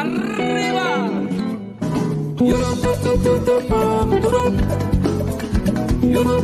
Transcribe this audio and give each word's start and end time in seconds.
arriba. 0.00 1.10
Yo 6.02 6.24
no 6.24 6.36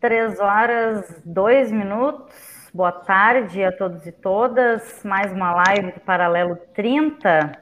Três 0.00 0.38
horas, 0.38 1.22
dois 1.24 1.72
minutos. 1.72 2.70
Boa 2.72 2.92
tarde 2.92 3.62
a 3.64 3.72
todos 3.72 4.06
e 4.06 4.12
todas. 4.12 5.02
Mais 5.04 5.32
uma 5.32 5.52
live 5.52 5.92
do 5.92 6.00
Paralelo 6.00 6.56
30, 6.74 7.52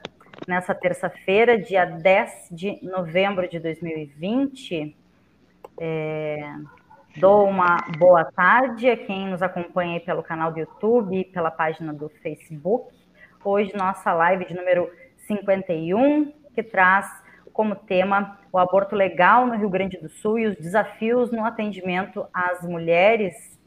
nessa 0.47 0.75
terça-feira, 0.75 1.57
dia 1.59 1.85
10 1.85 2.49
de 2.51 2.79
novembro 2.83 3.49
de 3.49 3.59
2020. 3.59 4.95
É, 5.79 6.53
dou 7.19 7.49
uma 7.49 7.77
boa 7.97 8.25
tarde 8.25 8.87
a 8.87 8.95
quem 8.95 9.27
nos 9.27 9.41
acompanha 9.41 9.99
pelo 9.99 10.21
canal 10.21 10.51
do 10.51 10.59
YouTube 10.59 11.25
pela 11.33 11.49
página 11.49 11.91
do 11.91 12.09
Facebook. 12.09 12.95
Hoje, 13.43 13.75
nossa 13.75 14.13
live 14.13 14.45
de 14.45 14.53
número 14.53 14.87
51, 15.25 16.31
que 16.53 16.61
traz 16.61 17.07
como 17.51 17.75
tema 17.75 18.37
o 18.51 18.59
aborto 18.59 18.95
legal 18.95 19.47
no 19.47 19.55
Rio 19.55 19.69
Grande 19.69 19.97
do 19.97 20.07
Sul 20.09 20.37
e 20.37 20.45
os 20.45 20.55
desafios 20.57 21.31
no 21.31 21.43
atendimento 21.43 22.27
às 22.31 22.61
mulheres, 22.61 23.59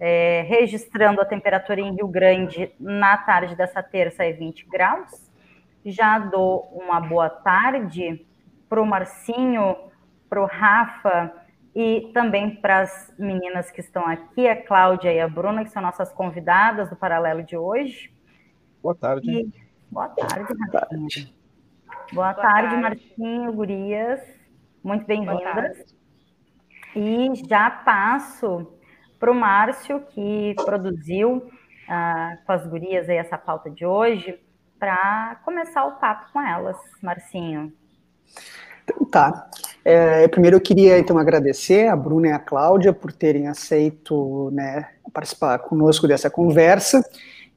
é, 0.00 0.42
registrando 0.48 1.20
a 1.20 1.26
temperatura 1.26 1.80
em 1.80 1.94
Rio 1.94 2.08
Grande 2.08 2.72
na 2.80 3.18
tarde 3.18 3.54
dessa 3.54 3.82
terça 3.82 4.24
é 4.24 4.32
20 4.32 4.66
graus. 4.66 5.30
Já 5.84 6.18
dou 6.18 6.70
uma 6.72 7.00
boa 7.00 7.28
tarde 7.28 8.24
para 8.66 8.80
o 8.80 8.86
Marcinho, 8.86 9.76
para 10.26 10.40
o 10.40 10.46
Rafa 10.46 11.43
e 11.74 12.10
também 12.14 12.54
para 12.54 12.80
as 12.82 13.12
meninas 13.18 13.70
que 13.70 13.80
estão 13.80 14.06
aqui, 14.06 14.46
a 14.46 14.62
Cláudia 14.62 15.12
e 15.12 15.20
a 15.20 15.28
Bruna, 15.28 15.64
que 15.64 15.70
são 15.70 15.82
nossas 15.82 16.12
convidadas 16.12 16.88
do 16.88 16.96
Paralelo 16.96 17.42
de 17.42 17.56
hoje. 17.56 18.14
Boa 18.80 18.94
tarde. 18.94 19.30
E... 19.30 19.52
Boa 19.90 20.08
tarde, 20.08 20.54
Marcinho. 20.56 21.28
Boa, 22.12 22.32
Boa 22.32 22.34
tarde, 22.34 22.68
tarde, 22.68 22.82
Marcinho, 22.82 23.52
Gurias. 23.52 24.20
Muito 24.82 25.04
bem-vindas. 25.06 25.94
E 26.94 27.34
já 27.48 27.70
passo 27.70 28.72
para 29.18 29.32
o 29.32 29.34
Márcio, 29.34 30.00
que 30.10 30.54
produziu 30.64 31.38
uh, 31.38 32.44
com 32.44 32.52
as 32.52 32.66
gurias 32.66 33.08
aí 33.08 33.16
essa 33.16 33.38
pauta 33.38 33.70
de 33.70 33.84
hoje, 33.84 34.38
para 34.78 35.40
começar 35.44 35.84
o 35.86 35.92
papo 35.92 36.32
com 36.32 36.40
elas, 36.40 36.76
Marcinho. 37.02 37.72
Então 38.84 39.04
tá. 39.06 39.50
É, 39.84 40.26
primeiro 40.28 40.56
eu 40.56 40.60
queria 40.60 40.98
então 40.98 41.18
agradecer 41.18 41.88
a 41.88 41.96
Bruna 41.96 42.28
e 42.28 42.32
a 42.32 42.38
Cláudia 42.38 42.92
por 42.92 43.12
terem 43.12 43.48
aceito 43.48 44.50
né, 44.50 44.88
participar 45.12 45.58
conosco 45.58 46.08
dessa 46.08 46.30
conversa. 46.30 47.04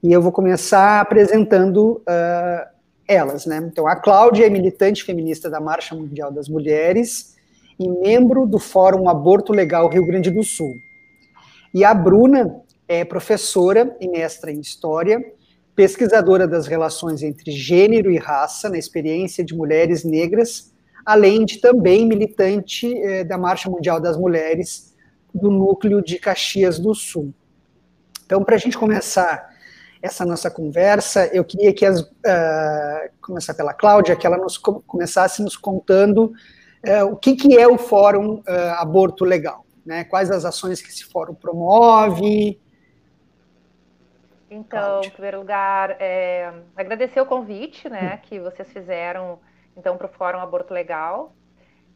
E 0.04 0.12
eu 0.12 0.22
vou 0.22 0.32
começar 0.32 1.00
apresentando 1.00 2.02
uh, 2.02 2.68
elas, 3.08 3.46
né? 3.46 3.58
Então, 3.58 3.88
a 3.88 3.96
Cláudia 3.96 4.46
é 4.46 4.50
militante 4.50 5.04
feminista 5.04 5.50
da 5.50 5.60
Marcha 5.60 5.96
Mundial 5.96 6.32
das 6.32 6.48
Mulheres 6.50 7.36
e 7.80 7.90
membro 7.90 8.46
do 8.46 8.60
Fórum 8.60 9.10
Aborto 9.10 9.54
Legal 9.54 9.88
Rio 9.88 10.06
Grande 10.06 10.30
do 10.30 10.44
Sul. 10.44 10.76
E 11.74 11.84
a 11.84 11.94
Bruna 11.94 12.62
é 12.88 13.04
professora 13.06 13.96
e 14.00 14.08
mestra 14.08 14.52
em 14.52 14.60
História, 14.60 15.24
pesquisadora 15.76 16.48
das 16.48 16.68
relações 16.68 17.24
entre 17.24 17.52
gênero 17.52 18.12
e 18.12 18.18
raça 18.18 18.70
na 18.70 18.78
experiência 18.78 19.44
de 19.44 19.56
mulheres 19.56 20.04
negras, 20.04 20.74
além 21.08 21.46
de 21.46 21.60
também 21.60 22.06
militante 22.06 22.94
eh, 23.02 23.24
da 23.24 23.38
Marcha 23.38 23.70
Mundial 23.70 23.98
das 23.98 24.18
Mulheres 24.18 24.94
do 25.34 25.50
Núcleo 25.50 26.02
de 26.02 26.20
Caxias 26.20 26.78
do 26.78 26.94
Sul. 26.94 27.34
Então, 28.26 28.44
para 28.44 28.56
a 28.56 28.58
gente 28.58 28.78
começar 28.78 29.50
essa 30.02 30.26
nossa 30.26 30.52
conversa, 30.52 31.26
eu 31.28 31.46
queria 31.46 31.74
que 31.74 31.86
as, 31.86 32.02
uh, 32.02 33.10
começar 33.22 33.54
pela 33.54 33.74
Cláudia, 33.74 34.18
que 34.18 34.28
ela 34.28 34.38
nos 34.38 34.58
começasse 34.58 35.42
nos 35.42 35.56
contando 35.56 36.34
uh, 36.86 37.06
o 37.10 37.16
que, 37.16 37.38
que 37.38 37.58
é 37.58 37.66
o 37.66 37.78
Fórum 37.78 38.40
uh, 38.40 38.74
Aborto 38.78 39.24
Legal, 39.24 39.66
né? 39.86 40.04
Quais 40.04 40.30
as 40.30 40.44
ações 40.44 40.82
que 40.82 40.90
esse 40.90 41.06
fórum 41.06 41.34
promove? 41.34 42.60
Então, 44.52 44.80
Cláudia. 44.80 45.08
em 45.08 45.12
primeiro 45.12 45.40
lugar, 45.40 45.96
é, 46.02 46.52
agradecer 46.76 47.22
o 47.22 47.26
convite, 47.26 47.88
né, 47.88 48.16
hum. 48.16 48.28
que 48.28 48.40
vocês 48.42 48.70
fizeram, 48.74 49.40
então, 49.78 49.98
para 49.98 50.08
o 50.08 50.10
Fórum 50.10 50.40
Aborto 50.40 50.74
Legal. 50.74 51.36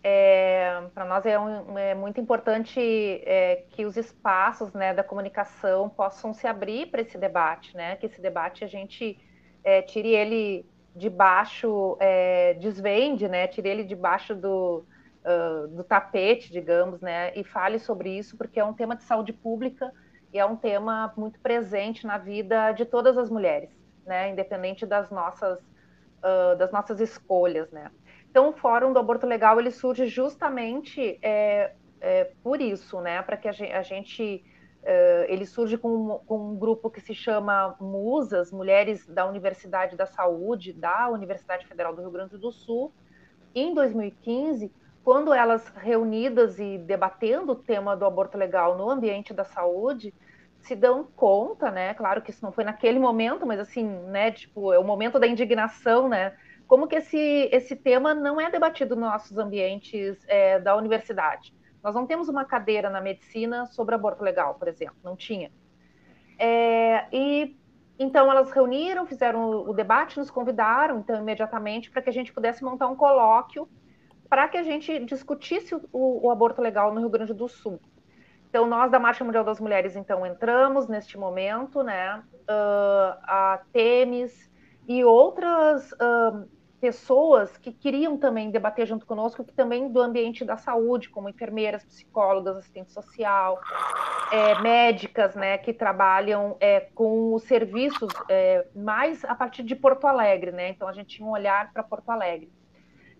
É, 0.03 0.81
para 0.93 1.05
nós 1.05 1.25
é, 1.25 1.37
um, 1.37 1.77
é, 1.77 1.93
muito 1.93 2.19
importante 2.19 2.79
é, 2.79 3.65
que 3.69 3.85
os 3.85 3.97
espaços 3.97 4.73
né, 4.73 4.93
da 4.93 5.03
comunicação 5.03 5.89
possam 5.89 6.33
se 6.33 6.47
abrir 6.47 6.87
para 6.87 7.01
esse 7.01 7.17
debate, 7.17 7.75
né? 7.75 7.95
Que 7.97 8.05
esse 8.07 8.19
debate 8.19 8.63
a 8.63 8.67
gente 8.67 9.19
é, 9.63 9.81
tire 9.81 10.09
ele 10.09 10.65
de 10.95 11.09
baixo, 11.09 11.97
é, 11.99 12.55
desvende, 12.55 13.27
né? 13.27 13.47
Tire 13.47 13.69
ele 13.69 13.83
debaixo 13.83 14.35
do, 14.35 14.85
uh, 15.25 15.67
do 15.67 15.83
tapete, 15.83 16.51
digamos, 16.51 17.01
né? 17.01 17.31
E 17.35 17.43
fale 17.43 17.79
sobre 17.79 18.17
isso, 18.17 18.37
porque 18.37 18.59
é 18.59 18.65
um 18.65 18.73
tema 18.73 18.95
de 18.95 19.03
saúde 19.03 19.33
pública 19.33 19.91
e 20.33 20.39
é 20.39 20.45
um 20.45 20.55
tema 20.55 21.13
muito 21.15 21.39
presente 21.39 22.05
na 22.05 22.17
vida 22.17 22.71
de 22.71 22.85
todas 22.85 23.17
as 23.17 23.29
mulheres, 23.29 23.69
né? 24.05 24.29
Independente 24.29 24.85
das 24.85 25.09
nossas, 25.09 25.59
uh, 26.23 26.55
das 26.57 26.71
nossas 26.71 26.99
escolhas, 26.99 27.71
né? 27.71 27.91
Então, 28.29 28.49
o 28.49 28.53
Fórum 28.53 28.93
do 28.93 28.99
Aborto 28.99 29.27
Legal 29.27 29.59
ele 29.59 29.71
surge 29.71 30.07
justamente 30.07 31.19
é, 31.21 31.73
é, 31.99 32.31
por 32.41 32.61
isso, 32.61 33.01
né? 33.01 33.21
Para 33.21 33.35
que 33.35 33.47
a 33.47 33.51
gente, 33.51 33.73
a 33.73 33.81
gente 33.81 34.43
é, 34.83 35.25
ele 35.29 35.45
surge 35.45 35.77
com, 35.77 36.19
com, 36.25 36.51
um 36.51 36.55
grupo 36.55 36.89
que 36.89 37.01
se 37.01 37.13
chama 37.13 37.75
Musas, 37.79 38.51
Mulheres 38.51 39.05
da 39.05 39.27
Universidade 39.27 39.95
da 39.95 40.05
Saúde, 40.05 40.73
da 40.73 41.09
Universidade 41.09 41.67
Federal 41.67 41.93
do 41.93 42.01
Rio 42.01 42.11
Grande 42.11 42.37
do 42.37 42.51
Sul, 42.51 42.91
em 43.53 43.73
2015, 43.73 44.71
quando 45.03 45.33
elas 45.33 45.67
reunidas 45.75 46.59
e 46.59 46.77
debatendo 46.77 47.51
o 47.51 47.55
tema 47.55 47.97
do 47.97 48.05
aborto 48.05 48.37
legal 48.37 48.77
no 48.77 48.89
ambiente 48.89 49.33
da 49.33 49.43
saúde, 49.43 50.13
se 50.61 50.75
dão 50.75 51.03
conta, 51.03 51.69
né? 51.71 51.93
Claro 51.93 52.21
que 52.21 52.31
isso 52.31 52.43
não 52.43 52.51
foi 52.51 52.63
naquele 52.63 52.99
momento, 52.99 53.45
mas 53.45 53.59
assim, 53.59 53.85
né? 54.07 54.31
Tipo, 54.31 54.71
é 54.73 54.79
o 54.79 54.83
momento 54.83 55.19
da 55.19 55.27
indignação, 55.27 56.07
né? 56.07 56.33
como 56.71 56.87
que 56.87 56.95
esse, 56.95 57.49
esse 57.51 57.75
tema 57.75 58.13
não 58.13 58.39
é 58.39 58.49
debatido 58.49 58.95
nos 58.95 59.03
nossos 59.03 59.37
ambientes 59.37 60.23
é, 60.25 60.57
da 60.57 60.73
universidade. 60.73 61.53
Nós 61.83 61.93
não 61.93 62.07
temos 62.07 62.29
uma 62.29 62.45
cadeira 62.45 62.89
na 62.89 63.01
medicina 63.01 63.65
sobre 63.65 63.93
aborto 63.93 64.23
legal, 64.23 64.55
por 64.55 64.69
exemplo, 64.69 64.95
não 65.03 65.17
tinha. 65.17 65.51
É, 66.39 67.07
e 67.11 67.57
então 67.99 68.31
elas 68.31 68.51
reuniram, 68.51 69.05
fizeram 69.05 69.67
o 69.67 69.73
debate, 69.73 70.17
nos 70.17 70.31
convidaram, 70.31 70.99
então 70.99 71.17
imediatamente 71.17 71.91
para 71.91 72.01
que 72.01 72.09
a 72.09 72.13
gente 72.13 72.31
pudesse 72.31 72.63
montar 72.63 72.87
um 72.87 72.95
colóquio 72.95 73.67
para 74.29 74.47
que 74.47 74.55
a 74.55 74.63
gente 74.63 74.97
discutisse 75.03 75.75
o, 75.75 75.81
o, 75.91 76.31
aborto 76.31 76.61
legal 76.61 76.93
no 76.93 77.01
Rio 77.01 77.09
Grande 77.09 77.33
do 77.33 77.49
Sul. 77.49 77.81
Então 78.51 78.67
nós 78.67 78.91
da 78.91 78.99
Marcha 78.99 79.23
Mundial 79.23 79.45
das 79.45 79.61
Mulheres 79.61 79.95
então 79.95 80.25
entramos 80.25 80.85
neste 80.89 81.17
momento, 81.17 81.81
né? 81.81 82.21
Uh, 82.41 83.15
a 83.23 83.61
Temes 83.71 84.51
e 84.85 85.05
outras 85.05 85.89
uh, 85.93 86.45
pessoas 86.81 87.55
que 87.55 87.71
queriam 87.71 88.17
também 88.17 88.51
debater 88.51 88.85
junto 88.85 89.05
conosco, 89.05 89.45
que 89.45 89.53
também 89.53 89.89
do 89.89 90.01
ambiente 90.01 90.43
da 90.43 90.57
saúde, 90.57 91.09
como 91.09 91.29
enfermeiras, 91.29 91.85
psicólogas, 91.85 92.57
assistente 92.57 92.91
social, 92.91 93.57
é, 94.33 94.61
médicas, 94.61 95.33
né, 95.33 95.57
que 95.57 95.71
trabalham 95.71 96.57
é, 96.59 96.81
com 96.93 97.33
os 97.33 97.43
serviços 97.43 98.11
é, 98.27 98.67
mais 98.75 99.23
a 99.23 99.33
partir 99.33 99.63
de 99.63 99.77
Porto 99.77 100.07
Alegre, 100.07 100.51
né? 100.51 100.67
Então 100.67 100.89
a 100.89 100.93
gente 100.93 101.15
tinha 101.15 101.25
um 101.25 101.31
olhar 101.31 101.71
para 101.71 101.83
Porto 101.83 102.09
Alegre. 102.09 102.51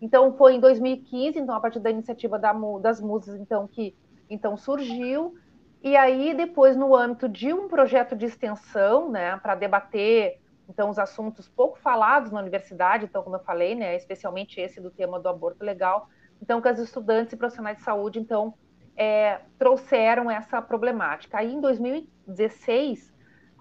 Então 0.02 0.36
foi 0.36 0.56
em 0.56 0.60
2015, 0.60 1.40
então 1.40 1.56
a 1.56 1.60
partir 1.62 1.80
da 1.80 1.90
iniciativa 1.90 2.38
da, 2.38 2.52
das 2.82 3.00
musas, 3.00 3.40
então 3.40 3.66
que 3.66 3.96
então 4.34 4.58
surgiu 4.58 5.36
e 5.84 5.96
aí 5.96 6.34
depois 6.34 6.76
no 6.76 6.96
âmbito 6.96 7.28
de 7.28 7.54
um 7.54 7.68
projeto 7.68 8.16
de 8.16 8.26
extensão, 8.26 9.10
né, 9.10 9.38
para 9.38 9.56
debater 9.56 10.42
então, 10.72 10.90
os 10.90 10.98
assuntos 10.98 11.50
pouco 11.50 11.78
falados 11.78 12.32
na 12.32 12.40
universidade, 12.40 13.04
então, 13.04 13.22
como 13.22 13.36
eu 13.36 13.42
falei, 13.42 13.76
né, 13.76 13.94
especialmente 13.98 14.60
esse 14.60 14.80
do 14.80 14.90
tema 14.90 15.20
do 15.20 15.28
aborto 15.28 15.66
legal, 15.66 16.08
então, 16.42 16.62
que 16.62 16.68
as 16.70 16.80
estudantes 16.80 17.34
e 17.34 17.38
profissionais 17.38 17.78
de 17.78 17.84
saúde, 17.84 18.20
então, 18.20 18.54
é, 18.96 19.42
trouxeram 19.60 20.32
essa 20.32 20.62
problemática. 20.62 21.38
Aí, 21.38 21.54
em 21.54 21.60
2016, 21.60 23.14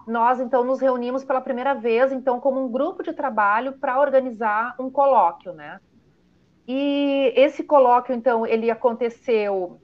nós 0.07 0.39
então 0.39 0.63
nos 0.63 0.79
reunimos 0.79 1.23
pela 1.23 1.41
primeira 1.41 1.73
vez, 1.73 2.13
então, 2.13 2.39
como 2.39 2.63
um 2.63 2.71
grupo 2.71 3.03
de 3.03 3.11
trabalho 3.11 3.73
para 3.73 3.99
organizar 3.99 4.75
um 4.79 4.89
colóquio, 4.89 5.53
né? 5.53 5.81
E 6.65 7.33
esse 7.35 7.61
colóquio, 7.61 8.15
então, 8.15 8.47
ele 8.47 8.71
aconteceu 8.71 9.81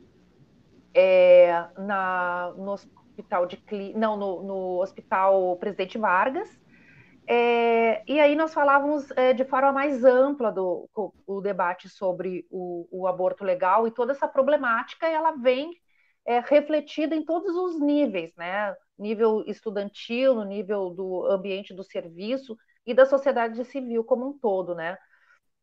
é, 1.00 1.64
na, 1.78 2.52
no 2.58 2.72
hospital 2.72 3.46
de 3.46 3.62
não 3.96 4.18
no, 4.18 4.42
no 4.42 4.82
hospital 4.82 5.56
Presidente 5.58 5.96
Vargas. 5.96 6.50
É, 7.30 8.04
e 8.12 8.20
aí 8.20 8.36
nós 8.36 8.52
falávamos 8.52 9.12
é, 9.12 9.32
de 9.32 9.46
forma 9.46 9.72
mais 9.72 10.04
ampla 10.04 10.52
do 10.52 10.90
o 11.28 11.42
debate 11.42 11.88
sobre 11.90 12.48
o, 12.50 12.88
o, 12.90 13.06
aborto 13.06 13.44
legal 13.44 13.86
e 13.86 13.92
toda 13.92 14.14
essa 14.14 14.28
problemática, 14.28 15.08
ela 15.08 15.32
vem 15.32 15.72
é, 16.26 16.40
refletida 16.40 17.14
em 17.14 17.24
todos 17.24 17.54
os 17.56 17.80
níveis, 17.80 18.34
né? 18.36 18.74
Nível 18.98 19.44
estudantil, 19.46 20.34
no 20.34 20.46
nível 20.46 20.90
do 20.90 21.26
ambiente 21.28 21.74
do 21.74 21.84
serviço 21.84 22.58
e 22.86 22.94
da 22.94 23.06
sociedade 23.06 23.64
civil 23.66 24.04
como 24.04 24.30
um 24.30 24.40
todo, 24.40 24.74
né? 24.74 24.98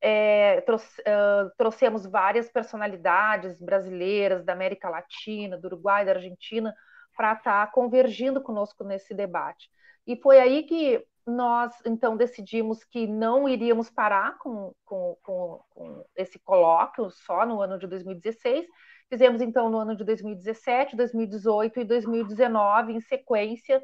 É, 0.06 0.60
trouxe, 0.60 1.00
uh, 1.00 1.50
trouxemos 1.56 2.04
várias 2.04 2.50
personalidades 2.50 3.58
brasileiras 3.58 4.44
da 4.44 4.52
América 4.52 4.90
Latina, 4.90 5.56
do 5.56 5.64
Uruguai, 5.64 6.04
da 6.04 6.12
Argentina, 6.12 6.74
para 7.16 7.32
estar 7.32 7.66
tá 7.66 7.72
convergindo 7.72 8.42
conosco 8.42 8.84
nesse 8.84 9.14
debate. 9.14 9.70
E 10.06 10.14
foi 10.14 10.38
aí 10.38 10.64
que 10.64 11.02
nós, 11.26 11.72
então, 11.86 12.16
decidimos 12.16 12.84
que 12.84 13.06
não 13.06 13.48
iríamos 13.48 13.88
parar 13.88 14.36
com, 14.38 14.74
com, 14.84 15.16
com, 15.22 15.60
com 15.70 16.04
esse 16.14 16.38
colóquio 16.38 17.08
só 17.10 17.46
no 17.46 17.62
ano 17.62 17.78
de 17.78 17.86
2016. 17.86 18.66
Fizemos, 19.08 19.40
então, 19.40 19.70
no 19.70 19.78
ano 19.78 19.96
de 19.96 20.04
2017, 20.04 20.96
2018 20.96 21.80
e 21.80 21.84
2019, 21.84 22.92
em 22.92 23.00
sequência, 23.00 23.82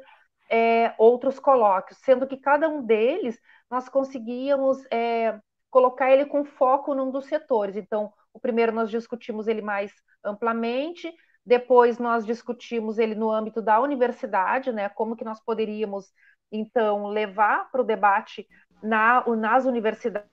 é, 0.49 0.93
outros 0.97 1.39
colóquios, 1.39 1.97
sendo 1.99 2.27
que 2.27 2.37
cada 2.37 2.69
um 2.69 2.85
deles 2.85 3.39
nós 3.69 3.89
conseguíamos 3.89 4.77
é, 4.91 5.39
colocar 5.71 6.11
ele 6.11 6.25
com 6.25 6.43
foco 6.43 6.93
num 6.93 7.09
dos 7.09 7.25
setores. 7.25 7.75
Então, 7.75 8.13
o 8.33 8.39
primeiro 8.39 8.71
nós 8.71 8.91
discutimos 8.91 9.47
ele 9.47 9.61
mais 9.61 9.91
amplamente, 10.23 11.11
depois 11.43 11.97
nós 11.97 12.25
discutimos 12.25 12.99
ele 12.99 13.15
no 13.15 13.31
âmbito 13.31 13.61
da 13.61 13.79
universidade, 13.79 14.71
né? 14.71 14.89
Como 14.89 15.15
que 15.15 15.23
nós 15.23 15.39
poderíamos 15.39 16.13
então 16.51 17.07
levar 17.07 17.71
para 17.71 17.81
o 17.81 17.85
debate 17.85 18.47
na, 18.83 19.23
nas 19.35 19.65
universidades 19.65 20.29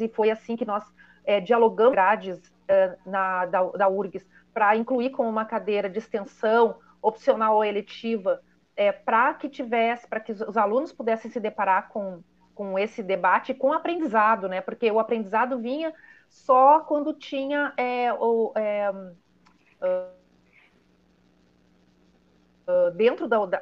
e 0.00 0.08
foi 0.08 0.30
assim 0.30 0.56
que 0.56 0.64
nós 0.64 0.84
é, 1.24 1.38
dialogamos 1.40 1.92
grades 1.92 2.40
é, 2.66 2.96
na, 3.04 3.44
da, 3.44 3.62
da 3.62 3.88
URGS 3.88 4.26
para 4.54 4.74
incluir 4.76 5.10
como 5.10 5.28
uma 5.28 5.44
cadeira 5.44 5.90
de 5.90 5.98
extensão 5.98 6.78
opcional 7.02 7.56
ou 7.56 7.64
eletiva 7.64 8.40
é, 8.76 8.92
para 8.92 9.34
que 9.34 9.48
tivesse, 9.48 10.06
para 10.06 10.20
que 10.20 10.32
os 10.32 10.56
alunos 10.56 10.92
pudessem 10.92 11.30
se 11.30 11.40
deparar 11.40 11.88
com, 11.88 12.22
com 12.54 12.78
esse 12.78 13.02
debate, 13.02 13.54
com 13.54 13.68
o 13.68 13.72
aprendizado, 13.72 14.48
né? 14.48 14.60
Porque 14.60 14.90
o 14.90 14.98
aprendizado 14.98 15.58
vinha 15.58 15.92
só 16.28 16.80
quando 16.80 17.12
tinha 17.12 17.72
é, 17.76 18.12
o, 18.12 18.52
é, 18.56 18.90
uh, 22.70 22.90
dentro 22.94 23.26
da, 23.26 23.44
da, 23.46 23.60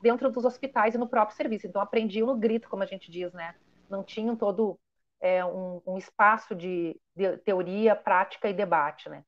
dentro 0.00 0.30
dos 0.30 0.44
hospitais 0.44 0.94
e 0.94 0.98
no 0.98 1.08
próprio 1.08 1.36
serviço. 1.36 1.66
Então 1.66 1.82
aprendiam 1.82 2.26
no 2.26 2.36
grito, 2.36 2.68
como 2.68 2.82
a 2.82 2.86
gente 2.86 3.10
diz, 3.10 3.32
né? 3.32 3.54
Não 3.88 4.04
tinham 4.04 4.36
todo 4.36 4.78
é, 5.20 5.44
um, 5.44 5.82
um, 5.86 5.98
espaço 5.98 6.54
de, 6.54 6.98
de 7.14 7.36
teoria, 7.38 7.96
prática 7.96 8.48
e 8.48 8.54
debate, 8.54 9.08
né? 9.08 9.24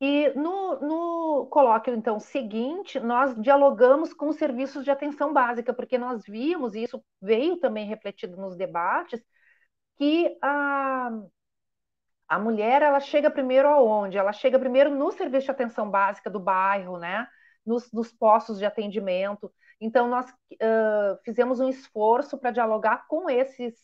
E 0.00 0.28
no, 0.36 0.80
no 0.80 1.46
colóquio, 1.46 1.94
então, 1.94 2.20
seguinte, 2.20 3.00
nós 3.00 3.34
dialogamos 3.40 4.14
com 4.14 4.28
os 4.28 4.36
serviços 4.36 4.84
de 4.84 4.90
atenção 4.92 5.32
básica, 5.32 5.74
porque 5.74 5.98
nós 5.98 6.22
vimos, 6.24 6.74
e 6.74 6.84
isso 6.84 7.04
veio 7.20 7.56
também 7.58 7.86
refletido 7.86 8.36
nos 8.36 8.56
debates, 8.56 9.20
que 9.96 10.38
a, 10.42 11.10
a 12.28 12.38
mulher, 12.38 12.82
ela 12.82 13.00
chega 13.00 13.30
primeiro 13.30 13.68
aonde? 13.68 14.18
Ela 14.18 14.32
chega 14.32 14.58
primeiro 14.58 14.90
no 14.90 15.10
serviço 15.10 15.46
de 15.46 15.50
atenção 15.50 15.90
básica 15.90 16.30
do 16.30 16.38
bairro, 16.38 16.98
né? 16.98 17.26
Nos, 17.66 17.90
nos 17.92 18.12
postos 18.12 18.58
de 18.58 18.66
atendimento. 18.66 19.52
Então, 19.80 20.08
nós 20.08 20.30
uh, 20.30 21.18
fizemos 21.24 21.60
um 21.60 21.68
esforço 21.68 22.38
para 22.38 22.50
dialogar 22.50 23.06
com 23.08 23.28
esses 23.30 23.74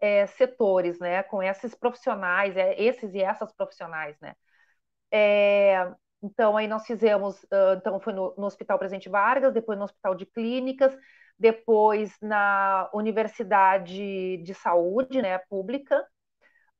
é, 0.00 0.26
setores, 0.26 0.98
né? 0.98 1.22
Com 1.22 1.42
esses 1.42 1.74
profissionais, 1.74 2.56
é, 2.56 2.80
esses 2.80 3.14
e 3.14 3.22
essas 3.22 3.52
profissionais, 3.52 4.18
né? 4.20 4.34
É, 5.12 5.92
então, 6.22 6.56
aí 6.56 6.66
nós 6.66 6.86
fizemos, 6.86 7.42
uh, 7.44 7.74
então 7.76 8.00
foi 8.00 8.12
no, 8.12 8.34
no, 8.36 8.46
Hospital 8.46 8.78
Presidente 8.78 9.08
Vargas, 9.08 9.52
depois 9.52 9.78
no 9.78 9.84
Hospital 9.84 10.14
de 10.14 10.24
Clínicas, 10.24 10.96
depois 11.38 12.16
na 12.20 12.88
Universidade 12.94 14.38
de 14.38 14.54
Saúde, 14.54 15.20
né, 15.20 15.38
pública, 15.38 16.00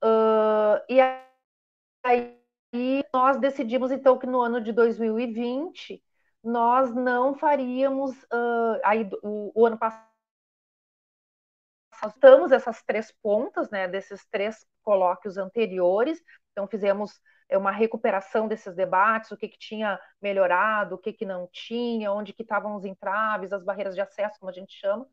uh, 0.02 0.81
e 0.88 0.99
aí 2.05 3.05
nós 3.12 3.37
decidimos, 3.38 3.90
então, 3.90 4.19
que 4.19 4.26
no 4.26 4.40
ano 4.40 4.61
de 4.61 4.73
2020 4.73 6.02
nós 6.43 6.94
não 6.94 7.35
faríamos, 7.35 8.17
uh, 8.25 8.81
aí 8.85 9.08
o, 9.23 9.52
o 9.55 9.67
ano 9.67 9.78
passado, 9.78 10.11
estamos 12.06 12.52
essas 12.52 12.82
três 12.82 13.12
pontas, 13.23 13.70
né, 13.70 13.88
desses 13.88 14.25
três 14.26 14.64
colóquios 14.82 15.37
anteriores, 15.37 16.23
então 16.52 16.67
fizemos 16.67 17.20
uma 17.58 17.70
recuperação 17.70 18.49
desses 18.49 18.75
debates, 18.75 19.31
o 19.31 19.37
que, 19.37 19.49
que 19.49 19.58
tinha 19.58 19.99
melhorado, 20.20 20.94
o 20.94 20.99
que, 20.99 21.12
que 21.12 21.25
não 21.25 21.49
tinha, 21.52 22.12
onde 22.12 22.32
que 22.32 22.43
estavam 22.43 22.75
os 22.76 22.84
entraves, 22.84 23.52
as 23.52 23.64
barreiras 23.64 23.94
de 23.94 24.00
acesso, 24.00 24.38
como 24.38 24.50
a 24.50 24.52
gente 24.54 24.72
chama. 24.72 25.06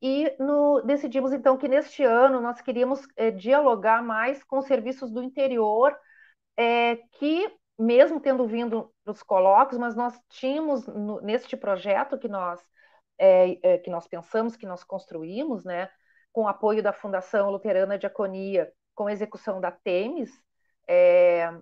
E 0.00 0.34
no, 0.38 0.80
decidimos, 0.82 1.32
então, 1.32 1.56
que 1.56 1.68
neste 1.68 2.04
ano 2.04 2.40
nós 2.40 2.60
queríamos 2.60 3.00
é, 3.16 3.30
dialogar 3.30 4.02
mais 4.02 4.42
com 4.44 4.58
os 4.58 4.66
serviços 4.66 5.10
do 5.10 5.22
interior, 5.22 5.96
é, 6.56 6.96
que, 7.18 7.52
mesmo 7.78 8.20
tendo 8.20 8.46
vindo 8.46 8.92
os 9.06 9.22
colóquios, 9.22 9.78
mas 9.78 9.96
nós 9.96 10.18
tínhamos, 10.28 10.86
no, 10.86 11.20
neste 11.20 11.56
projeto 11.56 12.18
que 12.18 12.28
nós, 12.28 12.60
é, 13.18 13.78
que 13.78 13.90
nós 13.90 14.06
pensamos, 14.06 14.56
que 14.56 14.66
nós 14.66 14.84
construímos, 14.84 15.64
né, 15.64 15.90
com 16.32 16.46
apoio 16.46 16.82
da 16.82 16.92
Fundação 16.92 17.50
Luterana 17.50 17.98
Diaconia, 17.98 18.72
com 18.94 19.10
execução 19.10 19.60
da 19.60 19.72
TEMES, 19.72 20.30
é, 20.88 21.52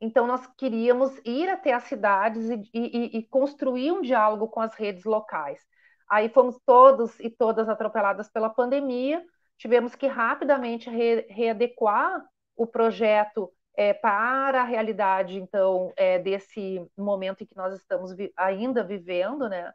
então, 0.00 0.26
nós 0.26 0.46
queríamos 0.58 1.16
ir 1.24 1.48
até 1.48 1.72
as 1.72 1.84
cidades 1.84 2.50
e, 2.50 2.62
e, 2.74 3.18
e, 3.18 3.22
construir 3.28 3.92
um 3.92 4.02
diálogo 4.02 4.48
com 4.48 4.60
as 4.60 4.74
redes 4.74 5.04
locais. 5.04 5.60
Aí 6.08 6.28
fomos 6.28 6.58
todos 6.66 7.18
e 7.20 7.30
todas 7.30 7.68
atropeladas 7.68 8.28
pela 8.28 8.50
pandemia, 8.50 9.24
tivemos 9.56 9.94
que 9.94 10.06
rapidamente 10.06 10.90
re, 10.90 11.26
readequar 11.30 12.22
o 12.54 12.66
projeto 12.66 13.50
é, 13.74 13.92
para 13.94 14.62
a 14.62 14.64
realidade, 14.64 15.38
então, 15.38 15.92
é, 15.96 16.18
desse 16.18 16.84
momento 16.96 17.42
em 17.42 17.46
que 17.46 17.56
nós 17.56 17.74
estamos 17.74 18.14
vi 18.14 18.32
ainda 18.36 18.84
vivendo, 18.84 19.48
né? 19.48 19.72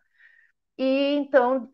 E 0.84 1.14
então 1.16 1.70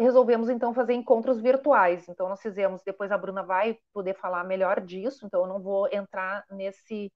resolvemos 0.00 0.50
então 0.50 0.74
fazer 0.74 0.94
encontros 0.94 1.40
virtuais. 1.40 2.08
Então 2.08 2.28
nós 2.28 2.42
fizemos, 2.42 2.82
depois 2.84 3.12
a 3.12 3.16
Bruna 3.16 3.44
vai 3.44 3.78
poder 3.92 4.14
falar 4.14 4.42
melhor 4.42 4.80
disso, 4.80 5.24
então 5.24 5.42
eu 5.42 5.46
não 5.46 5.60
vou 5.62 5.88
entrar 5.92 6.44
nesse 6.50 7.12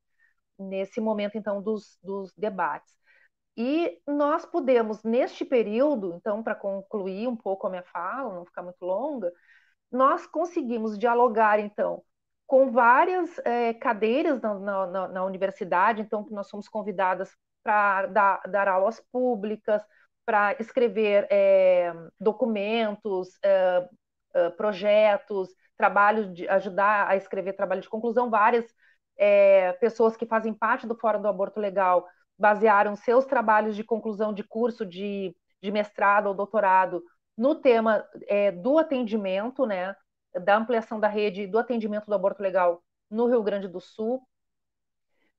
nesse 0.57 1.01
momento 1.01 1.37
então 1.37 1.61
dos, 1.61 1.99
dos 2.01 2.33
debates. 2.37 2.95
E 3.57 4.01
nós 4.07 4.47
pudemos 4.47 5.03
neste 5.03 5.45
período, 5.45 6.15
então 6.15 6.45
para 6.45 6.55
concluir 6.55 7.27
um 7.27 7.37
pouco 7.37 7.67
a 7.67 7.71
minha 7.71 7.83
fala, 7.83 8.33
não 8.33 8.45
ficar 8.47 8.63
muito 8.63 8.85
longa, 8.85 9.33
nós 9.91 10.27
conseguimos 10.29 10.97
dialogar 10.97 11.59
então 11.59 12.05
com 12.47 12.71
várias 12.71 13.37
é, 13.41 13.75
cadeiras 13.75 14.41
na, 14.41 14.55
na, 14.87 15.09
na, 15.09 15.25
universidade, 15.25 16.03
então 16.03 16.25
nós 16.31 16.49
somos 16.49 16.69
convidadas 16.69 17.35
para 17.65 18.07
dar, 18.07 18.43
dar 18.49 18.69
aulas 18.69 19.01
públicas, 19.13 19.83
para 20.27 20.57
escrever 20.59 21.27
é, 21.31 21.95
documentos, 22.19 23.39
é, 23.45 23.89
é, 24.35 24.51
projetos, 24.51 25.49
trabalhos 25.77 26.35
de 26.35 26.49
ajudar 26.49 27.09
a 27.09 27.17
escrever 27.17 27.53
trabalho 27.53 27.81
de 27.81 27.89
conclusão. 27.89 28.29
Várias 28.29 28.67
é, 29.17 29.73
pessoas 29.75 30.17
que 30.17 30.27
fazem 30.27 30.53
parte 30.53 30.87
do 30.87 30.97
Fórum 30.97 31.23
do 31.23 31.29
Aborto 31.29 31.61
Legal 31.61 32.07
basearam 32.37 32.97
seus 32.97 33.25
trabalhos 33.25 33.77
de 33.77 33.85
conclusão 33.85 34.35
de 34.35 34.43
curso 34.43 34.85
de, 34.85 35.35
de 35.63 35.71
mestrado 35.71 36.27
ou 36.27 36.35
doutorado 36.35 37.03
no 37.37 37.55
tema 37.55 38.05
é, 38.27 38.51
do 38.51 38.79
atendimento, 38.79 39.65
né, 39.65 39.95
da 40.45 40.57
ampliação 40.57 40.99
da 40.99 41.09
rede 41.09 41.47
do 41.47 41.59
atendimento 41.59 42.07
do 42.07 42.15
aborto 42.15 42.43
legal 42.43 42.83
no 43.09 43.27
Rio 43.27 43.43
Grande 43.43 43.69
do 43.69 43.81
Sul 43.81 44.27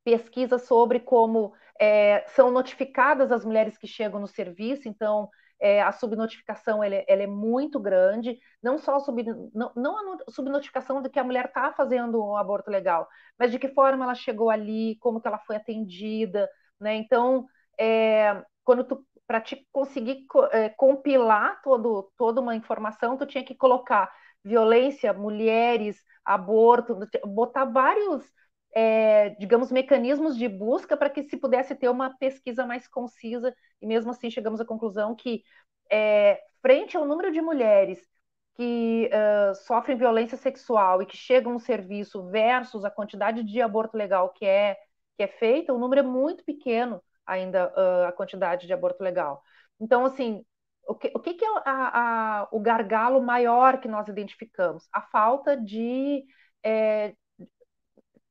pesquisa 0.07 0.57
sobre 0.57 1.01
como 1.01 1.53
é, 1.79 2.25
são 2.27 2.51
notificadas 2.51 3.31
as 3.31 3.45
mulheres 3.45 3.77
que 3.77 3.87
chegam 3.87 4.19
no 4.19 4.27
serviço, 4.27 4.87
então 4.87 5.29
é, 5.59 5.81
a 5.81 5.91
subnotificação 5.91 6.83
ela, 6.83 7.03
ela, 7.07 7.23
é 7.23 7.27
muito 7.27 7.79
grande, 7.79 8.39
não 8.61 8.77
só 8.77 8.95
a 8.95 8.99
sub, 8.99 9.23
não, 9.53 9.71
não 9.75 10.13
a 10.27 10.31
subnotificação 10.31 11.01
de 11.01 11.09
que 11.09 11.19
a 11.19 11.23
mulher 11.23 11.45
está 11.45 11.73
fazendo 11.73 12.23
um 12.23 12.37
aborto 12.37 12.69
legal, 12.69 13.07
mas 13.39 13.51
de 13.51 13.59
que 13.59 13.69
forma 13.69 14.03
ela 14.05 14.15
chegou 14.15 14.49
ali, 14.49 14.97
como 14.99 15.19
que 15.21 15.27
ela 15.27 15.39
foi 15.39 15.55
atendida, 15.55 16.49
né? 16.79 16.95
Então, 16.95 17.47
é, 17.79 18.43
quando 18.63 18.83
tu 18.83 19.05
para 19.27 19.41
te 19.41 19.67
conseguir 19.73 20.25
é, 20.51 20.69
compilar 20.69 21.61
todo, 21.61 22.09
toda 22.17 22.39
uma 22.39 22.55
informação, 22.55 23.17
tu 23.17 23.25
tinha 23.25 23.43
que 23.43 23.53
colocar 23.53 24.09
violência, 24.43 25.11
mulheres, 25.11 26.01
aborto, 26.23 26.97
botar 27.25 27.65
vários, 27.65 28.23
é, 28.75 29.29
digamos, 29.31 29.71
mecanismos 29.71 30.37
de 30.37 30.47
busca 30.47 30.95
para 30.95 31.09
que 31.09 31.23
se 31.23 31.37
pudesse 31.37 31.75
ter 31.75 31.89
uma 31.89 32.15
pesquisa 32.17 32.65
mais 32.65 32.87
concisa, 32.87 33.53
e 33.81 33.87
mesmo 33.87 34.11
assim 34.11 34.29
chegamos 34.29 34.59
à 34.61 34.65
conclusão 34.65 35.15
que, 35.15 35.43
é, 35.91 36.41
frente 36.61 36.97
ao 36.97 37.05
número 37.05 37.31
de 37.31 37.41
mulheres 37.41 37.99
que 38.55 39.09
uh, 39.13 39.55
sofrem 39.55 39.95
violência 39.95 40.37
sexual 40.37 41.01
e 41.01 41.05
que 41.05 41.15
chegam 41.15 41.53
no 41.53 41.59
serviço 41.59 42.27
versus 42.29 42.83
a 42.83 42.89
quantidade 42.91 43.43
de 43.43 43.61
aborto 43.61 43.95
legal 43.95 44.29
que 44.29 44.45
é, 44.45 44.75
que 45.15 45.23
é 45.23 45.27
feita, 45.27 45.73
o 45.73 45.77
número 45.77 46.01
é 46.01 46.03
muito 46.03 46.43
pequeno 46.43 47.01
ainda 47.25 47.71
uh, 47.77 48.07
a 48.07 48.11
quantidade 48.11 48.65
de 48.65 48.73
aborto 48.73 49.03
legal. 49.03 49.43
Então, 49.79 50.05
assim, 50.05 50.43
o 50.87 50.95
que, 50.95 51.11
o 51.13 51.19
que, 51.19 51.33
que 51.35 51.45
é 51.45 51.49
a, 51.65 52.41
a, 52.41 52.47
o 52.51 52.59
gargalo 52.59 53.21
maior 53.21 53.79
que 53.79 53.87
nós 53.87 54.07
identificamos? 54.07 54.87
A 54.93 55.01
falta 55.01 55.55
de, 55.55 56.23
é, 56.63 57.13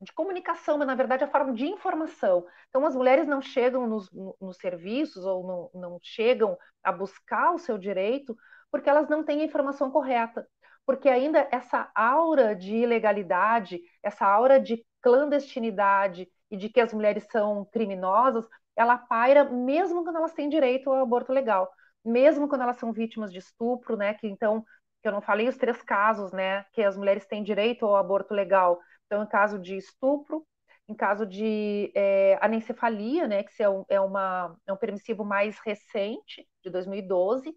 de 0.01 0.13
comunicação, 0.13 0.79
mas 0.79 0.87
na 0.87 0.95
verdade 0.95 1.25
a 1.25 1.29
forma 1.29 1.53
de 1.53 1.67
informação. 1.67 2.47
Então, 2.69 2.85
as 2.85 2.95
mulheres 2.95 3.27
não 3.27 3.41
chegam 3.41 3.87
nos, 3.87 4.11
nos 4.41 4.57
serviços 4.59 5.25
ou 5.25 5.47
não, 5.47 5.81
não 5.81 5.99
chegam 6.03 6.57
a 6.83 6.93
buscar 6.93 7.53
o 7.53 7.59
seu 7.59 7.79
direito 7.79 8.37
porque 8.71 8.91
elas 8.91 9.09
não 9.09 9.25
têm 9.25 9.41
a 9.41 9.45
informação 9.45 9.91
correta. 9.91 10.47
Porque 10.85 11.09
ainda 11.09 11.49
essa 11.51 11.91
aura 11.95 12.55
de 12.55 12.75
ilegalidade, 12.77 13.81
essa 14.03 14.27
aura 14.27 14.61
de 14.61 14.85
clandestinidade 15.01 16.29
e 16.51 16.57
de 16.57 16.69
que 16.69 16.81
as 16.81 16.93
mulheres 16.93 17.27
são 17.31 17.65
criminosas, 17.65 18.47
ela 18.77 18.97
paira 18.99 19.45
mesmo 19.45 20.05
quando 20.05 20.17
elas 20.17 20.33
têm 20.33 20.49
direito 20.49 20.91
ao 20.91 21.03
aborto 21.03 21.33
legal, 21.33 21.71
mesmo 22.05 22.49
quando 22.49 22.63
elas 22.63 22.77
são 22.77 22.93
vítimas 22.93 23.33
de 23.33 23.39
estupro, 23.39 23.97
né? 23.97 24.15
Que 24.15 24.29
então, 24.29 24.65
que 25.03 25.09
eu 25.09 25.13
não 25.13 25.21
falei 25.21 25.49
os 25.49 25.57
três 25.57 25.83
casos, 25.83 26.33
né? 26.33 26.65
Que 26.73 26.83
as 26.83 26.97
mulheres 26.97 27.27
têm 27.27 27.43
direito 27.43 27.85
ao 27.87 27.97
aborto 27.97 28.35
legal. 28.35 28.79
Então, 29.07 29.23
em 29.23 29.27
caso 29.27 29.59
de 29.59 29.77
estupro, 29.77 30.45
em 30.89 30.95
caso 30.95 31.27
de 31.27 31.91
é, 31.95 32.39
anencefalia, 32.41 33.27
né? 33.27 33.43
Que 33.43 33.63
é, 33.63 33.69
um, 33.69 33.85
é, 33.89 34.01
uma, 34.01 34.57
é 34.67 34.73
um 34.73 34.77
permissivo 34.77 35.25
mais 35.25 35.59
recente, 35.59 36.47
de 36.63 36.71
2012, 36.71 37.55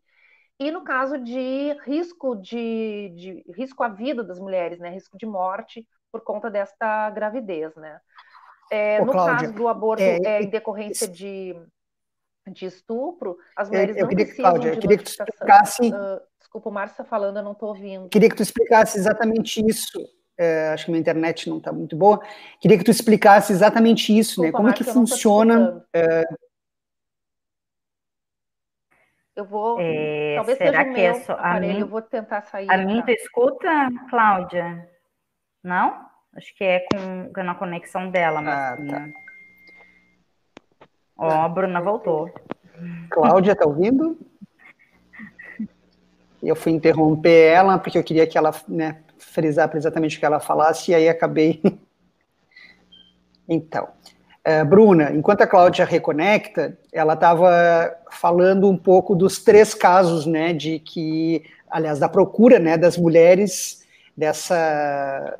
e 0.59 0.71
no 0.71 0.83
caso 0.83 1.17
de 1.17 1.73
risco 1.85 2.35
de, 2.35 3.09
de 3.15 3.43
risco 3.55 3.83
à 3.83 3.87
vida 3.87 4.23
das 4.23 4.39
mulheres, 4.39 4.79
né? 4.79 4.89
Risco 4.89 5.17
de 5.17 5.25
morte 5.25 5.87
por 6.11 6.21
conta 6.21 6.49
desta 6.49 7.09
gravidez, 7.11 7.75
né? 7.75 7.99
É, 8.71 9.01
Ô, 9.01 9.05
no 9.05 9.11
Cláudia, 9.11 9.47
caso 9.47 9.53
do 9.53 9.67
aborto 9.67 10.03
é, 10.03 10.19
é, 10.23 10.41
em 10.43 10.49
decorrência 10.49 11.07
de, 11.07 11.55
de 12.47 12.65
estupro, 12.65 13.37
as 13.55 13.69
mulheres 13.69 13.95
eu, 13.95 14.01
eu 14.01 14.03
não 14.03 14.09
queria, 14.09 14.25
precisam 14.25 14.51
Cláudia, 14.51 14.71
de 14.71 14.77
eu 14.77 14.81
queria 14.81 14.97
que 14.97 15.03
tu 15.03 15.09
explicasse... 15.09 15.81
Uh, 15.87 16.21
desculpa, 16.39 16.69
o 16.69 16.71
Márcio 16.71 16.93
está 16.93 17.03
falando, 17.03 17.37
eu 17.37 17.43
não 17.43 17.53
estou 17.53 17.69
ouvindo. 17.69 18.09
Queria 18.09 18.29
que 18.29 18.35
tu 18.35 18.43
explicasse 18.43 18.97
exatamente 18.97 19.63
isso. 19.67 19.99
É, 20.41 20.69
acho 20.69 20.85
que 20.85 20.91
minha 20.91 21.01
internet 21.01 21.49
não 21.49 21.57
está 21.57 21.73
muito 21.73 21.97
boa. 21.97 22.21
Queria 22.61 22.77
que 22.77 22.83
tu 22.85 22.91
explicasse 22.91 23.51
exatamente 23.51 24.17
isso, 24.17 24.41
né? 24.41 24.47
desculpa, 24.47 24.47
né? 24.47 24.51
Como 24.51 24.63
Márcio, 24.69 24.83
é 24.83 24.85
que 24.85 24.93
funciona... 24.93 25.85
É, 25.93 26.23
eu 29.39 29.45
vou. 29.45 29.77
É, 29.79 30.35
talvez 30.35 30.57
será 30.57 30.83
seja 30.83 30.89
o 30.89 30.93
meu 30.93 30.93
que 30.93 31.01
é 31.01 31.33
aparelho, 31.33 31.73
mim, 31.73 31.79
eu 31.79 31.87
vou 31.87 32.01
tentar 32.01 32.41
sair. 32.41 32.69
A 32.69 32.77
mim 32.77 33.01
tu 33.01 33.11
escuta, 33.11 33.69
Cláudia? 34.09 34.89
Não? 35.63 36.05
Acho 36.35 36.53
que 36.55 36.63
é 36.63 36.85
com, 36.91 37.31
com 37.33 37.49
a 37.49 37.55
conexão 37.55 38.11
dela, 38.11 38.41
mas. 38.41 38.53
Ah, 38.53 38.77
tá. 38.89 39.09
Ó, 41.17 41.29
a 41.29 41.47
Bruna 41.47 41.79
voltou. 41.79 42.29
Cláudia, 43.09 43.55
tá 43.55 43.65
ouvindo? 43.65 44.17
Eu 46.43 46.55
fui 46.55 46.73
interromper 46.73 47.53
ela 47.53 47.79
porque 47.79 47.97
eu 47.97 48.03
queria 48.03 48.27
que 48.27 48.37
ela, 48.37 48.51
né, 48.67 49.01
frisar 49.19 49.69
exatamente 49.75 50.17
o 50.17 50.19
que 50.19 50.25
ela 50.25 50.39
falasse 50.39 50.91
e 50.91 50.95
aí 50.95 51.07
acabei. 51.07 51.61
então, 53.47 53.87
uh, 54.47 54.65
Bruna, 54.65 55.11
enquanto 55.11 55.41
a 55.41 55.47
Cláudia 55.47 55.85
reconecta, 55.85 56.77
ela 56.91 57.13
estava 57.13 57.95
falando 58.11 58.69
um 58.69 58.77
pouco 58.77 59.15
dos 59.15 59.43
três 59.43 59.73
casos, 59.73 60.25
né, 60.25 60.53
de 60.53 60.79
que, 60.79 61.43
aliás, 61.69 61.99
da 61.99 62.09
procura, 62.09 62.59
né, 62.59 62.77
das 62.77 62.97
mulheres 62.97 63.85
dessa 64.15 65.37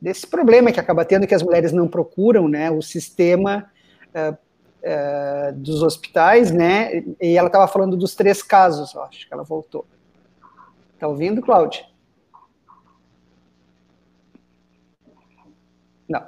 desse 0.00 0.24
problema 0.28 0.70
que 0.70 0.78
acaba 0.78 1.04
tendo 1.04 1.26
que 1.26 1.34
as 1.34 1.42
mulheres 1.42 1.72
não 1.72 1.88
procuram, 1.88 2.46
né, 2.46 2.70
o 2.70 2.80
sistema 2.80 3.68
uh, 4.14 5.52
dos 5.54 5.82
hospitais, 5.82 6.52
né, 6.52 7.02
e 7.20 7.36
ela 7.36 7.48
estava 7.48 7.66
falando 7.66 7.96
dos 7.96 8.14
três 8.14 8.40
casos, 8.40 8.94
eu 8.94 9.02
acho 9.02 9.26
que 9.26 9.34
ela 9.34 9.42
voltou. 9.42 9.84
Está 10.94 11.08
ouvindo, 11.08 11.42
Cláudia? 11.42 11.84
Não. 16.08 16.22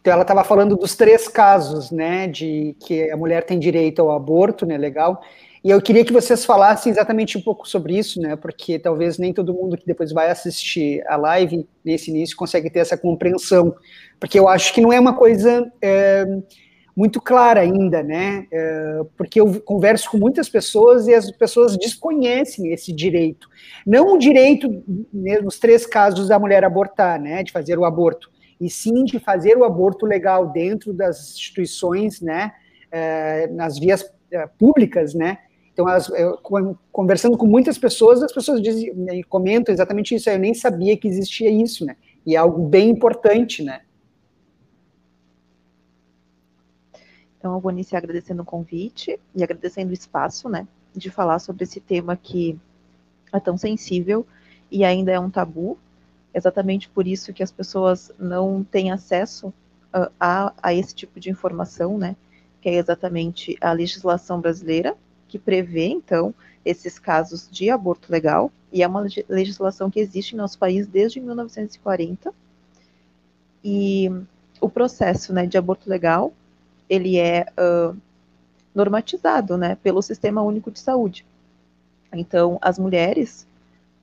Então 0.00 0.12
ela 0.12 0.22
estava 0.22 0.44
falando 0.44 0.76
dos 0.76 0.94
três 0.94 1.28
casos, 1.28 1.90
né, 1.90 2.28
de 2.28 2.76
que 2.86 3.10
a 3.10 3.16
mulher 3.16 3.42
tem 3.44 3.58
direito 3.58 4.02
ao 4.02 4.12
aborto, 4.12 4.66
né, 4.66 4.76
legal, 4.76 5.22
e 5.64 5.70
eu 5.70 5.80
queria 5.80 6.04
que 6.04 6.12
vocês 6.12 6.44
falassem 6.44 6.92
exatamente 6.92 7.38
um 7.38 7.40
pouco 7.40 7.66
sobre 7.66 7.98
isso, 7.98 8.20
né? 8.20 8.36
Porque 8.36 8.78
talvez 8.78 9.16
nem 9.16 9.32
todo 9.32 9.54
mundo 9.54 9.78
que 9.78 9.86
depois 9.86 10.12
vai 10.12 10.30
assistir 10.30 11.02
a 11.08 11.16
live 11.16 11.66
nesse 11.82 12.10
início 12.10 12.36
consegue 12.36 12.68
ter 12.68 12.80
essa 12.80 12.98
compreensão, 12.98 13.74
porque 14.20 14.38
eu 14.38 14.46
acho 14.46 14.74
que 14.74 14.82
não 14.82 14.92
é 14.92 15.00
uma 15.00 15.14
coisa 15.14 15.72
é, 15.80 16.26
muito 16.94 17.18
clara 17.18 17.60
ainda, 17.60 18.02
né? 18.02 18.46
É, 18.52 19.00
porque 19.16 19.40
eu 19.40 19.58
converso 19.62 20.10
com 20.10 20.18
muitas 20.18 20.50
pessoas 20.50 21.08
e 21.08 21.14
as 21.14 21.30
pessoas 21.30 21.78
desconhecem 21.78 22.70
esse 22.70 22.92
direito, 22.92 23.48
não 23.86 24.12
o 24.12 24.18
direito 24.18 24.84
nos 25.42 25.58
três 25.58 25.86
casos 25.86 26.28
da 26.28 26.38
mulher 26.38 26.62
abortar, 26.62 27.18
né? 27.18 27.42
De 27.42 27.50
fazer 27.50 27.78
o 27.78 27.86
aborto, 27.86 28.30
e 28.60 28.70
sim 28.70 29.04
de 29.04 29.18
fazer 29.18 29.56
o 29.56 29.64
aborto 29.64 30.06
legal 30.06 30.50
dentro 30.50 30.92
das 30.92 31.34
instituições, 31.34 32.20
né? 32.20 32.52
É, 32.90 33.48
nas 33.48 33.78
vias 33.78 34.04
é, 34.30 34.46
públicas, 34.46 35.14
né? 35.14 35.38
Então, 35.72 35.86
eu, 36.16 36.38
conversando 36.92 37.36
com 37.36 37.46
muitas 37.46 37.76
pessoas, 37.76 38.22
as 38.22 38.32
pessoas 38.32 38.62
dizem, 38.62 38.94
né, 38.94 39.20
comentam 39.24 39.72
exatamente 39.74 40.14
isso. 40.14 40.30
Eu 40.30 40.38
nem 40.38 40.54
sabia 40.54 40.96
que 40.96 41.08
existia 41.08 41.50
isso, 41.50 41.84
né? 41.84 41.96
E 42.24 42.36
é 42.36 42.38
algo 42.38 42.68
bem 42.68 42.90
importante, 42.90 43.62
né? 43.62 43.80
Então, 47.36 47.54
eu 47.54 47.60
vou 47.60 47.72
iniciar 47.72 47.98
agradecendo 47.98 48.42
o 48.42 48.44
convite 48.44 49.18
e 49.34 49.42
agradecendo 49.42 49.90
o 49.90 49.92
espaço, 49.92 50.48
né, 50.48 50.66
de 50.94 51.10
falar 51.10 51.40
sobre 51.40 51.64
esse 51.64 51.78
tema 51.78 52.16
que 52.16 52.58
é 53.32 53.40
tão 53.40 53.58
sensível 53.58 54.24
e 54.70 54.84
ainda 54.84 55.12
é 55.12 55.20
um 55.20 55.28
tabu. 55.28 55.76
Exatamente 56.34 56.88
por 56.88 57.06
isso 57.06 57.32
que 57.32 57.42
as 57.42 57.52
pessoas 57.52 58.10
não 58.18 58.64
têm 58.64 58.90
acesso 58.90 59.54
a, 59.92 60.10
a, 60.18 60.52
a 60.60 60.74
esse 60.74 60.94
tipo 60.94 61.20
de 61.20 61.30
informação, 61.30 61.96
né, 61.96 62.16
que 62.60 62.68
é 62.68 62.74
exatamente 62.74 63.56
a 63.60 63.72
legislação 63.72 64.40
brasileira, 64.40 64.96
que 65.28 65.38
prevê, 65.38 65.86
então, 65.86 66.34
esses 66.64 66.98
casos 66.98 67.48
de 67.50 67.70
aborto 67.70 68.10
legal, 68.10 68.50
e 68.72 68.82
é 68.82 68.88
uma 68.88 69.06
legislação 69.28 69.88
que 69.88 70.00
existe 70.00 70.32
em 70.32 70.36
nosso 70.36 70.58
país 70.58 70.86
desde 70.88 71.20
1940. 71.20 72.34
E 73.62 74.10
o 74.60 74.68
processo 74.68 75.32
né, 75.32 75.46
de 75.46 75.56
aborto 75.56 75.88
legal, 75.88 76.32
ele 76.88 77.16
é 77.16 77.46
uh, 77.56 77.96
normatizado 78.74 79.56
né, 79.56 79.76
pelo 79.76 80.02
Sistema 80.02 80.42
Único 80.42 80.72
de 80.72 80.80
Saúde. 80.80 81.24
Então, 82.12 82.58
as 82.60 82.78
mulheres, 82.78 83.46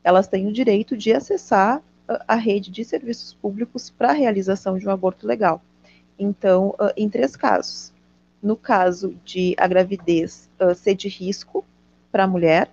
elas 0.03 0.27
têm 0.27 0.47
o 0.47 0.53
direito 0.53 0.95
de 0.95 1.13
acessar 1.13 1.81
a 2.27 2.35
rede 2.35 2.71
de 2.71 2.83
serviços 2.83 3.33
públicos 3.33 3.89
para 3.89 4.09
a 4.09 4.13
realização 4.13 4.77
de 4.77 4.87
um 4.87 4.91
aborto 4.91 5.27
legal. 5.27 5.61
Então, 6.17 6.69
uh, 6.79 6.91
em 6.95 7.09
três 7.09 7.35
casos 7.35 7.91
no 8.41 8.55
caso 8.55 9.15
de 9.23 9.53
a 9.57 9.67
gravidez 9.67 10.49
uh, 10.59 10.73
ser 10.73 10.95
de 10.95 11.07
risco 11.07 11.63
para 12.11 12.23
a 12.23 12.27
mulher, 12.27 12.69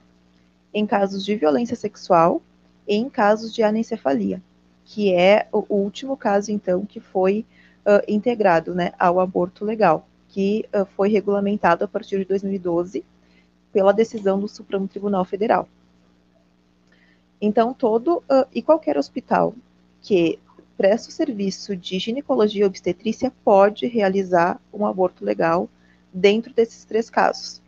em 0.73 0.87
casos 0.87 1.25
de 1.25 1.37
violência 1.37 1.77
sexual 1.77 2.41
e 2.87 2.95
em 2.97 3.09
casos 3.09 3.55
de 3.55 3.63
anencefalia, 3.63 4.43
que 4.85 5.13
é 5.13 5.47
o 5.53 5.65
último 5.69 6.17
caso, 6.17 6.51
então, 6.51 6.87
que 6.87 7.01
foi 7.01 7.45
uh, 7.85 8.03
integrado 8.09 8.75
né, 8.75 8.93
ao 8.99 9.21
aborto 9.21 9.65
legal, 9.65 10.07
que 10.29 10.67
uh, 10.75 10.87
foi 10.97 11.09
regulamentado 11.11 11.85
a 11.85 11.89
partir 11.89 12.19
de 12.19 12.25
2012 12.25 13.05
pela 13.73 13.93
decisão 13.93 14.41
do 14.41 14.49
Supremo 14.49 14.89
Tribunal 14.89 15.25
Federal. 15.25 15.69
Então, 17.41 17.73
todo 17.73 18.23
e 18.53 18.61
qualquer 18.61 18.97
hospital 18.97 19.55
que 20.03 20.39
presta 20.77 21.09
o 21.09 21.13
serviço 21.13 21.77
de 21.77 21.99
ginecologia 21.99 22.63
e 22.63 22.67
obstetrícia 22.67 23.33
pode 23.45 23.87
realizar 23.87 24.61
um 24.73 24.87
aborto 24.87 25.25
legal 25.25 25.69
dentro 26.13 26.53
desses 26.53 26.85
três 26.85 27.11
casos. 27.11 27.61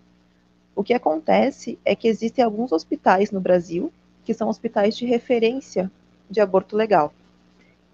O 0.75 0.85
que 0.85 0.95
acontece 0.95 1.79
é 1.85 1.95
que 1.95 2.09
existem 2.09 2.45
alguns 2.45 2.73
hospitais 2.73 3.31
no 3.31 3.41
Brasil 3.41 3.93
que 4.25 4.33
são 4.33 4.49
hospitais 4.49 4.97
de 4.97 5.07
referência 5.07 5.91
de 6.31 6.41
aborto 6.41 6.77
legal. 6.77 7.13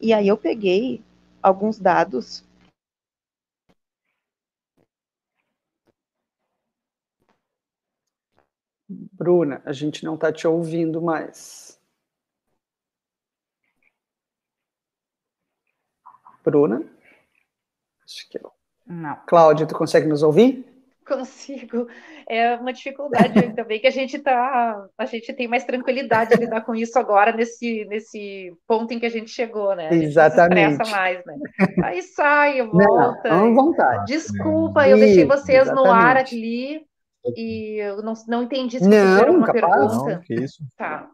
E 0.00 0.12
aí 0.12 0.28
eu 0.28 0.37
peguei 0.37 1.00
alguns 1.42 1.78
dados 1.78 2.45
Bruna, 8.88 9.61
a 9.64 9.73
gente 9.73 10.04
não 10.04 10.14
está 10.14 10.33
te 10.33 10.47
ouvindo 10.47 11.02
mais. 11.02 11.65
Bruna? 16.50 16.83
Acho 18.05 18.29
que 18.31 18.41
não. 18.88 19.17
Cláudia, 19.26 19.67
tu 19.67 19.75
consegue 19.75 20.07
nos 20.07 20.23
ouvir? 20.23 20.65
Consigo. 21.07 21.88
É 22.29 22.57
uma 22.57 22.73
dificuldade 22.73 23.38
ainda 23.38 23.62
bem 23.62 23.81
que 23.81 23.87
a 23.87 23.93
gente 23.93 24.19
tá, 24.19 24.88
a 24.99 25.05
gente 25.05 25.33
tem 25.33 25.47
mais 25.47 25.65
tranquilidade 25.65 26.31
de 26.31 26.37
lidar 26.37 26.62
com 26.62 26.75
isso 26.75 26.99
agora 26.99 27.33
nesse 27.33 27.85
nesse 27.85 28.53
ponto 28.67 28.93
em 28.93 28.99
que 28.99 29.07
a 29.07 29.11
gente 29.11 29.31
chegou, 29.31 29.75
né? 29.76 29.93
Exatamente. 29.95 30.79
Não 30.79 30.91
mais, 30.91 31.25
né? 31.25 31.37
Aí 31.85 32.03
sai, 32.03 32.61
volta. 32.62 33.29
Não, 33.29 33.55
vontade. 33.55 34.07
Desculpa, 34.07 34.88
eu 34.88 34.99
deixei 34.99 35.25
vocês 35.25 35.62
Exatamente. 35.62 35.87
no 35.87 35.93
ar 35.93 36.17
ali 36.17 36.85
e 37.37 37.81
eu 37.81 38.03
não, 38.03 38.15
não 38.26 38.43
entendi 38.43 38.79
se 38.79 38.88
não, 38.88 39.19
vocês 39.19 39.35
uma 39.35 39.47
capaz, 39.47 39.62
pergunta. 39.62 40.15
Não, 40.15 40.21
que 40.23 40.35
isso. 40.35 40.65
Tá. 40.76 41.09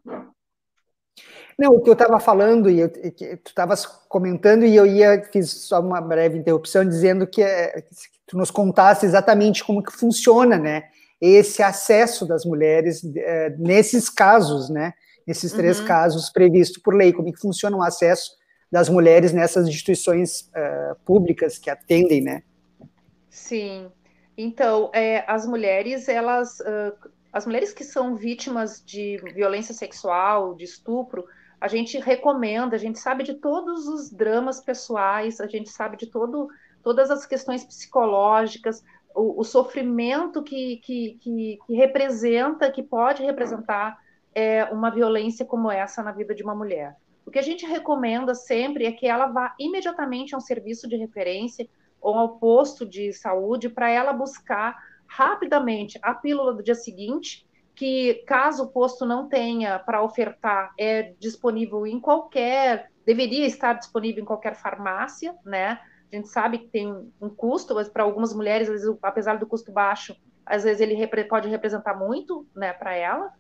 Não, 1.59 1.73
o 1.73 1.80
que 1.80 1.88
eu 1.88 1.94
estava 1.94 2.18
falando 2.18 2.71
e 2.71 2.80
eu, 2.80 2.88
que 2.88 3.37
tu 3.37 3.49
estavas 3.49 3.85
comentando 3.85 4.64
e 4.64 4.75
eu 4.75 4.87
ia 4.87 5.23
fiz 5.32 5.50
só 5.50 5.80
uma 5.80 6.00
breve 6.00 6.38
interrupção 6.38 6.85
dizendo 6.85 7.26
que, 7.26 7.42
é, 7.42 7.82
que 7.82 7.88
tu 8.26 8.37
nos 8.37 8.50
contasse 8.50 9.06
exatamente 9.06 9.64
como 9.64 9.82
que 9.82 9.92
funciona, 9.92 10.59
né? 10.59 10.85
Esse 11.21 11.62
acesso 11.62 12.26
das 12.26 12.44
mulheres 12.44 13.04
é, 13.16 13.50
nesses 13.59 14.09
casos, 14.09 14.68
né? 14.68 14.94
Nesses 15.26 15.52
três 15.52 15.78
uhum. 15.78 15.87
casos 15.87 16.30
previstos 16.30 16.82
por 16.82 16.94
lei, 16.94 17.12
como 17.12 17.32
que 17.32 17.40
funciona 17.40 17.76
o 17.76 17.82
acesso 17.82 18.32
das 18.73 18.88
mulheres 18.88 19.32
nessas 19.35 19.68
instituições 19.68 20.50
uh, 20.56 20.97
públicas 21.04 21.59
que 21.59 21.68
atendem, 21.68 22.23
né? 22.23 22.42
Sim. 23.28 23.90
Então, 24.37 24.90
é, 24.94 25.25
as 25.30 25.47
mulheres, 25.47 26.09
elas, 26.09 26.59
uh, 26.61 27.11
as 27.30 27.44
mulheres 27.44 27.75
que 27.75 27.85
são 27.85 28.16
vítimas 28.16 28.82
de 28.85 29.18
violência 29.35 29.75
sexual, 29.75 30.54
de 30.54 30.64
estupro, 30.64 31.26
a 31.62 31.69
gente 31.69 31.97
recomenda, 32.00 32.75
a 32.75 32.78
gente 32.78 32.99
sabe 32.99 33.23
de 33.23 33.35
todos 33.35 33.87
os 33.87 34.11
dramas 34.11 34.61
pessoais, 34.61 35.40
a 35.40 35.47
gente 35.47 35.71
sabe 35.71 35.97
de 35.97 36.07
todo, 36.09 36.49
todas 36.83 37.09
as 37.09 37.25
questões 37.25 37.64
psicológicas, 37.64 38.83
o, 39.14 39.40
o 39.40 39.45
sofrimento 39.45 40.42
que, 40.42 40.78
que, 40.78 41.19
que, 41.21 41.59
que, 41.64 41.75
representa, 41.75 42.69
que 42.69 42.83
pode 42.83 43.23
representar 43.23 43.97
é, 44.35 44.64
uma 44.73 44.90
violência 44.90 45.47
como 45.47 45.71
essa 45.71 46.02
na 46.02 46.11
vida 46.11 46.35
de 46.35 46.42
uma 46.42 46.52
mulher. 46.52 46.97
O 47.25 47.31
que 47.31 47.38
a 47.38 47.42
gente 47.42 47.64
recomenda 47.64 48.35
sempre 48.35 48.85
é 48.85 48.90
que 48.90 49.07
ela 49.07 49.26
vá 49.26 49.54
imediatamente 49.57 50.35
a 50.35 50.38
um 50.38 50.40
serviço 50.40 50.88
de 50.88 50.97
referência 50.97 51.69
ou 52.00 52.19
ao 52.19 52.38
posto 52.40 52.85
de 52.85 53.12
saúde 53.12 53.69
para 53.69 53.88
ela 53.88 54.12
buscar 54.12 54.76
rapidamente 55.07 55.97
a 56.02 56.12
pílula 56.12 56.54
do 56.54 56.62
dia 56.62 56.75
seguinte, 56.75 57.47
que 57.75 58.23
caso 58.26 58.64
o 58.64 58.69
posto 58.69 59.07
não 59.07 59.29
tenha 59.29 59.79
para 59.79 60.02
ofertar, 60.02 60.73
é 60.79 61.14
disponível 61.19 61.87
em 61.87 61.99
qualquer, 61.99 62.91
deveria 63.05 63.47
estar 63.47 63.75
disponível 63.75 64.23
em 64.23 64.26
qualquer 64.26 64.55
farmácia, 64.55 65.35
né? 65.45 65.81
A 66.12 66.17
gente 66.17 66.29
sabe 66.29 66.59
que 66.59 66.69
tem 66.69 67.11
um 67.21 67.31
custo, 67.31 67.75
mas 67.75 67.88
para 67.88 68.02
algumas 68.02 68.35
mulheres, 68.35 68.69
vezes, 68.69 68.95
apesar 69.02 69.38
do 69.38 69.47
custo 69.47 69.73
baixo, 69.73 70.14
às 70.45 70.64
vezes 70.64 70.81
ele 70.81 71.07
pode 71.25 71.49
representar 71.49 71.95
muito, 71.95 72.47
né, 72.55 72.73
para 72.73 72.95
ela, 72.95 73.33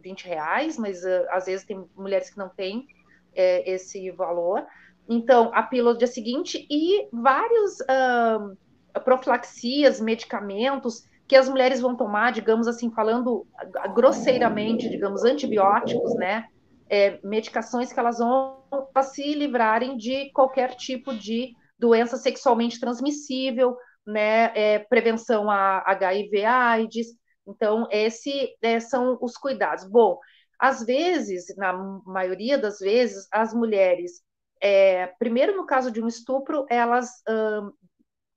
20 0.00 0.26
reais, 0.26 0.78
mas 0.78 1.02
uh, 1.02 1.26
às 1.30 1.46
vezes 1.46 1.66
tem 1.66 1.84
mulheres 1.96 2.30
que 2.30 2.38
não 2.38 2.48
têm 2.48 2.86
é, 3.34 3.68
esse 3.68 4.10
valor. 4.12 4.64
Então, 5.08 5.50
a 5.52 5.62
pílula 5.62 5.94
do 5.94 5.98
dia 5.98 6.06
seguinte 6.06 6.66
e 6.70 7.08
vários 7.12 7.80
uh, 7.80 9.00
profilaxias, 9.00 10.00
medicamentos 10.00 11.07
que 11.28 11.36
as 11.36 11.48
mulheres 11.48 11.80
vão 11.80 11.94
tomar, 11.94 12.32
digamos 12.32 12.66
assim, 12.66 12.90
falando 12.90 13.46
grosseiramente, 13.94 14.88
digamos, 14.88 15.24
antibióticos, 15.24 16.14
né? 16.14 16.46
É, 16.88 17.20
medicações 17.22 17.92
que 17.92 18.00
elas 18.00 18.18
vão 18.18 18.62
para 18.92 19.02
se 19.02 19.34
livrarem 19.34 19.96
de 19.98 20.30
qualquer 20.32 20.74
tipo 20.74 21.14
de 21.14 21.52
doença 21.78 22.16
sexualmente 22.16 22.80
transmissível, 22.80 23.76
né? 24.06 24.52
É, 24.54 24.78
prevenção 24.78 25.50
a 25.50 25.82
HIV, 25.86 26.44
AIDS. 26.46 27.08
Então, 27.46 27.86
esse 27.90 28.56
é, 28.62 28.80
são 28.80 29.18
os 29.20 29.36
cuidados. 29.36 29.84
Bom, 29.84 30.18
às 30.58 30.82
vezes, 30.82 31.54
na 31.58 31.74
maioria 32.06 32.56
das 32.56 32.78
vezes, 32.78 33.28
as 33.30 33.52
mulheres, 33.52 34.22
é, 34.62 35.08
primeiro 35.18 35.54
no 35.54 35.66
caso 35.66 35.90
de 35.90 36.02
um 36.02 36.08
estupro, 36.08 36.64
elas 36.70 37.22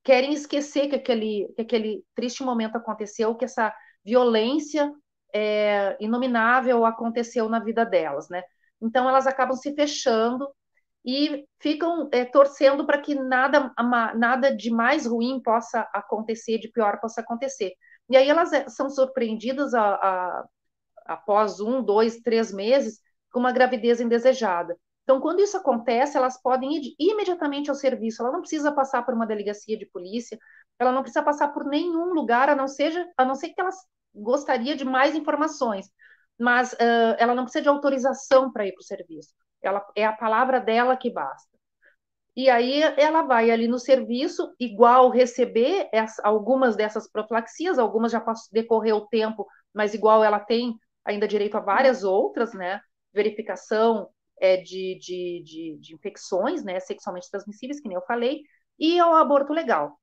querem 0.04 0.34
esquecer 0.34 0.88
que 0.88 0.96
aquele, 0.96 1.52
que 1.56 1.62
aquele 1.62 2.04
triste 2.16 2.44
momento 2.44 2.76
aconteceu, 2.76 3.36
que 3.36 3.46
essa 3.46 3.74
violência 4.04 4.92
é, 5.34 5.96
inominável 6.00 6.86
aconteceu 6.86 7.48
na 7.50 7.60
vida 7.60 7.86
delas, 7.86 8.30
né? 8.30 8.44
Então 8.82 9.08
elas 9.08 9.28
acabam 9.28 9.56
se 9.56 9.74
fechando 9.76 10.50
e 11.06 11.46
ficam 11.60 12.10
é, 12.12 12.26
torcendo 12.26 12.86
para 12.86 13.00
que 13.00 13.16
nada, 13.16 13.72
nada 14.16 14.56
de 14.56 14.72
mais 14.72 15.06
ruim 15.06 15.42
possa 15.42 15.88
acontecer, 15.94 16.60
de 16.60 16.70
pior 16.70 17.00
possa 17.00 17.22
acontecer. 17.22 17.74
E 18.10 18.18
aí 18.18 18.30
elas 18.30 18.54
é, 18.54 18.68
são 18.70 18.90
surpreendidas 18.90 19.74
a, 19.74 19.96
a, 19.96 20.46
após 21.06 21.60
um, 21.60 21.82
dois, 21.84 22.18
três 22.22 22.52
meses 22.54 23.00
com 23.32 23.40
uma 23.40 23.52
gravidez 23.52 24.02
indesejada. 24.02 24.76
Então, 25.04 25.20
quando 25.20 25.40
isso 25.42 25.58
acontece, 25.58 26.16
elas 26.16 26.42
podem 26.42 26.76
ir 26.78 26.96
imediatamente 27.00 27.70
ao 27.70 27.76
serviço. 27.76 28.22
Ela 28.22 28.32
não 28.32 28.42
precisa 28.42 28.72
passar 28.72 29.04
por 29.04 29.14
uma 29.14 29.26
delegacia 29.26 29.78
de 29.78 29.86
polícia, 29.86 30.38
ela 30.80 30.92
não 30.92 31.02
precisa 31.02 31.24
passar 31.24 31.50
por 31.50 31.66
nenhum 31.66 32.14
lugar, 32.14 32.50
a 32.50 32.56
não, 32.56 32.68
seja, 32.68 33.08
a 33.18 33.26
não 33.26 33.36
ser 33.36 33.50
que 33.50 33.62
ela 33.62 33.72
gostaria 34.14 34.76
de 34.76 34.86
mais 34.86 35.16
informações. 35.16 35.90
Mas 36.40 36.74
uh, 36.74 37.16
ela 37.18 37.36
não 37.36 37.44
precisa 37.44 37.64
de 37.64 37.70
autorização 37.70 38.52
para 38.52 38.66
ir 38.66 38.74
para 38.74 38.82
o 38.82 38.84
serviço. 38.84 39.34
Ela, 39.62 39.86
é 39.96 40.06
a 40.06 40.14
palavra 40.14 40.60
dela 40.60 40.98
que 40.98 41.12
basta. 41.12 41.52
E 42.36 42.50
aí 42.50 42.82
ela 42.98 43.24
vai 43.24 43.52
ali 43.52 43.68
no 43.68 43.78
serviço, 43.78 44.56
igual 44.60 45.10
receber 45.10 45.90
essa, 45.92 46.22
algumas 46.26 46.76
dessas 46.76 47.10
profilaxias, 47.10 47.78
algumas 47.78 48.12
já 48.12 48.24
decorreu 48.52 48.98
o 48.98 49.08
tempo, 49.08 49.46
mas 49.74 49.94
igual 49.94 50.24
ela 50.24 50.40
tem 50.40 50.74
ainda 51.04 51.28
direito 51.28 51.58
a 51.58 51.60
várias 51.60 52.04
outras, 52.04 52.54
né? 52.54 52.80
Verificação 53.14 54.10
é, 54.42 54.58
de, 54.58 54.98
de, 55.00 55.44
de, 55.46 55.78
de, 55.80 55.94
infecções 55.94 56.64
né, 56.64 56.80
sexualmente 56.80 57.30
transmissíveis, 57.30 57.80
que 57.80 57.88
nem 57.88 57.96
eu 57.96 58.02
falei, 58.02 58.42
e 58.80 59.00
ao 59.00 59.14
aborto 59.14 59.54
legal. 59.54 59.98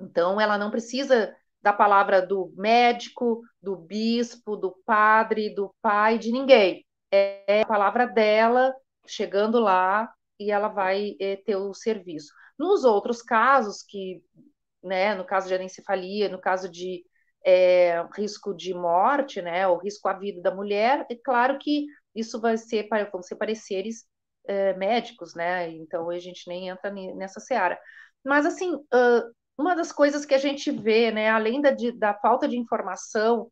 Então, 0.00 0.40
ela 0.40 0.58
não 0.58 0.70
precisa 0.70 1.34
da 1.62 1.72
palavra 1.72 2.20
do 2.20 2.52
médico, 2.56 3.40
do 3.62 3.76
bispo, 3.76 4.56
do 4.56 4.72
padre, 4.84 5.54
do 5.54 5.72
pai, 5.80 6.18
de 6.18 6.32
ninguém. 6.32 6.84
É 7.10 7.62
a 7.62 7.66
palavra 7.66 8.06
dela 8.06 8.74
chegando 9.06 9.60
lá 9.60 10.12
e 10.38 10.50
ela 10.50 10.68
vai 10.68 11.14
é, 11.20 11.36
ter 11.36 11.56
o 11.56 11.72
serviço. 11.72 12.32
Nos 12.58 12.84
outros 12.84 13.22
casos, 13.22 13.82
que, 13.82 14.22
né, 14.82 15.14
no 15.14 15.24
caso 15.24 15.46
de 15.46 15.54
anencefalia, 15.54 16.28
no 16.28 16.40
caso 16.40 16.68
de 16.68 17.04
é, 17.44 18.04
risco 18.16 18.52
de 18.52 18.74
morte, 18.74 19.40
né, 19.40 19.68
o 19.68 19.76
risco 19.76 20.08
à 20.08 20.12
vida 20.14 20.42
da 20.42 20.52
mulher, 20.52 21.06
é 21.08 21.14
claro 21.14 21.58
que 21.58 21.86
isso 22.16 22.40
vai 22.40 22.56
ser, 22.56 22.88
vão 23.12 23.22
ser 23.22 23.36
pareceres 23.36 24.06
é, 24.46 24.74
médicos, 24.74 25.34
né? 25.34 25.70
Então 25.70 26.10
a 26.10 26.18
gente 26.18 26.48
nem 26.48 26.68
entra 26.68 26.90
nessa 26.90 27.40
seara. 27.40 27.78
Mas 28.24 28.46
assim, 28.46 28.72
uma 29.58 29.74
das 29.74 29.92
coisas 29.92 30.24
que 30.24 30.34
a 30.34 30.38
gente 30.38 30.70
vê, 30.70 31.10
né, 31.10 31.30
além 31.30 31.60
da, 31.60 31.70
de, 31.70 31.92
da 31.92 32.14
falta 32.14 32.46
de 32.48 32.56
informação, 32.58 33.50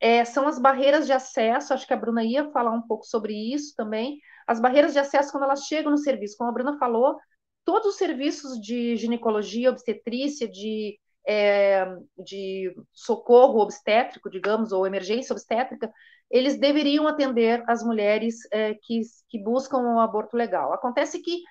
é, 0.00 0.24
são 0.24 0.48
as 0.48 0.58
barreiras 0.58 1.06
de 1.06 1.12
acesso. 1.12 1.74
Acho 1.74 1.86
que 1.86 1.92
a 1.94 1.96
Bruna 1.96 2.24
ia 2.24 2.50
falar 2.52 2.72
um 2.72 2.82
pouco 2.82 3.04
sobre 3.04 3.34
isso 3.34 3.74
também. 3.76 4.18
As 4.46 4.60
barreiras 4.60 4.92
de 4.92 4.98
acesso 4.98 5.32
quando 5.32 5.44
elas 5.44 5.64
chegam 5.64 5.90
no 5.90 5.98
serviço, 5.98 6.36
como 6.38 6.50
a 6.50 6.52
Bruna 6.52 6.78
falou, 6.78 7.18
todos 7.64 7.90
os 7.90 7.96
serviços 7.96 8.60
de 8.60 8.96
ginecologia, 8.96 9.70
obstetrícia, 9.70 10.48
de 10.48 10.98
é, 11.30 11.86
de 12.18 12.74
socorro 12.92 13.60
obstétrico, 13.60 14.28
digamos, 14.28 14.72
ou 14.72 14.84
emergência 14.84 15.32
obstétrica, 15.32 15.88
eles 16.28 16.58
deveriam 16.58 17.06
atender 17.06 17.62
as 17.68 17.84
mulheres 17.84 18.34
é, 18.50 18.74
que, 18.74 19.02
que 19.28 19.40
buscam 19.40 19.78
o 19.78 19.94
um 19.94 20.00
aborto 20.00 20.36
legal. 20.36 20.72
Acontece 20.72 21.20
que 21.20 21.42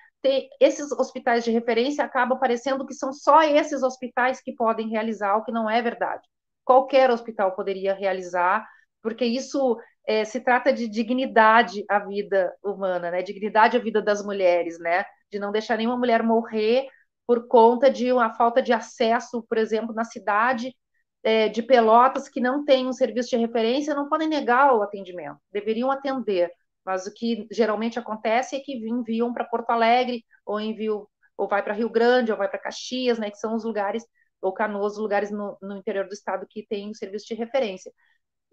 esses 0.60 0.92
hospitais 0.92 1.44
de 1.44 1.50
referência 1.50 2.04
acabam 2.04 2.38
parecendo 2.38 2.86
que 2.86 2.92
são 2.92 3.10
só 3.10 3.42
esses 3.42 3.82
hospitais 3.82 4.42
que 4.42 4.52
podem 4.52 4.90
realizar, 4.90 5.36
o 5.36 5.44
que 5.44 5.52
não 5.52 5.68
é 5.68 5.80
verdade. 5.80 6.28
Qualquer 6.62 7.10
hospital 7.10 7.52
poderia 7.52 7.94
realizar, 7.94 8.68
porque 9.02 9.24
isso 9.24 9.78
é, 10.06 10.26
se 10.26 10.40
trata 10.40 10.74
de 10.74 10.88
dignidade 10.88 11.82
à 11.88 12.00
vida 12.00 12.54
humana, 12.62 13.10
né? 13.10 13.22
Dignidade 13.22 13.78
à 13.78 13.80
vida 13.80 14.02
das 14.02 14.22
mulheres, 14.22 14.78
né? 14.78 15.06
De 15.32 15.38
não 15.38 15.50
deixar 15.50 15.78
nenhuma 15.78 15.96
mulher 15.96 16.22
morrer 16.22 16.86
por 17.30 17.46
conta 17.46 17.88
de 17.88 18.12
uma 18.12 18.34
falta 18.34 18.60
de 18.60 18.72
acesso, 18.72 19.40
por 19.44 19.56
exemplo, 19.56 19.94
na 19.94 20.02
cidade 20.02 20.74
é, 21.22 21.48
de 21.48 21.62
Pelotas 21.62 22.28
que 22.28 22.40
não 22.40 22.64
tem 22.64 22.88
um 22.88 22.92
serviço 22.92 23.30
de 23.30 23.36
referência, 23.36 23.94
não 23.94 24.08
podem 24.08 24.26
negar 24.26 24.74
o 24.74 24.82
atendimento, 24.82 25.38
deveriam 25.52 25.92
atender. 25.92 26.50
Mas 26.84 27.06
o 27.06 27.14
que 27.14 27.46
geralmente 27.48 28.00
acontece 28.00 28.56
é 28.56 28.58
que 28.58 28.72
enviam 28.72 29.32
para 29.32 29.44
Porto 29.44 29.70
Alegre, 29.70 30.24
ou 30.44 30.60
enviam, 30.60 31.06
ou 31.36 31.46
vai 31.46 31.62
para 31.62 31.72
Rio 31.72 31.88
Grande, 31.88 32.32
ou 32.32 32.36
vai 32.36 32.48
para 32.48 32.58
Caxias, 32.58 33.16
né, 33.16 33.30
que 33.30 33.38
são 33.38 33.54
os 33.54 33.62
lugares, 33.62 34.04
ou 34.42 34.52
Canoas, 34.52 34.96
lugares 34.98 35.30
no, 35.30 35.56
no 35.62 35.76
interior 35.76 36.08
do 36.08 36.14
estado 36.14 36.44
que 36.50 36.66
tem 36.66 36.90
um 36.90 36.94
serviço 36.94 37.26
de 37.28 37.34
referência. 37.34 37.92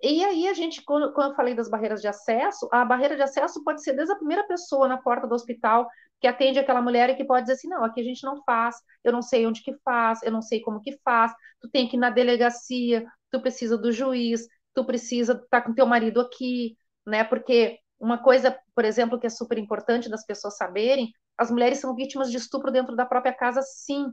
E 0.01 0.23
aí 0.23 0.47
a 0.47 0.53
gente, 0.53 0.83
quando, 0.83 1.11
quando 1.13 1.31
eu 1.31 1.35
falei 1.35 1.55
das 1.55 1.69
barreiras 1.69 2.01
de 2.01 2.07
acesso, 2.07 2.69
a 2.71 2.85
barreira 2.85 3.15
de 3.15 3.23
acesso 3.23 3.63
pode 3.63 3.81
ser 3.83 3.93
desde 3.93 4.13
a 4.13 4.17
primeira 4.17 4.45
pessoa 4.47 4.87
na 4.87 4.97
porta 4.97 5.27
do 5.27 5.33
hospital 5.33 5.87
que 6.19 6.27
atende 6.27 6.59
aquela 6.59 6.81
mulher 6.81 7.09
e 7.09 7.15
que 7.15 7.25
pode 7.25 7.41
dizer 7.43 7.53
assim, 7.53 7.67
não, 7.67 7.83
aqui 7.83 8.01
a 8.01 8.03
gente 8.03 8.23
não 8.23 8.43
faz, 8.43 8.75
eu 9.03 9.11
não 9.11 9.21
sei 9.21 9.45
onde 9.45 9.61
que 9.63 9.73
faz, 9.83 10.21
eu 10.23 10.31
não 10.31 10.41
sei 10.41 10.61
como 10.61 10.81
que 10.81 10.97
faz, 11.03 11.31
tu 11.59 11.69
tem 11.69 11.87
que 11.87 11.95
ir 11.95 11.99
na 11.99 12.09
delegacia, 12.09 13.05
tu 13.31 13.41
precisa 13.41 13.77
do 13.77 13.91
juiz, 13.91 14.47
tu 14.73 14.85
precisa 14.85 15.33
estar 15.33 15.47
tá 15.49 15.61
com 15.61 15.73
teu 15.73 15.85
marido 15.85 16.21
aqui, 16.21 16.75
né? 17.05 17.23
Porque 17.23 17.79
uma 17.99 18.17
coisa, 18.21 18.57
por 18.75 18.85
exemplo, 18.85 19.19
que 19.19 19.27
é 19.27 19.29
super 19.29 19.57
importante 19.57 20.09
das 20.09 20.25
pessoas 20.25 20.57
saberem, 20.57 21.11
as 21.37 21.51
mulheres 21.51 21.79
são 21.79 21.95
vítimas 21.95 22.31
de 22.31 22.37
estupro 22.37 22.71
dentro 22.71 22.95
da 22.95 23.05
própria 23.05 23.33
casa, 23.33 23.61
sim. 23.61 24.11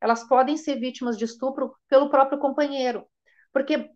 Elas 0.00 0.26
podem 0.26 0.56
ser 0.56 0.78
vítimas 0.78 1.16
de 1.16 1.24
estupro 1.24 1.74
pelo 1.88 2.10
próprio 2.10 2.38
companheiro. 2.38 3.06
Porque 3.54 3.88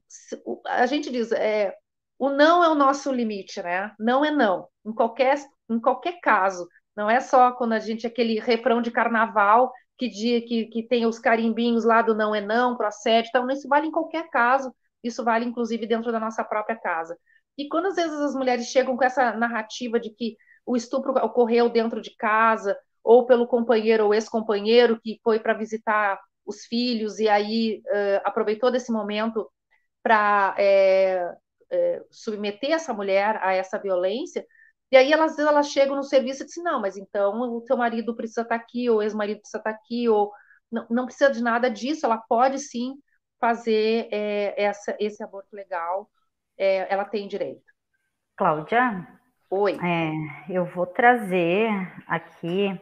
a 0.67 0.87
gente 0.87 1.11
diz, 1.11 1.33
é, 1.33 1.75
o 2.19 2.31
não 2.31 2.63
é 2.63 2.69
o 2.69 2.77
nosso 2.77 3.13
limite, 3.13 3.61
né? 3.61 3.93
Não 3.99 4.25
é 4.25 4.31
não. 4.31 4.69
Em 4.87 4.95
qualquer, 4.95 5.37
em 5.69 5.81
qualquer 5.81 6.21
caso. 6.21 6.67
Não 6.97 7.11
é 7.11 7.21
só 7.21 7.53
quando 7.53 7.73
a 7.73 7.81
gente, 7.81 8.07
aquele 8.07 8.39
refrão 8.41 8.81
de 8.81 8.93
carnaval 8.93 9.73
que, 9.99 10.09
dia, 10.09 10.41
que, 10.41 10.67
que 10.67 10.85
tem 10.87 11.07
os 11.07 11.19
carimbinhos 11.19 11.85
lá 11.85 12.01
do 12.03 12.15
não 12.15 12.35
é 12.35 12.41
não, 12.41 12.77
procede. 12.77 13.29
Então, 13.29 13.51
isso 13.51 13.69
vale 13.69 13.89
em 13.89 13.93
qualquer 13.93 14.31
caso. 14.31 14.73
Isso 15.03 15.25
vale, 15.25 15.45
inclusive, 15.45 15.87
dentro 15.87 16.13
da 16.13 16.21
nossa 16.21 16.45
própria 16.45 16.77
casa. 16.77 17.19
E 17.57 17.69
quando 17.69 17.87
às 17.87 17.97
vezes 17.97 18.19
as 18.21 18.35
mulheres 18.35 18.67
chegam 18.67 18.97
com 18.97 19.05
essa 19.05 19.33
narrativa 19.33 19.99
de 19.99 20.11
que 20.11 20.37
o 20.65 20.77
estupro 20.77 21.13
ocorreu 21.25 21.69
dentro 21.69 22.01
de 22.01 22.15
casa, 22.17 22.79
ou 23.03 23.27
pelo 23.27 23.47
companheiro 23.47 24.05
ou 24.05 24.15
ex-companheiro 24.15 25.01
que 25.01 25.19
foi 25.25 25.41
para 25.41 25.55
visitar 25.55 26.21
os 26.49 26.65
filhos 26.65 27.19
e 27.19 27.29
aí 27.29 27.83
uh, 27.87 28.21
aproveitou 28.25 28.71
desse 28.71 28.91
momento 28.91 29.49
para 30.03 30.55
é, 30.59 31.35
é, 31.71 32.03
submeter 32.11 32.71
essa 32.73 32.95
mulher 32.95 33.39
a 33.43 33.53
essa 33.53 33.79
violência. 33.79 34.45
E 34.91 34.97
aí 34.97 35.13
elas, 35.13 35.33
às 35.33 35.37
vezes 35.37 35.53
elas 35.53 35.69
chegam 35.69 35.97
no 35.97 36.03
serviço 36.03 36.43
e 36.43 36.47
dizem, 36.47 36.65
não, 36.65 36.81
mas 36.81 36.97
então 36.97 37.39
o 37.43 37.61
teu 37.61 37.77
marido 37.77 38.17
precisa 38.17 38.41
estar 38.41 38.59
tá 38.59 38.65
aqui, 38.65 38.89
ou 38.89 38.99
o 38.99 39.03
ex-marido 39.03 39.41
precisa 39.41 39.59
estar 39.59 39.73
tá 39.73 39.77
aqui, 39.77 40.09
ou 40.09 40.33
não, 40.73 40.87
não 40.89 41.05
precisa 41.05 41.31
de 41.31 41.43
nada 41.43 41.71
disso, 41.71 42.07
ela 42.07 42.17
pode 42.17 42.59
sim 42.59 42.95
fazer 43.39 44.09
é, 44.11 44.63
essa, 44.63 44.97
esse 44.99 45.23
aborto 45.23 45.55
legal, 45.55 46.11
é, 46.57 46.93
ela 46.93 47.05
tem 47.05 47.29
direito. 47.29 47.63
Cláudia? 48.35 49.07
Oi. 49.51 49.75
É, 49.75 50.53
eu 50.53 50.65
vou 50.65 50.87
trazer 50.87 51.69
aqui 52.07 52.81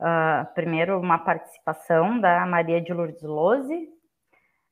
Uh, 0.00 0.46
primeiro, 0.54 0.98
uma 0.98 1.18
participação 1.18 2.18
da 2.18 2.46
Maria 2.46 2.80
de 2.80 2.92
Lourdes 2.92 3.22
Lose. 3.22 3.88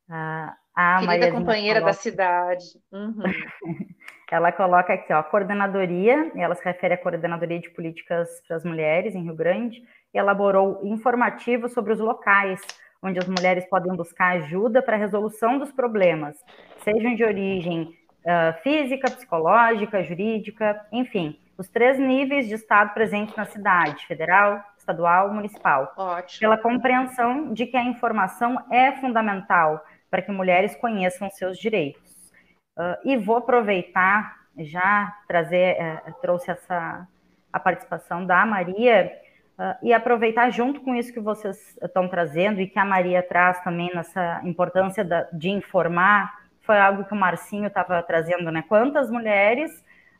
Uh, 0.09 0.51
a 0.75 1.01
Querida 1.01 1.31
companheira 1.33 1.81
coloca... 1.81 1.97
da 1.97 2.03
cidade. 2.03 2.65
Uhum. 2.91 3.23
ela 4.33 4.51
coloca 4.53 4.95
aqui, 4.95 5.13
ó, 5.13 5.19
a 5.19 5.23
coordenadoria, 5.23 6.33
ela 6.35 6.55
se 6.55 6.65
refere 6.65 6.95
à 6.95 6.99
coordenadoria 6.99 7.61
de 7.61 7.69
políticas 7.71 8.29
para 8.47 8.57
as 8.57 8.65
mulheres 8.65 9.15
em 9.15 9.23
Rio 9.23 9.35
Grande, 9.35 9.83
elaborou 10.15 10.81
informativo 10.83 11.69
sobre 11.69 11.93
os 11.93 12.01
locais 12.01 12.61
onde 13.03 13.19
as 13.19 13.29
mulheres 13.29 13.69
podem 13.69 13.95
buscar 13.95 14.37
ajuda 14.37 14.83
para 14.83 14.97
a 14.97 14.99
resolução 14.99 15.59
dos 15.59 15.71
problemas, 15.71 16.37
sejam 16.83 17.15
de 17.15 17.23
origem 17.23 17.95
uh, 18.25 18.61
física, 18.63 19.11
psicológica, 19.11 20.03
jurídica, 20.03 20.87
enfim, 20.93 21.39
os 21.57 21.69
três 21.69 21.99
níveis 21.99 22.49
de 22.49 22.55
Estado 22.55 22.95
presentes 22.95 23.35
na 23.37 23.45
cidade, 23.45 24.07
federal, 24.07 24.63
estadual, 24.89 25.33
municipal. 25.33 25.93
Ótimo. 25.97 26.41
Pela 26.41 26.57
compreensão 26.57 27.53
de 27.53 27.67
que 27.67 27.77
a 27.77 27.85
informação 27.85 28.59
é 28.71 28.93
fundamental 28.93 29.85
para 30.11 30.23
que 30.23 30.33
mulheres 30.33 30.75
conheçam 30.77 31.31
seus 31.31 31.59
direitos. 31.59 32.33
Uh, 32.79 32.97
e 33.05 33.17
vou 33.17 33.37
aproveitar, 33.37 34.37
já 34.57 35.15
trazer, 35.27 35.77
uh, 35.77 36.15
trouxe 36.21 36.51
essa 36.51 37.07
a 37.53 37.59
participação 37.59 38.25
da 38.25 38.45
Maria, 38.45 39.11
uh, 39.59 39.75
e 39.83 39.93
aproveitar 39.93 40.51
junto 40.51 40.81
com 40.81 40.95
isso 40.95 41.13
que 41.13 41.21
vocês 41.21 41.77
estão 41.83 42.09
trazendo 42.09 42.61
e 42.61 42.67
que 42.67 42.79
a 42.79 42.85
Maria 42.85 43.23
traz 43.23 43.63
também 43.63 43.91
nessa 43.95 44.41
importância 44.45 45.05
da, 45.05 45.23
de 45.33 45.51
informar, 45.51 46.33
foi 46.61 46.79
algo 46.79 47.05
que 47.05 47.15
o 47.15 47.17
Marcinho 47.17 47.67
estava 47.67 48.03
trazendo, 48.03 48.51
né? 48.51 48.63
Quantas 48.69 49.11
mulheres 49.11 49.73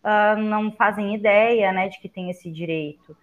uh, 0.03 0.41
não 0.41 0.73
fazem 0.73 1.15
ideia, 1.15 1.71
né, 1.73 1.89
de 1.89 2.01
que 2.01 2.09
tem 2.09 2.31
esse 2.31 2.51
direito? 2.51 3.15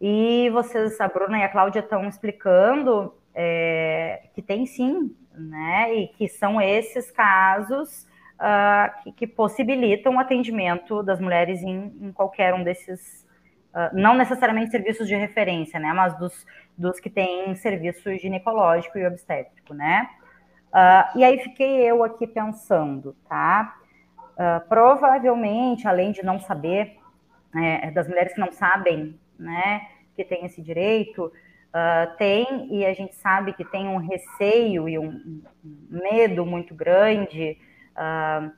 E 0.00 0.50
vocês, 0.50 1.00
a 1.00 1.08
Bruna 1.08 1.38
e 1.38 1.42
a 1.42 1.48
Cláudia, 1.48 1.80
estão 1.80 2.06
explicando 2.06 3.14
é, 3.34 4.22
que 4.34 4.42
tem 4.42 4.66
sim, 4.66 5.14
né? 5.34 5.94
E 5.94 6.08
que 6.08 6.28
são 6.28 6.60
esses 6.60 7.10
casos 7.10 8.06
uh, 8.36 9.02
que, 9.02 9.12
que, 9.12 9.26
possibilitam 9.26 10.16
o 10.16 10.18
atendimento 10.18 11.02
das 11.02 11.20
mulheres 11.20 11.62
em, 11.62 11.92
em 12.00 12.12
qualquer 12.12 12.54
um 12.54 12.62
desses, 12.62 13.26
uh, 13.74 13.94
não 13.94 14.14
necessariamente 14.14 14.70
serviços 14.70 15.06
de 15.06 15.14
referência, 15.14 15.78
né? 15.78 15.92
Mas 15.92 16.18
dos, 16.18 16.46
dos 16.76 17.00
que 17.00 17.10
têm 17.10 17.54
serviço 17.54 18.14
ginecológico 18.16 18.98
e 18.98 19.06
obstétrico, 19.06 19.74
né? 19.74 20.08
Uh, 20.68 21.18
e 21.18 21.24
aí 21.24 21.38
fiquei 21.38 21.82
eu 21.82 22.02
aqui 22.04 22.26
pensando, 22.26 23.16
tá? 23.28 23.76
provavelmente, 24.68 25.88
além 25.88 26.12
de 26.12 26.22
não 26.22 26.38
saber, 26.38 26.98
é, 27.56 27.90
das 27.90 28.06
mulheres 28.06 28.34
que 28.34 28.38
não 28.38 28.52
sabem 28.52 29.18
né, 29.38 29.86
que 30.14 30.24
tem 30.24 30.44
esse 30.44 30.62
direito, 30.62 31.26
uh, 31.26 32.16
tem, 32.16 32.74
e 32.74 32.84
a 32.84 32.94
gente 32.94 33.14
sabe 33.14 33.52
que 33.52 33.64
tem 33.64 33.86
um 33.86 33.98
receio 33.98 34.88
e 34.88 34.98
um, 34.98 35.42
medo 35.90 36.44
muito 36.46 36.74
grande, 36.74 37.58
uh, 37.92 38.50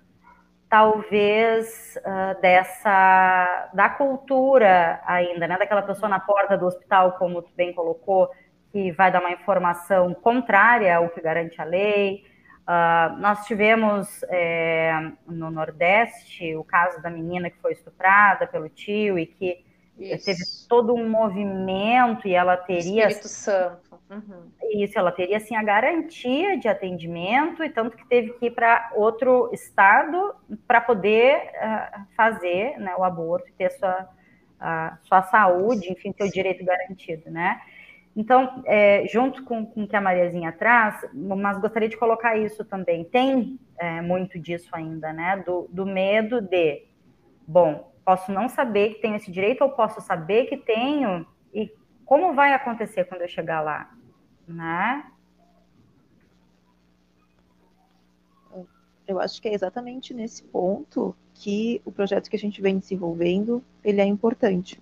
talvez 0.68 1.98
uh, 1.98 2.40
dessa, 2.40 3.70
da 3.74 3.88
cultura 3.88 5.00
ainda, 5.06 5.48
né, 5.48 5.56
daquela 5.58 5.82
pessoa 5.82 6.08
na 6.08 6.20
porta 6.20 6.56
do 6.56 6.66
hospital, 6.66 7.12
como 7.12 7.42
tu 7.42 7.50
bem 7.56 7.72
colocou, 7.72 8.30
que 8.70 8.92
vai 8.92 9.10
dar 9.10 9.20
uma 9.20 9.32
informação 9.32 10.12
contrária 10.14 10.96
ao 10.96 11.08
que 11.08 11.20
garante 11.20 11.60
a 11.60 11.64
lei, 11.64 12.24
Uh, 12.68 13.16
nós 13.16 13.46
tivemos 13.46 14.22
é, 14.24 14.92
no 15.26 15.50
Nordeste 15.50 16.54
o 16.54 16.62
caso 16.62 17.00
da 17.00 17.08
menina 17.08 17.48
que 17.48 17.58
foi 17.62 17.72
estuprada 17.72 18.46
pelo 18.46 18.68
tio 18.68 19.18
e 19.18 19.24
que 19.24 19.64
isso. 19.98 20.24
Teve 20.24 20.44
todo 20.68 20.94
um 20.94 21.08
movimento 21.08 22.26
e 22.26 22.34
ela 22.34 22.56
teria. 22.56 23.08
Espírito 23.08 23.28
Santo. 23.28 23.98
Uhum. 24.10 24.50
Isso, 24.72 24.98
ela 24.98 25.12
teria 25.12 25.36
assim 25.36 25.54
a 25.54 25.62
garantia 25.62 26.56
de 26.58 26.66
atendimento 26.66 27.62
e 27.62 27.68
tanto 27.68 27.96
que 27.96 28.06
teve 28.06 28.32
que 28.34 28.46
ir 28.46 28.50
para 28.52 28.90
outro 28.94 29.50
estado 29.52 30.34
para 30.66 30.80
poder 30.80 31.36
uh, 31.36 32.00
fazer 32.16 32.78
né, 32.78 32.94
o 32.96 33.04
aborto 33.04 33.48
e 33.48 33.52
ter 33.52 33.70
sua, 33.72 34.08
uh, 34.60 35.06
sua 35.06 35.22
saúde, 35.22 35.92
enfim, 35.92 36.12
ter 36.12 36.24
o 36.24 36.30
direito 36.30 36.64
garantido, 36.64 37.30
né? 37.30 37.60
Então, 38.16 38.64
é, 38.66 39.06
junto 39.06 39.44
com, 39.44 39.64
com 39.64 39.84
o 39.84 39.86
que 39.86 39.94
a 39.94 40.00
Mariazinha 40.00 40.50
traz, 40.50 41.06
mas 41.14 41.56
gostaria 41.60 41.88
de 41.88 41.96
colocar 41.96 42.36
isso 42.36 42.64
também. 42.64 43.04
Tem 43.04 43.60
é, 43.78 44.00
muito 44.00 44.40
disso 44.40 44.70
ainda, 44.72 45.12
né? 45.12 45.40
Do, 45.46 45.68
do 45.70 45.86
medo 45.86 46.40
de, 46.40 46.82
bom, 47.46 47.92
Posso 48.08 48.32
não 48.32 48.48
saber 48.48 48.94
que 48.94 49.02
tenho 49.02 49.16
esse 49.16 49.30
direito 49.30 49.60
ou 49.60 49.70
posso 49.70 50.00
saber 50.00 50.46
que 50.46 50.56
tenho 50.56 51.26
e 51.52 51.70
como 52.06 52.32
vai 52.32 52.54
acontecer 52.54 53.04
quando 53.04 53.20
eu 53.20 53.28
chegar 53.28 53.60
lá, 53.60 53.94
né? 54.46 55.12
Eu 59.06 59.20
acho 59.20 59.42
que 59.42 59.48
é 59.48 59.52
exatamente 59.52 60.14
nesse 60.14 60.42
ponto 60.42 61.14
que 61.34 61.82
o 61.84 61.92
projeto 61.92 62.30
que 62.30 62.36
a 62.36 62.38
gente 62.38 62.62
vem 62.62 62.78
desenvolvendo, 62.78 63.62
ele 63.84 64.00
é 64.00 64.06
importante. 64.06 64.80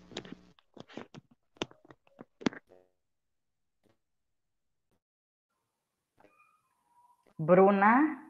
Bruna, 7.36 8.22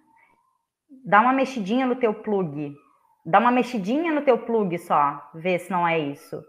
dá 1.05 1.21
uma 1.21 1.35
mexidinha 1.35 1.85
no 1.85 1.97
teu 1.97 2.15
plug. 2.15 2.86
Dá 3.27 3.41
uma 3.41 3.51
mexidinha 3.51 4.13
no 4.13 4.23
teu 4.23 4.39
plug 4.39 4.79
só, 4.79 5.31
vê 5.35 5.59
se 5.59 5.69
não 5.69 5.87
é 5.87 5.99
isso. 5.99 6.41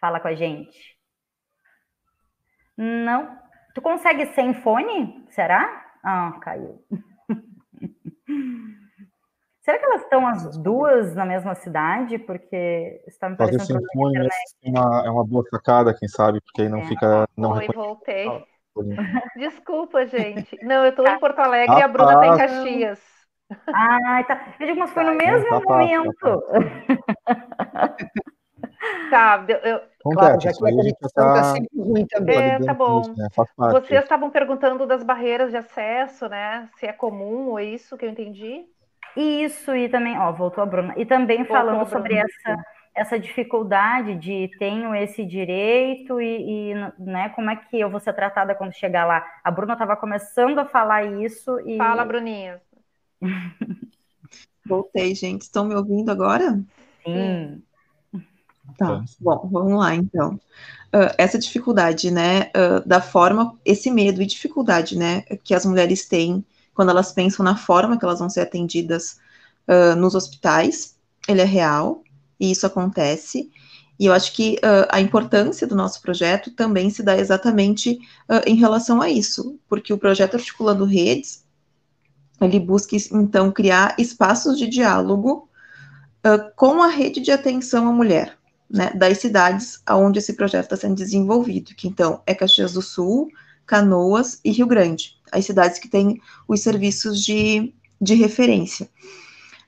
Fala 0.00 0.18
com 0.18 0.28
a 0.28 0.34
gente. 0.34 0.96
Não. 2.74 3.38
Tu 3.74 3.82
consegue 3.82 4.24
sem 4.32 4.54
fone? 4.54 5.26
Será? 5.28 5.84
Ah, 6.02 6.32
caiu. 6.40 6.82
Será 9.60 9.78
que 9.78 9.84
elas 9.84 10.02
estão 10.02 10.26
as 10.26 10.56
duas 10.56 11.14
na 11.14 11.26
mesma 11.26 11.54
cidade? 11.54 12.18
Porque 12.18 13.02
está 13.06 13.28
me 13.28 13.36
parecendo 13.36 13.64
Fazer 13.64 13.86
simultâneo 13.92 14.28
é 14.62 14.70
uma, 14.70 15.06
é 15.06 15.10
uma 15.10 15.26
boa 15.26 15.44
sacada, 15.50 15.94
quem 15.94 16.08
sabe, 16.08 16.40
porque 16.40 16.62
aí 16.62 16.70
não 16.70 16.78
é. 16.78 16.86
fica. 16.86 17.28
Não 17.36 17.52
Oi, 17.52 17.66
voltei. 17.74 18.28
Desculpa, 19.36 20.06
gente. 20.06 20.58
Não, 20.62 20.84
eu 20.84 20.90
estou 20.90 21.06
em 21.06 21.18
Porto 21.18 21.38
Alegre 21.38 21.74
ah, 21.76 21.80
e 21.80 21.82
a 21.82 21.88
Bruna 21.88 22.12
está 22.14 22.26
em 22.26 22.38
Caxias. 22.38 23.13
Ah, 23.68 24.24
tá. 24.26 24.54
Eu 24.58 24.66
digo, 24.66 24.80
mas 24.80 24.90
foi 24.90 25.04
no 25.04 25.14
mesmo 25.14 25.48
tá 25.48 25.60
momento. 25.60 26.44
Tá, 29.08 29.44
eu, 29.48 29.80
claro, 30.12 30.40
já 30.40 30.52
que 30.52 30.58
a 30.58 30.70
conexão 30.70 31.06
está 31.06 31.32
tá 31.32 31.42
sempre 31.44 31.80
ruim 31.80 32.06
também. 32.06 32.38
É, 32.38 32.58
tá 32.58 32.74
bom. 32.74 33.02
né? 33.16 33.28
Vocês 33.56 34.02
estavam 34.02 34.30
perguntando 34.30 34.86
das 34.86 35.02
barreiras 35.02 35.50
de 35.50 35.56
acesso, 35.56 36.28
né? 36.28 36.68
Se 36.76 36.86
é 36.86 36.92
comum 36.92 37.48
ou 37.48 37.58
é 37.58 37.64
isso 37.64 37.96
que 37.96 38.04
eu 38.04 38.10
entendi? 38.10 38.66
Isso, 39.16 39.74
e 39.74 39.88
também, 39.88 40.18
ó, 40.18 40.32
voltou 40.32 40.62
a 40.62 40.66
Bruna. 40.66 40.92
E 40.96 41.06
também 41.06 41.38
voltou 41.38 41.56
falando 41.56 41.88
sobre 41.88 42.14
essa, 42.14 42.64
essa 42.94 43.18
dificuldade 43.18 44.16
de 44.16 44.50
tenho 44.58 44.94
esse 44.94 45.24
direito 45.24 46.20
e, 46.20 46.72
e, 46.72 46.74
né, 46.98 47.28
como 47.30 47.50
é 47.50 47.56
que 47.56 47.78
eu 47.78 47.88
vou 47.88 48.00
ser 48.00 48.12
tratada 48.12 48.54
quando 48.54 48.72
chegar 48.72 49.06
lá. 49.06 49.24
A 49.42 49.50
Bruna 49.50 49.74
estava 49.74 49.96
começando 49.96 50.58
a 50.58 50.64
falar 50.64 51.04
isso 51.04 51.58
e. 51.60 51.78
Fala, 51.78 52.04
Bruninha. 52.04 52.60
Voltei, 54.66 55.14
gente. 55.14 55.42
Estão 55.42 55.64
me 55.64 55.74
ouvindo 55.74 56.10
agora? 56.10 56.62
Sim. 57.04 57.62
Tá, 58.78 59.04
bom, 59.20 59.48
vamos 59.52 59.78
lá 59.78 59.94
então. 59.94 60.34
Uh, 60.94 61.12
essa 61.18 61.38
dificuldade, 61.38 62.10
né, 62.10 62.50
uh, 62.56 62.86
da 62.86 63.00
forma, 63.00 63.58
esse 63.64 63.90
medo 63.90 64.22
e 64.22 64.26
dificuldade, 64.26 64.96
né, 64.96 65.22
que 65.42 65.54
as 65.54 65.66
mulheres 65.66 66.06
têm 66.06 66.44
quando 66.72 66.90
elas 66.90 67.12
pensam 67.12 67.44
na 67.44 67.56
forma 67.56 67.98
que 67.98 68.04
elas 68.04 68.18
vão 68.18 68.30
ser 68.30 68.40
atendidas 68.40 69.18
uh, 69.68 69.94
nos 69.96 70.14
hospitais, 70.14 70.96
ele 71.28 71.40
é 71.40 71.44
real, 71.44 72.02
e 72.38 72.50
isso 72.50 72.66
acontece. 72.66 73.50
E 73.98 74.06
eu 74.06 74.12
acho 74.12 74.32
que 74.32 74.58
a 74.88 75.00
importância 75.00 75.68
do 75.68 75.76
nosso 75.76 76.02
projeto 76.02 76.50
também 76.50 76.90
se 76.90 77.00
dá 77.00 77.16
exatamente 77.16 78.00
em 78.44 78.56
relação 78.56 79.00
a 79.00 79.08
isso, 79.08 79.56
porque 79.68 79.92
o 79.92 79.98
projeto 79.98 80.34
Articulando 80.34 80.84
Redes, 80.84 81.43
ele 82.40 82.58
busca, 82.60 82.96
então, 83.12 83.50
criar 83.50 83.94
espaços 83.98 84.58
de 84.58 84.66
diálogo 84.66 85.48
com 86.56 86.82
a 86.82 86.88
rede 86.88 87.20
de 87.20 87.30
atenção 87.30 87.86
à 87.86 87.92
mulher, 87.92 88.38
né, 88.68 88.90
das 88.94 89.18
cidades 89.18 89.82
onde 89.90 90.18
esse 90.18 90.32
projeto 90.32 90.64
está 90.64 90.76
sendo 90.76 90.96
desenvolvido, 90.96 91.74
que 91.74 91.86
então 91.86 92.22
é 92.26 92.34
Caxias 92.34 92.72
do 92.72 92.82
Sul, 92.82 93.28
Canoas 93.66 94.40
e 94.44 94.50
Rio 94.50 94.66
Grande, 94.66 95.16
as 95.30 95.44
cidades 95.44 95.78
que 95.78 95.88
têm 95.88 96.20
os 96.48 96.60
serviços 96.60 97.22
de, 97.22 97.74
de 98.00 98.14
referência. 98.14 98.88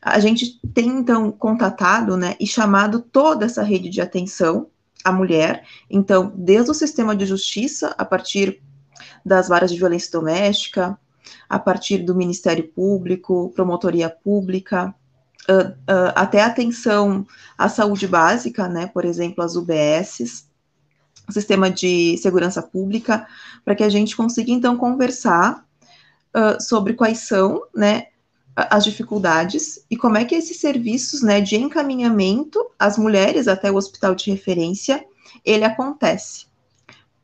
A 0.00 0.18
gente 0.18 0.60
tem 0.72 0.86
então 0.86 1.30
contatado 1.30 2.16
né, 2.16 2.36
e 2.40 2.46
chamado 2.46 3.00
toda 3.00 3.44
essa 3.44 3.62
rede 3.62 3.88
de 3.90 4.00
atenção 4.00 4.68
à 5.04 5.12
mulher, 5.12 5.64
então, 5.90 6.32
desde 6.34 6.70
o 6.70 6.74
sistema 6.74 7.14
de 7.14 7.26
justiça, 7.26 7.94
a 7.98 8.04
partir 8.04 8.62
das 9.24 9.48
varas 9.48 9.70
de 9.70 9.78
violência 9.78 10.10
doméstica, 10.10 10.98
a 11.48 11.58
partir 11.58 11.98
do 11.98 12.14
Ministério 12.14 12.68
Público, 12.68 13.52
Promotoria 13.54 14.10
Pública, 14.10 14.94
uh, 15.48 15.70
uh, 15.70 16.12
até 16.14 16.42
atenção 16.42 17.26
à 17.56 17.68
saúde 17.68 18.06
básica, 18.06 18.68
né, 18.68 18.86
por 18.86 19.04
exemplo, 19.04 19.42
as 19.42 19.56
UBSs, 19.56 20.46
sistema 21.30 21.70
de 21.70 22.16
segurança 22.18 22.62
pública, 22.62 23.26
para 23.64 23.74
que 23.74 23.82
a 23.82 23.88
gente 23.88 24.16
consiga, 24.16 24.50
então, 24.50 24.76
conversar 24.76 25.64
uh, 26.34 26.62
sobre 26.62 26.94
quais 26.94 27.20
são, 27.20 27.62
né, 27.74 28.08
as 28.56 28.84
dificuldades 28.84 29.84
e 29.90 29.96
como 29.96 30.16
é 30.16 30.24
que 30.24 30.34
esses 30.34 30.58
serviços, 30.58 31.22
né, 31.22 31.40
de 31.40 31.56
encaminhamento 31.56 32.58
às 32.78 32.96
mulheres 32.96 33.48
até 33.48 33.70
o 33.70 33.76
hospital 33.76 34.14
de 34.14 34.30
referência, 34.30 35.04
ele 35.44 35.64
acontece, 35.64 36.46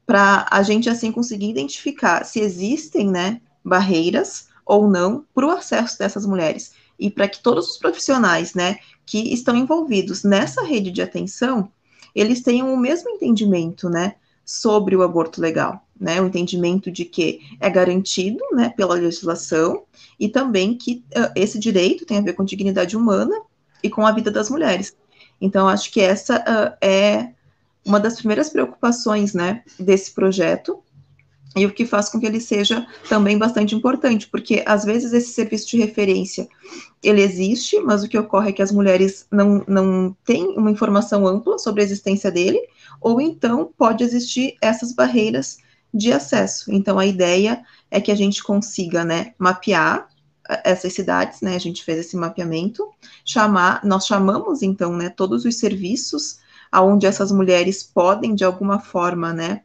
para 0.05 0.47
a 0.51 0.63
gente, 0.63 0.91
assim, 0.91 1.11
conseguir 1.11 1.49
identificar 1.49 2.25
se 2.25 2.41
existem, 2.41 3.09
né, 3.09 3.41
barreiras 3.65 4.49
ou 4.65 4.89
não 4.89 5.25
para 5.35 5.47
o 5.47 5.51
acesso 5.51 5.99
dessas 5.99 6.27
mulheres. 6.27 6.73
E 6.99 7.11
para 7.11 7.29
que 7.29 7.43
todos 7.43 7.71
os 7.71 7.79
profissionais, 7.79 8.55
né, 8.55 8.79
que 9.05 9.33
estão 9.33 9.57
envolvidos 9.57 10.23
nessa 10.23 10.63
rede 10.65 10.91
de 10.91 11.03
atenção, 11.03 11.71
eles 12.15 12.43
tenham 12.43 12.73
o 12.73 12.77
mesmo 12.77 13.11
entendimento, 13.11 13.89
né, 13.89 14.15
sobre 14.45 14.97
o 14.97 15.03
aborto 15.03 15.41
legal, 15.41 15.87
né, 15.99 16.21
o 16.21 16.27
entendimento 16.27 16.91
de 16.91 17.05
que 17.05 17.41
é 17.61 17.71
garantido, 17.71 18.45
né, 18.53 18.71
pela 18.71 18.95
legislação 18.95 19.85
e 20.19 20.29
também 20.29 20.77
que 20.77 21.05
uh, 21.17 21.33
esse 21.35 21.59
direito 21.59 22.05
tem 22.05 22.19
a 22.19 22.23
ver 22.23 22.35
com 22.35 22.45
dignidade 22.45 22.97
humana 22.97 23.35
e 23.83 23.89
com 23.89 24.07
a 24.07 24.13
vida 24.13 24.31
das 24.31 24.51
mulheres. 24.51 24.95
Então, 25.41 25.69
acho 25.69 25.91
que 25.91 26.01
essa 26.01 26.39
uh, 26.39 26.77
é 26.81 27.31
uma 27.85 27.99
das 27.99 28.17
primeiras 28.17 28.49
preocupações, 28.49 29.35
né, 29.35 29.63
desse 29.79 30.13
projeto, 30.13 30.83
e 31.55 31.67
o 31.67 31.73
que 31.73 31.85
faz 31.85 32.09
com 32.09 32.19
que 32.19 32.27
ele 32.27 32.41
seja 32.41 32.87
também 33.09 33.37
bastante 33.37 33.75
importante, 33.75 34.29
porque 34.29 34.63
às 34.67 34.85
vezes 34.85 35.13
esse 35.13 35.33
serviço 35.33 35.69
de 35.69 35.77
referência 35.77 36.49
ele 37.03 37.21
existe, 37.21 37.79
mas 37.81 38.03
o 38.03 38.09
que 38.09 38.19
ocorre 38.19 38.51
é 38.51 38.53
que 38.53 38.63
as 38.63 38.73
mulheres 38.73 39.27
não, 39.31 39.65
não 39.67 40.17
têm 40.25 40.49
uma 40.57 40.71
informação 40.71 41.27
ampla 41.27 41.59
sobre 41.59 41.83
a 41.83 41.85
existência 41.85 42.31
dele, 42.31 42.61
ou 43.01 43.21
então 43.21 43.71
pode 43.77 44.03
existir 44.05 44.57
essas 44.63 44.93
barreiras 44.93 45.59
de 45.93 46.13
acesso. 46.13 46.73
Então 46.73 46.99
a 46.99 47.05
ideia 47.05 47.63
é 47.91 48.01
que 48.01 48.11
a 48.11 48.15
gente 48.15 48.43
consiga, 48.43 49.05
né, 49.05 49.35
mapear 49.39 50.09
essas 50.65 50.93
cidades, 50.93 51.41
né, 51.41 51.55
a 51.55 51.61
gente 51.61 51.85
fez 51.85 51.99
esse 51.99 52.17
mapeamento, 52.17 52.89
chamar, 53.25 53.85
nós 53.85 54.07
chamamos 54.07 54.63
então, 54.63 54.97
né, 54.97 55.09
todos 55.11 55.45
os 55.45 55.57
serviços 55.57 56.41
aonde 56.71 57.07
essas 57.07 57.31
mulheres 57.31 57.83
podem 57.83 58.35
de 58.35 58.45
alguma 58.45 58.81
forma, 58.81 59.33
né, 59.33 59.63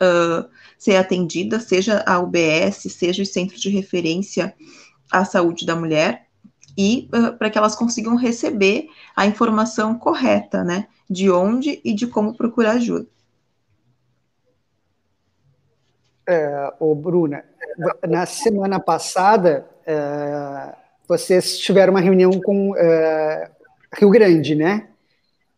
uh, 0.00 0.48
ser 0.78 0.96
atendida, 0.96 1.58
seja 1.60 2.02
a 2.06 2.18
UBS, 2.20 2.92
seja 2.92 3.22
os 3.22 3.32
centros 3.32 3.60
de 3.60 3.68
referência 3.70 4.54
à 5.10 5.24
saúde 5.24 5.64
da 5.64 5.76
mulher, 5.76 6.26
e 6.76 7.08
uh, 7.14 7.36
para 7.36 7.48
que 7.48 7.56
elas 7.56 7.74
consigam 7.74 8.16
receber 8.16 8.88
a 9.14 9.26
informação 9.26 9.98
correta, 9.98 10.62
né, 10.62 10.86
de 11.08 11.30
onde 11.30 11.80
e 11.84 11.94
de 11.94 12.06
como 12.06 12.36
procurar 12.36 12.72
ajuda. 12.72 13.06
É, 16.28 16.72
ô 16.80 16.94
Bruna, 16.94 17.44
na 18.06 18.26
semana 18.26 18.80
passada, 18.80 19.64
é, 19.86 20.74
vocês 21.06 21.58
tiveram 21.58 21.92
uma 21.92 22.00
reunião 22.00 22.32
com 22.40 22.74
é, 22.76 23.48
Rio 23.94 24.10
Grande, 24.10 24.56
né? 24.56 24.88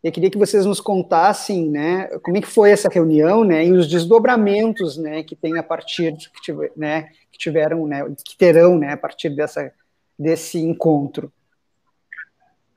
Eu 0.02 0.12
queria 0.12 0.30
que 0.30 0.38
vocês 0.38 0.64
nos 0.64 0.80
contassem, 0.80 1.68
né, 1.68 2.06
como 2.22 2.36
é 2.36 2.40
que 2.40 2.46
foi 2.46 2.70
essa 2.70 2.88
reunião, 2.88 3.42
né, 3.42 3.66
e 3.66 3.72
os 3.72 3.88
desdobramentos, 3.88 4.96
né, 4.96 5.24
que 5.24 5.34
tem 5.34 5.58
a 5.58 5.62
partir, 5.62 6.16
que, 6.16 6.40
tiver, 6.40 6.72
né, 6.76 7.08
que 7.32 7.38
tiveram, 7.38 7.86
né, 7.86 8.04
que 8.24 8.36
terão, 8.36 8.78
né, 8.78 8.92
a 8.92 8.96
partir 8.96 9.30
dessa, 9.30 9.72
desse 10.16 10.58
encontro. 10.58 11.32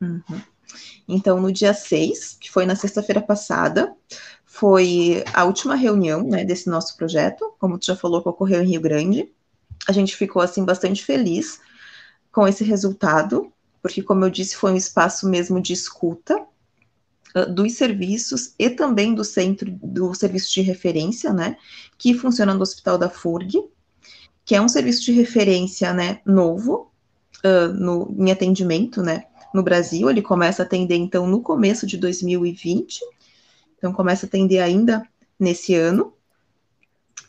Uhum. 0.01 0.41
Então, 1.07 1.39
no 1.39 1.51
dia 1.51 1.73
6, 1.73 2.37
que 2.39 2.49
foi 2.49 2.65
na 2.65 2.75
sexta-feira 2.75 3.21
passada, 3.21 3.93
foi 4.45 5.23
a 5.33 5.45
última 5.45 5.75
reunião, 5.75 6.23
né, 6.23 6.43
desse 6.43 6.69
nosso 6.69 6.97
projeto, 6.97 7.53
como 7.59 7.77
tu 7.77 7.85
já 7.85 7.95
falou, 7.95 8.21
que 8.21 8.29
ocorreu 8.29 8.63
em 8.63 8.67
Rio 8.67 8.81
Grande. 8.81 9.31
A 9.87 9.91
gente 9.91 10.15
ficou, 10.15 10.41
assim, 10.41 10.65
bastante 10.65 11.05
feliz 11.05 11.59
com 12.31 12.47
esse 12.47 12.63
resultado, 12.63 13.51
porque, 13.81 14.01
como 14.01 14.25
eu 14.25 14.29
disse, 14.29 14.55
foi 14.55 14.71
um 14.71 14.77
espaço 14.77 15.29
mesmo 15.29 15.61
de 15.61 15.73
escuta, 15.73 16.45
dos 17.53 17.73
serviços 17.73 18.53
e 18.59 18.69
também 18.69 19.13
do 19.13 19.23
centro 19.23 19.71
do 19.71 20.13
serviço 20.13 20.53
de 20.53 20.61
referência, 20.61 21.33
né, 21.33 21.57
que 21.97 22.13
funciona 22.13 22.53
no 22.53 22.61
Hospital 22.61 22.97
da 22.97 23.09
FURG, 23.09 23.63
que 24.43 24.55
é 24.55 24.61
um 24.61 24.67
serviço 24.67 25.03
de 25.03 25.11
referência, 25.13 25.93
né, 25.93 26.19
novo 26.25 26.91
uh, 27.45 27.73
no, 27.73 28.13
em 28.17 28.31
atendimento, 28.31 29.01
né, 29.01 29.23
no 29.53 29.63
Brasil. 29.63 30.09
Ele 30.09 30.21
começa 30.21 30.63
a 30.63 30.65
atender, 30.65 30.95
então, 30.95 31.25
no 31.27 31.41
começo 31.41 31.85
de 31.85 31.97
2020, 31.97 32.99
então 33.77 33.93
começa 33.93 34.25
a 34.25 34.27
atender 34.27 34.59
ainda 34.59 35.07
nesse 35.39 35.75
ano. 35.75 36.13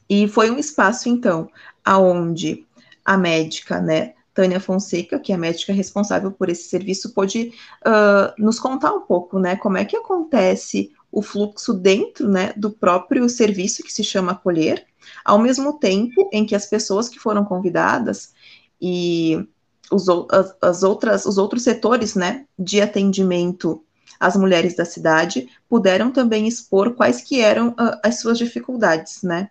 E 0.08 0.26
foi 0.26 0.50
um 0.50 0.58
espaço, 0.58 1.08
então, 1.08 1.48
aonde 1.84 2.66
a 3.04 3.16
médica, 3.16 3.80
né, 3.80 4.14
Tânia 4.34 4.60
Fonseca, 4.60 5.18
que 5.18 5.32
é 5.32 5.34
a 5.34 5.38
médica 5.38 5.72
responsável 5.72 6.32
por 6.32 6.48
esse 6.48 6.64
serviço, 6.64 7.12
pode 7.12 7.52
uh, 7.86 8.42
nos 8.42 8.58
contar 8.58 8.92
um 8.92 9.02
pouco, 9.02 9.38
né, 9.38 9.56
como 9.56 9.76
é 9.76 9.84
que 9.84 9.96
acontece 9.96 10.90
o 11.10 11.20
fluxo 11.20 11.74
dentro, 11.74 12.28
né, 12.28 12.52
do 12.56 12.70
próprio 12.70 13.28
serviço 13.28 13.82
que 13.82 13.92
se 13.92 14.02
chama 14.02 14.32
acolher, 14.32 14.86
ao 15.24 15.38
mesmo 15.38 15.78
tempo 15.78 16.28
em 16.32 16.46
que 16.46 16.54
as 16.54 16.66
pessoas 16.66 17.08
que 17.08 17.18
foram 17.18 17.44
convidadas 17.44 18.32
e 18.80 19.46
os, 19.90 20.08
as, 20.08 20.56
as 20.62 20.82
outras, 20.82 21.26
os 21.26 21.36
outros 21.36 21.62
setores, 21.62 22.14
né, 22.14 22.46
de 22.58 22.80
atendimento 22.80 23.84
às 24.18 24.36
mulheres 24.36 24.74
da 24.74 24.84
cidade 24.84 25.48
puderam 25.68 26.10
também 26.10 26.48
expor 26.48 26.94
quais 26.94 27.20
que 27.20 27.40
eram 27.40 27.70
uh, 27.70 27.98
as 28.02 28.20
suas 28.20 28.38
dificuldades, 28.38 29.22
né, 29.22 29.50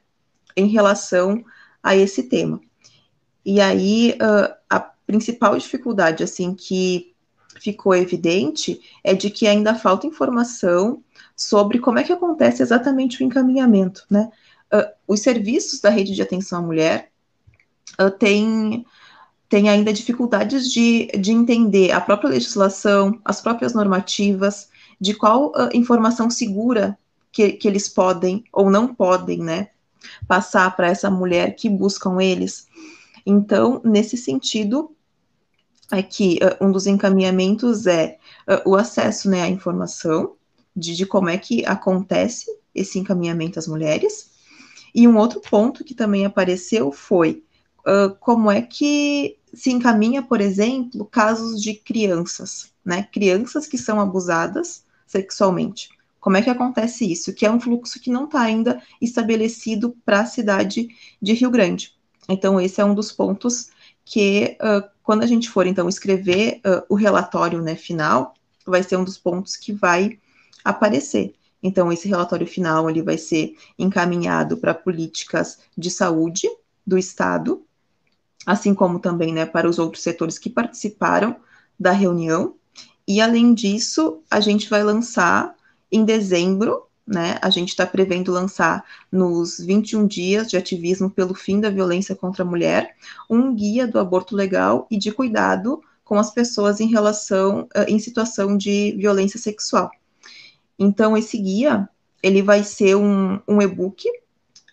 em 0.55 0.67
relação 0.67 1.43
a 1.83 1.95
esse 1.95 2.23
tema. 2.23 2.59
E 3.45 3.59
aí, 3.59 4.17
uh, 4.21 4.53
principal 5.11 5.57
dificuldade, 5.57 6.23
assim, 6.23 6.55
que 6.55 7.13
ficou 7.59 7.93
evidente 7.93 8.79
é 9.03 9.13
de 9.13 9.29
que 9.29 9.45
ainda 9.45 9.75
falta 9.75 10.07
informação 10.07 11.03
sobre 11.35 11.79
como 11.79 11.99
é 11.99 12.03
que 12.03 12.13
acontece 12.13 12.63
exatamente 12.63 13.21
o 13.21 13.25
encaminhamento, 13.25 14.05
né? 14.09 14.31
Uh, 14.73 14.89
os 15.05 15.19
serviços 15.19 15.81
da 15.81 15.89
rede 15.89 16.15
de 16.15 16.21
atenção 16.21 16.59
à 16.59 16.61
mulher 16.61 17.11
uh, 17.99 18.09
têm, 18.09 18.85
têm 19.49 19.69
ainda 19.69 19.91
dificuldades 19.91 20.71
de, 20.71 21.07
de 21.07 21.33
entender 21.33 21.91
a 21.91 21.99
própria 21.99 22.29
legislação, 22.29 23.19
as 23.25 23.41
próprias 23.41 23.73
normativas, 23.73 24.69
de 24.99 25.13
qual 25.13 25.47
uh, 25.49 25.69
informação 25.73 26.29
segura 26.29 26.97
que, 27.33 27.51
que 27.51 27.67
eles 27.67 27.89
podem 27.89 28.45
ou 28.53 28.71
não 28.71 28.95
podem, 28.95 29.39
né, 29.39 29.71
passar 30.25 30.73
para 30.73 30.87
essa 30.87 31.11
mulher 31.11 31.53
que 31.57 31.69
buscam 31.69 32.21
eles. 32.21 32.65
Então, 33.25 33.81
nesse 33.83 34.15
sentido, 34.15 34.95
é 35.91 35.99
uh, 35.99 36.65
um 36.65 36.71
dos 36.71 36.87
encaminhamentos 36.87 37.85
é 37.85 38.17
uh, 38.47 38.69
o 38.69 38.75
acesso 38.75 39.29
né, 39.29 39.41
à 39.41 39.47
informação 39.47 40.35
de, 40.75 40.95
de, 40.95 41.05
como 41.05 41.29
é 41.29 41.37
que 41.37 41.65
acontece 41.65 42.45
esse 42.73 42.97
encaminhamento 42.97 43.59
às 43.59 43.67
mulheres. 43.67 44.31
E 44.93 45.07
um 45.07 45.17
outro 45.17 45.41
ponto 45.41 45.83
que 45.83 45.93
também 45.93 46.25
apareceu 46.25 46.91
foi 46.91 47.43
uh, 47.79 48.15
como 48.19 48.49
é 48.49 48.61
que 48.61 49.37
se 49.53 49.71
encaminha, 49.71 50.21
por 50.21 50.39
exemplo, 50.39 51.05
casos 51.05 51.61
de 51.61 51.73
crianças, 51.73 52.71
né? 52.85 53.03
Crianças 53.11 53.67
que 53.67 53.77
são 53.77 53.99
abusadas 53.99 54.85
sexualmente. 55.05 55.89
Como 56.21 56.37
é 56.37 56.41
que 56.41 56.49
acontece 56.49 57.11
isso? 57.11 57.33
Que 57.33 57.45
é 57.45 57.51
um 57.51 57.59
fluxo 57.59 57.99
que 57.99 58.09
não 58.09 58.25
está 58.25 58.41
ainda 58.41 58.81
estabelecido 59.01 59.95
para 60.05 60.21
a 60.21 60.25
cidade 60.25 60.87
de 61.21 61.33
Rio 61.33 61.49
Grande. 61.49 61.93
Então, 62.29 62.61
esse 62.61 62.79
é 62.79 62.85
um 62.85 62.93
dos 62.93 63.11
pontos 63.11 63.69
que, 64.11 64.57
uh, 64.59 64.83
quando 65.01 65.23
a 65.23 65.25
gente 65.25 65.49
for, 65.49 65.65
então, 65.65 65.87
escrever 65.87 66.59
uh, 66.65 66.83
o 66.89 66.95
relatório 66.95 67.61
né, 67.61 67.77
final, 67.77 68.33
vai 68.67 68.83
ser 68.83 68.97
um 68.97 69.05
dos 69.05 69.17
pontos 69.17 69.55
que 69.55 69.71
vai 69.71 70.19
aparecer. 70.65 71.33
Então, 71.63 71.89
esse 71.89 72.09
relatório 72.09 72.45
final 72.45 72.89
ele 72.89 73.01
vai 73.01 73.17
ser 73.17 73.55
encaminhado 73.79 74.57
para 74.57 74.73
políticas 74.73 75.59
de 75.77 75.89
saúde 75.89 76.49
do 76.85 76.97
Estado, 76.97 77.63
assim 78.45 78.75
como 78.75 78.99
também 78.99 79.33
né, 79.33 79.45
para 79.45 79.69
os 79.69 79.79
outros 79.79 80.03
setores 80.03 80.37
que 80.37 80.49
participaram 80.49 81.37
da 81.79 81.93
reunião. 81.93 82.55
E, 83.07 83.21
além 83.21 83.53
disso, 83.53 84.21
a 84.29 84.41
gente 84.41 84.69
vai 84.69 84.83
lançar 84.83 85.55
em 85.89 86.03
dezembro 86.03 86.83
né? 87.11 87.37
A 87.41 87.49
gente 87.49 87.69
está 87.69 87.85
prevendo 87.85 88.31
lançar 88.31 88.85
nos 89.11 89.59
21 89.59 90.07
dias 90.07 90.49
de 90.49 90.55
ativismo 90.55 91.09
pelo 91.09 91.35
fim 91.35 91.59
da 91.59 91.69
violência 91.69 92.15
contra 92.15 92.43
a 92.43 92.45
mulher 92.45 92.95
um 93.29 93.53
guia 93.53 93.85
do 93.85 93.99
aborto 93.99 94.33
legal 94.33 94.87
e 94.89 94.97
de 94.97 95.11
cuidado 95.11 95.83
com 96.05 96.17
as 96.17 96.33
pessoas 96.33 96.79
em 96.79 96.87
relação 96.87 97.67
uh, 97.75 97.83
em 97.87 97.99
situação 97.99 98.57
de 98.57 98.93
violência 98.93 99.37
sexual. 99.37 99.91
Então 100.79 101.17
esse 101.17 101.37
guia 101.37 101.87
ele 102.23 102.41
vai 102.41 102.63
ser 102.63 102.95
um, 102.95 103.39
um 103.45 103.61
e-book 103.61 104.07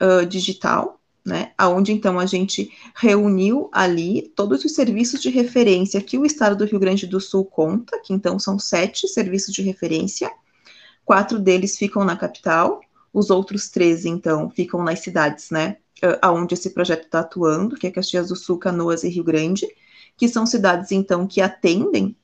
uh, 0.01 0.25
digital, 0.25 1.01
né? 1.27 1.51
Aonde 1.59 1.93
então 1.93 2.21
a 2.21 2.27
gente 2.27 2.71
reuniu 2.95 3.69
ali 3.73 4.33
todos 4.37 4.65
os 4.65 4.75
serviços 4.75 5.21
de 5.21 5.29
referência 5.29 6.01
que 6.01 6.17
o 6.17 6.25
Estado 6.25 6.55
do 6.57 6.65
Rio 6.65 6.79
Grande 6.79 7.05
do 7.05 7.21
Sul 7.21 7.45
conta, 7.45 8.01
que 8.01 8.13
então 8.13 8.39
são 8.39 8.61
sete 8.61 9.09
serviços 9.09 9.53
de 9.53 9.61
referência 9.63 10.31
Quatro 11.09 11.39
deles 11.39 11.79
ficam 11.79 12.05
na 12.05 12.15
capital, 12.15 12.83
os 13.15 13.31
outros 13.31 13.71
três, 13.71 14.05
então, 14.05 14.51
ficam 14.51 14.85
nas 14.85 15.01
cidades, 15.01 15.49
né, 15.49 15.79
aonde 16.21 16.53
esse 16.53 16.69
projeto 16.69 17.05
está 17.05 17.21
atuando, 17.21 17.77
que 17.77 17.87
é 17.87 17.91
Caxias 17.91 18.29
do 18.29 18.37
Sul, 18.37 18.59
Canoas 18.59 19.05
e 19.05 19.09
Rio 19.09 19.25
Grande, 19.25 19.67
que 20.19 20.29
são 20.29 20.45
cidades, 20.45 20.93
então, 20.93 21.27
que 21.27 21.41
atendem 21.41 22.15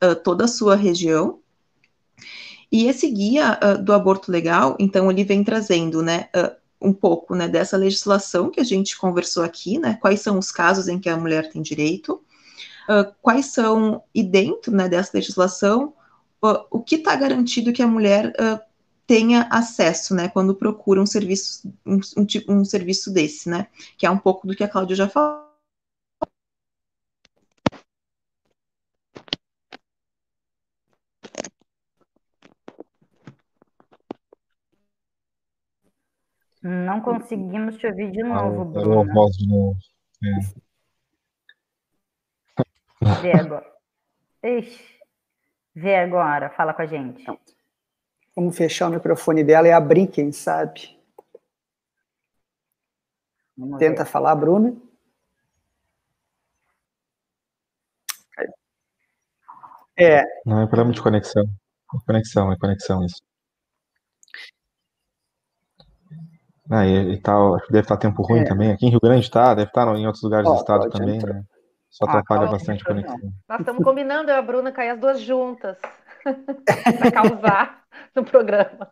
uh, 0.00 0.14
toda 0.14 0.44
a 0.44 0.48
sua 0.48 0.76
região. 0.76 1.40
E 2.70 2.86
esse 2.86 3.10
guia 3.10 3.58
uh, 3.60 3.82
do 3.82 3.92
aborto 3.92 4.30
legal, 4.30 4.76
então, 4.78 5.10
ele 5.10 5.24
vem 5.24 5.42
trazendo, 5.42 6.00
né, 6.00 6.28
uh, 6.36 6.54
um 6.80 6.92
pouco, 6.92 7.34
né, 7.34 7.48
dessa 7.48 7.76
legislação 7.76 8.50
que 8.50 8.60
a 8.60 8.64
gente 8.64 8.96
conversou 8.96 9.42
aqui, 9.42 9.80
né, 9.80 9.98
quais 10.00 10.20
são 10.20 10.38
os 10.38 10.52
casos 10.52 10.86
em 10.86 11.00
que 11.00 11.08
a 11.08 11.16
mulher 11.16 11.50
tem 11.50 11.60
direito, 11.60 12.22
quais 13.20 13.46
são, 13.46 14.00
e 14.14 14.22
dentro, 14.22 14.72
né, 14.72 14.88
dessa 14.88 15.10
legislação, 15.12 15.92
o 16.40 16.80
que 16.80 16.96
está 16.96 17.16
garantido 17.16 17.72
que 17.72 17.82
a 17.82 17.86
mulher 17.86 18.32
uh, 18.40 18.60
tenha 19.06 19.48
acesso, 19.50 20.14
né, 20.14 20.28
quando 20.28 20.54
procura 20.54 21.00
um 21.00 21.06
serviço, 21.06 21.72
um, 21.84 21.98
um, 22.16 22.26
um, 22.60 22.64
serviço 22.64 23.12
desse, 23.12 23.48
né, 23.48 23.68
que 23.96 24.06
é 24.06 24.10
um 24.10 24.18
pouco 24.18 24.46
do 24.46 24.54
que 24.54 24.62
a 24.62 24.68
Cláudia 24.68 24.94
já 24.94 25.08
falou. 25.08 25.48
Não 36.62 37.00
conseguimos 37.00 37.76
te 37.78 37.86
ouvir 37.86 38.10
de 38.10 38.22
novo, 38.22 38.62
ah, 38.62 38.64
Bruno. 38.64 39.14
Voz 39.14 39.36
de 39.36 39.48
novo. 39.48 39.78
É. 40.22 40.38
Vê 43.22 43.32
agora. 43.32 43.64
Ixi. 44.42 44.97
Vê 45.80 45.94
agora, 45.94 46.50
fala 46.50 46.74
com 46.74 46.82
a 46.82 46.86
gente. 46.86 47.24
Vamos 48.34 48.56
fechar 48.56 48.88
o 48.88 48.90
microfone 48.90 49.44
dela 49.44 49.68
e 49.68 49.70
abrir, 49.70 50.08
quem 50.08 50.32
sabe. 50.32 50.98
Vamos 53.56 53.78
Tenta 53.78 54.02
ver. 54.02 54.10
falar, 54.10 54.34
Bruno. 54.34 54.82
É. 59.96 60.24
Não 60.44 60.62
é 60.62 60.66
problema 60.66 60.92
de 60.92 61.00
conexão. 61.00 61.44
É 61.44 61.98
conexão, 62.04 62.50
é 62.52 62.58
conexão 62.58 63.04
isso. 63.04 63.22
Ah, 66.68 66.84
e, 66.84 67.12
e 67.12 67.20
tal, 67.20 67.54
acho 67.54 67.66
que 67.66 67.72
deve 67.72 67.84
estar 67.84 67.96
tempo 67.96 68.22
ruim 68.22 68.40
é. 68.40 68.44
também. 68.44 68.72
Aqui 68.72 68.86
em 68.86 68.90
Rio 68.90 69.00
Grande 69.00 69.24
está, 69.24 69.54
deve 69.54 69.70
estar 69.70 69.86
em 69.96 70.06
outros 70.06 70.24
lugares 70.24 70.48
Ó, 70.48 70.54
do 70.54 70.58
estado 70.58 70.90
também, 70.90 71.16
entrar. 71.18 71.34
né? 71.34 71.44
Só 71.90 72.04
ah, 72.04 72.10
atrapalha 72.10 72.46
ah, 72.46 72.50
bastante 72.52 72.82
a 72.82 72.86
conexão. 72.86 73.32
Nós 73.48 73.60
estamos 73.60 73.82
combinando 73.82 74.30
eu 74.30 74.36
e 74.36 74.38
a 74.38 74.42
Bruna 74.42 74.72
cair 74.72 74.90
as 74.90 75.00
duas 75.00 75.20
juntas 75.20 75.78
para 76.98 77.12
causar 77.12 77.84
no 78.14 78.24
programa. 78.24 78.90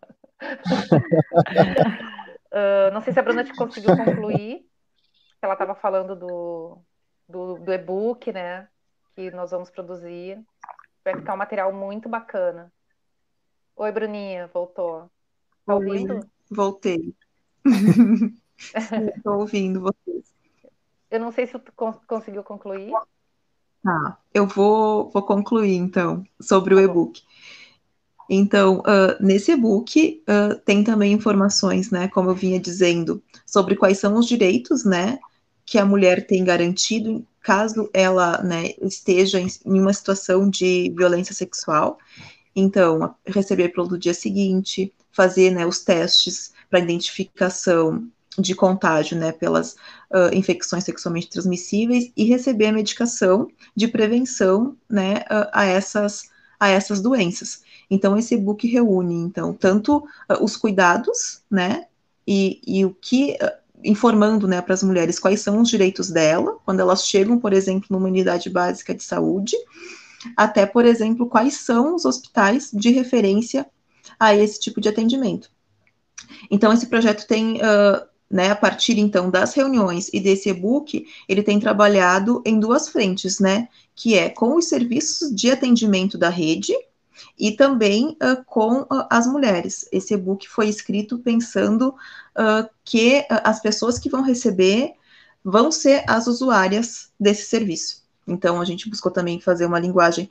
uh, 2.53 2.91
não 2.93 3.01
sei 3.01 3.13
se 3.13 3.21
a 3.21 3.23
Bruna 3.23 3.45
te 3.45 3.55
conseguiu 3.55 3.97
concluir. 3.97 4.67
Ela 5.41 5.53
estava 5.53 5.75
falando 5.75 6.17
do, 6.17 6.79
do, 7.29 7.59
do 7.59 7.73
e-book, 7.73 8.33
né? 8.33 8.69
Que 9.15 9.31
nós 9.31 9.51
vamos 9.51 9.71
produzir. 9.71 10.43
Vai 11.05 11.15
ficar 11.17 11.35
um 11.35 11.39
material 11.39 11.73
muito 11.73 12.09
bacana. 12.09 12.73
Oi, 13.77 13.93
Bruninha, 13.93 14.51
voltou. 14.53 15.11
Tá 15.67 15.75
ouvindo? 15.75 16.27
Voltei. 16.51 17.15
Estou 18.57 19.41
ouvindo 19.41 19.81
vocês. 19.83 20.36
Eu 21.11 21.21
não 21.21 21.33
sei 21.33 21.47
se 21.47 21.59
tu 21.59 21.73
conseguiu 22.07 22.42
concluir. 22.42 22.92
Tá, 23.83 24.19
eu 24.35 24.47
vou, 24.47 25.11
vou 25.11 25.23
concluir 25.23 25.77
então 25.77 26.25
sobre 26.40 26.75
o 26.75 26.79
tá 26.79 26.83
e-book. 26.83 27.23
Então, 28.29 28.81
uh, 28.81 29.25
nesse 29.25 29.53
e-book 29.53 30.23
uh, 30.29 30.59
tem 30.64 30.83
também 30.83 31.12
informações, 31.12 31.90
né, 31.90 32.09
como 32.09 32.31
eu 32.31 32.35
vinha 32.35 32.59
dizendo, 32.59 33.23
sobre 33.47 33.77
quais 33.77 33.99
são 33.99 34.16
os 34.16 34.27
direitos, 34.27 34.85
né, 34.85 35.19
que 35.64 35.79
a 35.79 35.87
mulher 35.87 36.27
tem 36.27 36.42
garantido 36.42 37.25
caso 37.40 37.88
ela, 37.95 38.42
né, 38.42 38.75
esteja 38.83 39.40
em, 39.40 39.47
em 39.64 39.81
uma 39.81 39.92
situação 39.92 40.51
de 40.51 40.92
violência 40.97 41.33
sexual. 41.33 41.99
Então, 42.57 43.14
receber 43.25 43.69
pelo 43.69 43.97
dia 43.97 44.14
seguinte, 44.14 44.92
fazer, 45.12 45.53
né, 45.53 45.64
os 45.64 45.85
testes 45.85 46.53
para 46.69 46.81
identificação 46.81 48.11
de 48.38 48.55
contágio, 48.55 49.16
né, 49.16 49.33
pelas 49.33 49.72
uh, 50.11 50.33
infecções 50.33 50.85
sexualmente 50.85 51.29
transmissíveis 51.29 52.11
e 52.16 52.25
receber 52.25 52.66
a 52.66 52.72
medicação 52.72 53.49
de 53.75 53.88
prevenção, 53.88 54.77
né, 54.88 55.25
uh, 55.31 55.49
a 55.53 55.64
essas 55.64 56.35
a 56.59 56.70
essas 56.70 57.03
doenças. 57.03 57.62
Então 57.90 58.16
esse 58.16 58.35
e-book 58.35 58.66
reúne, 58.66 59.14
então, 59.14 59.53
tanto 59.53 59.99
uh, 59.99 60.42
os 60.42 60.57
cuidados, 60.57 61.42
né, 61.51 61.85
e, 62.27 62.61
e 62.66 62.85
o 62.85 62.96
que 62.99 63.37
informando, 63.85 64.49
né, 64.49 64.61
para 64.61 64.75
as 64.75 64.83
mulheres 64.83 65.18
quais 65.18 65.40
são 65.40 65.61
os 65.61 65.68
direitos 65.68 66.11
dela 66.11 66.59
quando 66.64 66.81
elas 66.81 67.07
chegam, 67.07 67.38
por 67.38 67.53
exemplo, 67.53 67.88
numa 67.90 68.09
unidade 68.09 68.51
básica 68.51 68.94
de 68.94 69.03
saúde, 69.03 69.55
até, 70.37 70.66
por 70.66 70.85
exemplo, 70.85 71.29
quais 71.29 71.59
são 71.59 71.94
os 71.94 72.05
hospitais 72.05 72.70
de 72.72 72.90
referência 72.90 73.66
a 74.18 74.35
esse 74.35 74.59
tipo 74.59 74.81
de 74.81 74.88
atendimento. 74.88 75.51
Então, 76.51 76.72
esse 76.72 76.87
projeto 76.87 77.26
tem 77.26 77.57
uh, 77.57 78.07
né, 78.31 78.51
a 78.51 78.57
partir 78.57 78.99
então 78.99 79.31
das 79.31 79.55
reuniões 79.55 80.11
e 80.12 80.20
desse 80.20 80.49
e-book, 80.49 81.07
ele 81.29 81.43
tem 81.43 81.61
trabalhado 81.61 82.43
em 82.45 82.59
duas 82.59 82.89
frentes, 82.89 83.39
né, 83.39 83.68
que 83.95 84.16
é 84.16 84.29
com 84.29 84.57
os 84.57 84.68
serviços 84.68 85.35
de 85.35 85.51
atendimento 85.51 86.18
da 86.18 86.29
rede 86.29 86.72
e 87.39 87.53
também 87.53 88.16
uh, 88.22 88.45
com 88.45 88.83
uh, 88.83 89.07
as 89.11 89.27
mulheres. 89.27 89.89
Esse 89.93 90.14
e-book 90.14 90.49
foi 90.49 90.68
escrito 90.68 91.18
pensando 91.18 91.89
uh, 91.91 92.68
que 92.85 93.24
as 93.29 93.61
pessoas 93.61 93.99
que 93.99 94.11
vão 94.11 94.22
receber 94.22 94.95
vão 95.45 95.70
ser 95.70 96.05
as 96.09 96.27
usuárias 96.27 97.11
desse 97.18 97.47
serviço. 97.47 98.06
Então, 98.27 98.61
a 98.61 98.64
gente 98.64 98.91
buscou 98.91 99.12
também 99.12 99.41
fazer 99.41 99.66
uma 99.66 99.79
linguagem, 99.79 100.29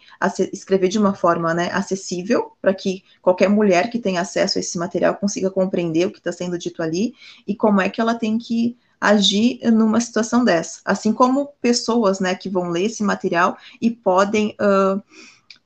escrever 0.51 0.89
de 0.89 0.99
uma 0.99 1.13
forma 1.13 1.53
né, 1.53 1.69
acessível, 1.71 2.51
para 2.61 2.73
que 2.73 3.03
qualquer 3.21 3.49
mulher 3.49 3.89
que 3.89 3.99
tenha 3.99 4.21
acesso 4.21 4.57
a 4.57 4.61
esse 4.61 4.77
material 4.77 5.15
consiga 5.15 5.49
compreender 5.49 6.05
o 6.05 6.11
que 6.11 6.17
está 6.17 6.31
sendo 6.31 6.57
dito 6.57 6.83
ali 6.83 7.13
e 7.47 7.55
como 7.55 7.79
é 7.79 7.89
que 7.89 8.01
ela 8.01 8.15
tem 8.15 8.37
que 8.37 8.77
agir 8.99 9.59
numa 9.71 10.01
situação 10.01 10.43
dessa. 10.43 10.81
Assim 10.83 11.13
como 11.13 11.53
pessoas 11.61 12.19
né, 12.19 12.35
que 12.35 12.49
vão 12.49 12.69
ler 12.69 12.85
esse 12.85 13.03
material 13.03 13.57
e 13.79 13.91
podem 13.91 14.49
estar 14.49 14.97
uh, 14.97 15.03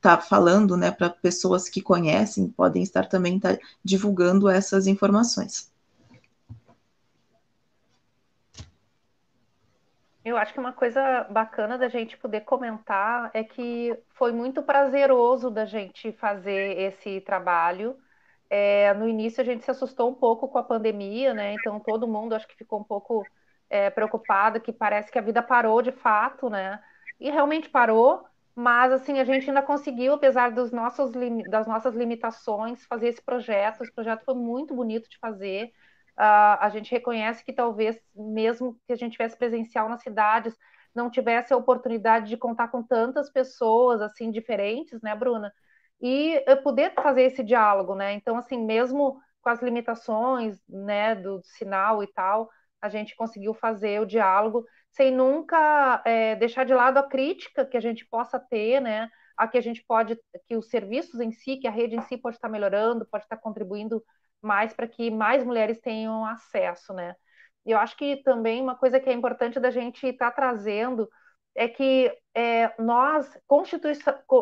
tá 0.00 0.18
falando 0.18 0.76
né, 0.76 0.90
para 0.90 1.10
pessoas 1.10 1.68
que 1.68 1.80
conhecem, 1.80 2.48
podem 2.48 2.82
estar 2.82 3.08
também 3.08 3.40
tá 3.40 3.58
divulgando 3.84 4.48
essas 4.48 4.86
informações. 4.86 5.69
Eu 10.24 10.36
acho 10.36 10.52
que 10.52 10.60
uma 10.60 10.72
coisa 10.72 11.24
bacana 11.30 11.78
da 11.78 11.88
gente 11.88 12.16
poder 12.18 12.42
comentar 12.42 13.30
é 13.32 13.42
que 13.42 13.96
foi 14.10 14.32
muito 14.32 14.62
prazeroso 14.62 15.50
da 15.50 15.64
gente 15.64 16.12
fazer 16.12 16.78
esse 16.78 17.20
trabalho. 17.22 17.96
É, 18.50 18.92
no 18.94 19.08
início 19.08 19.40
a 19.40 19.44
gente 19.44 19.64
se 19.64 19.70
assustou 19.70 20.10
um 20.10 20.14
pouco 20.14 20.48
com 20.48 20.58
a 20.58 20.62
pandemia, 20.62 21.32
né? 21.32 21.54
Então 21.54 21.80
todo 21.80 22.06
mundo 22.08 22.34
acho 22.34 22.46
que 22.46 22.56
ficou 22.56 22.80
um 22.80 22.84
pouco 22.84 23.24
é, 23.70 23.88
preocupado, 23.88 24.60
que 24.60 24.72
parece 24.72 25.10
que 25.10 25.18
a 25.18 25.22
vida 25.22 25.42
parou 25.42 25.80
de 25.80 25.92
fato, 25.92 26.50
né? 26.50 26.82
E 27.18 27.30
realmente 27.30 27.70
parou, 27.70 28.24
mas 28.54 28.92
assim 28.92 29.20
a 29.20 29.24
gente 29.24 29.48
ainda 29.48 29.62
conseguiu, 29.62 30.14
apesar 30.14 30.50
dos 30.52 30.70
nossos, 30.72 31.12
das 31.48 31.66
nossas 31.66 31.94
limitações, 31.94 32.84
fazer 32.86 33.08
esse 33.08 33.22
projeto. 33.22 33.82
Esse 33.82 33.92
projeto 33.92 34.24
foi 34.24 34.34
muito 34.34 34.74
bonito 34.74 35.08
de 35.08 35.18
fazer 35.18 35.72
uh, 36.18 36.58
a 36.60 36.68
gente 36.72 36.90
reconhece 36.90 37.44
que 37.44 37.52
talvez, 37.52 38.00
mesmo 38.14 38.78
que 38.86 38.92
a 38.92 38.96
gente 38.96 39.12
tivesse 39.12 39.36
presencial 39.36 39.88
nas 39.88 40.02
cidades, 40.02 40.56
não 40.94 41.10
tivesse 41.10 41.52
a 41.52 41.56
oportunidade 41.56 42.28
de 42.28 42.36
contar 42.36 42.68
com 42.68 42.82
tantas 42.82 43.30
pessoas 43.30 44.00
assim 44.00 44.30
diferentes, 44.30 45.00
né, 45.02 45.14
Bruna? 45.14 45.52
E 46.00 46.42
poder 46.62 46.94
fazer 46.94 47.22
esse 47.22 47.42
diálogo, 47.42 47.94
né? 47.94 48.12
Então, 48.14 48.36
assim, 48.36 48.58
mesmo 48.64 49.20
com 49.42 49.50
as 49.50 49.62
limitações, 49.62 50.58
né, 50.68 51.14
do, 51.14 51.40
sinal 51.44 52.02
e 52.02 52.06
tal, 52.06 52.50
a 52.80 52.88
gente 52.88 53.14
conseguiu 53.14 53.54
fazer 53.54 54.00
o 54.00 54.06
diálogo 54.06 54.64
sem 54.90 55.10
nunca 55.14 56.02
é, 56.04 56.34
deixar 56.36 56.64
de 56.64 56.74
lado 56.74 56.98
a 56.98 57.08
crítica 57.08 57.64
que 57.64 57.76
a 57.76 57.80
gente 57.80 58.06
possa 58.06 58.38
ter, 58.38 58.80
né? 58.80 59.08
A 59.36 59.46
que 59.46 59.56
a 59.56 59.60
gente 59.60 59.84
pode, 59.86 60.18
que 60.46 60.56
os 60.56 60.68
serviços 60.68 61.20
em 61.20 61.30
si, 61.30 61.56
que 61.56 61.68
a 61.68 61.70
rede 61.70 61.96
em 61.96 62.02
si 62.02 62.16
pode 62.16 62.36
estar 62.36 62.48
melhorando, 62.48 63.06
pode 63.06 63.24
estar 63.24 63.36
contribuindo 63.36 64.02
mais 64.42 64.72
para 64.72 64.86
que 64.88 65.10
mais 65.10 65.44
mulheres 65.44 65.80
tenham 65.80 66.24
acesso, 66.24 66.92
né? 66.92 67.14
Eu 67.64 67.78
acho 67.78 67.96
que 67.96 68.22
também 68.22 68.62
uma 68.62 68.76
coisa 68.76 68.98
que 68.98 69.08
é 69.10 69.12
importante 69.12 69.60
da 69.60 69.70
gente 69.70 70.06
estar 70.06 70.30
tá 70.30 70.36
trazendo 70.36 71.08
é 71.54 71.68
que 71.68 72.12
é, 72.34 72.72
nós, 72.80 73.36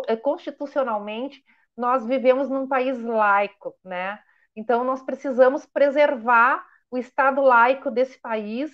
é, 0.09 0.17
constitucionalmente, 0.17 1.43
nós 1.77 2.07
vivemos 2.07 2.49
num 2.49 2.69
país 2.69 3.01
laico, 3.03 3.75
né? 3.85 4.21
Então, 4.55 4.85
nós 4.85 5.03
precisamos 5.03 5.67
preservar 5.67 6.65
o 6.91 6.99
Estado 6.99 7.41
laico 7.41 7.91
desse 7.91 8.21
país, 8.21 8.73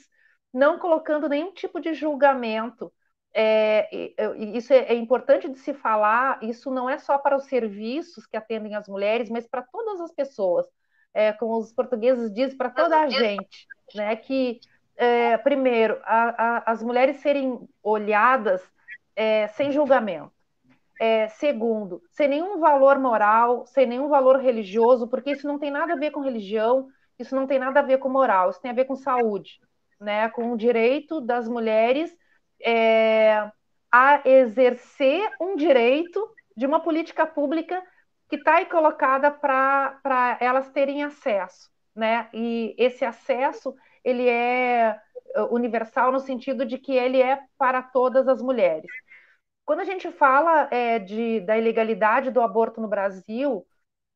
não 0.52 0.78
colocando 0.78 1.28
nenhum 1.28 1.52
tipo 1.52 1.80
de 1.80 1.94
julgamento. 1.94 2.92
É, 3.36 3.88
isso 4.56 4.72
é, 4.72 4.78
é 4.78 4.94
importante 4.94 5.48
de 5.48 5.58
se 5.58 5.74
falar, 5.74 6.42
isso 6.42 6.70
não 6.70 6.88
é 6.88 6.98
só 6.98 7.18
para 7.18 7.36
os 7.36 7.46
serviços 7.46 8.26
que 8.26 8.36
atendem 8.36 8.74
as 8.76 8.88
mulheres, 8.88 9.28
mas 9.28 9.46
para 9.46 9.62
todas 9.62 10.00
as 10.00 10.12
pessoas 10.12 10.66
é, 11.14 11.32
como 11.32 11.56
os 11.58 11.72
portugueses 11.72 12.32
dizem, 12.34 12.58
para 12.58 12.68
toda 12.68 12.98
a 12.98 13.08
gente, 13.08 13.66
né? 13.94 14.16
Que 14.16 14.58
é, 14.96 15.38
primeiro 15.38 15.98
a, 16.02 16.58
a, 16.58 16.72
as 16.72 16.82
mulheres 16.82 17.18
serem 17.18 17.66
olhadas 17.82 18.62
é, 19.14 19.46
sem 19.48 19.70
julgamento. 19.70 20.32
É, 21.00 21.26
segundo, 21.28 22.00
sem 22.12 22.28
nenhum 22.28 22.60
valor 22.60 22.98
moral, 23.00 23.66
sem 23.66 23.84
nenhum 23.84 24.08
valor 24.08 24.38
religioso, 24.38 25.08
porque 25.08 25.32
isso 25.32 25.46
não 25.46 25.58
tem 25.58 25.70
nada 25.70 25.94
a 25.94 25.96
ver 25.96 26.12
com 26.12 26.20
religião, 26.20 26.88
isso 27.18 27.34
não 27.34 27.48
tem 27.48 27.58
nada 27.58 27.80
a 27.80 27.82
ver 27.82 27.98
com 27.98 28.08
moral, 28.08 28.50
isso 28.50 28.60
tem 28.60 28.70
a 28.70 28.74
ver 28.74 28.84
com 28.84 28.94
saúde, 28.94 29.60
né? 30.00 30.28
Com 30.28 30.52
o 30.52 30.56
direito 30.56 31.20
das 31.20 31.48
mulheres 31.48 32.16
é, 32.62 33.50
a 33.90 34.22
exercer 34.24 35.30
um 35.40 35.56
direito 35.56 36.28
de 36.56 36.64
uma 36.64 36.80
política 36.80 37.26
pública 37.26 37.82
que 38.34 38.38
está 38.40 38.56
aí 38.56 38.66
colocada 38.66 39.30
para 39.30 40.36
elas 40.40 40.68
terem 40.70 41.04
acesso, 41.04 41.70
né? 41.94 42.28
E 42.34 42.74
esse 42.76 43.04
acesso 43.04 43.74
ele 44.02 44.28
é 44.28 44.98
uh, 45.36 45.54
universal 45.54 46.10
no 46.10 46.18
sentido 46.18 46.66
de 46.66 46.76
que 46.76 46.92
ele 46.92 47.22
é 47.22 47.40
para 47.56 47.80
todas 47.80 48.26
as 48.26 48.42
mulheres. 48.42 48.90
Quando 49.64 49.80
a 49.80 49.84
gente 49.84 50.10
fala 50.10 50.68
é, 50.72 50.98
de, 50.98 51.40
da 51.40 51.56
ilegalidade 51.56 52.30
do 52.30 52.40
aborto 52.40 52.80
no 52.80 52.88
Brasil, 52.88 53.64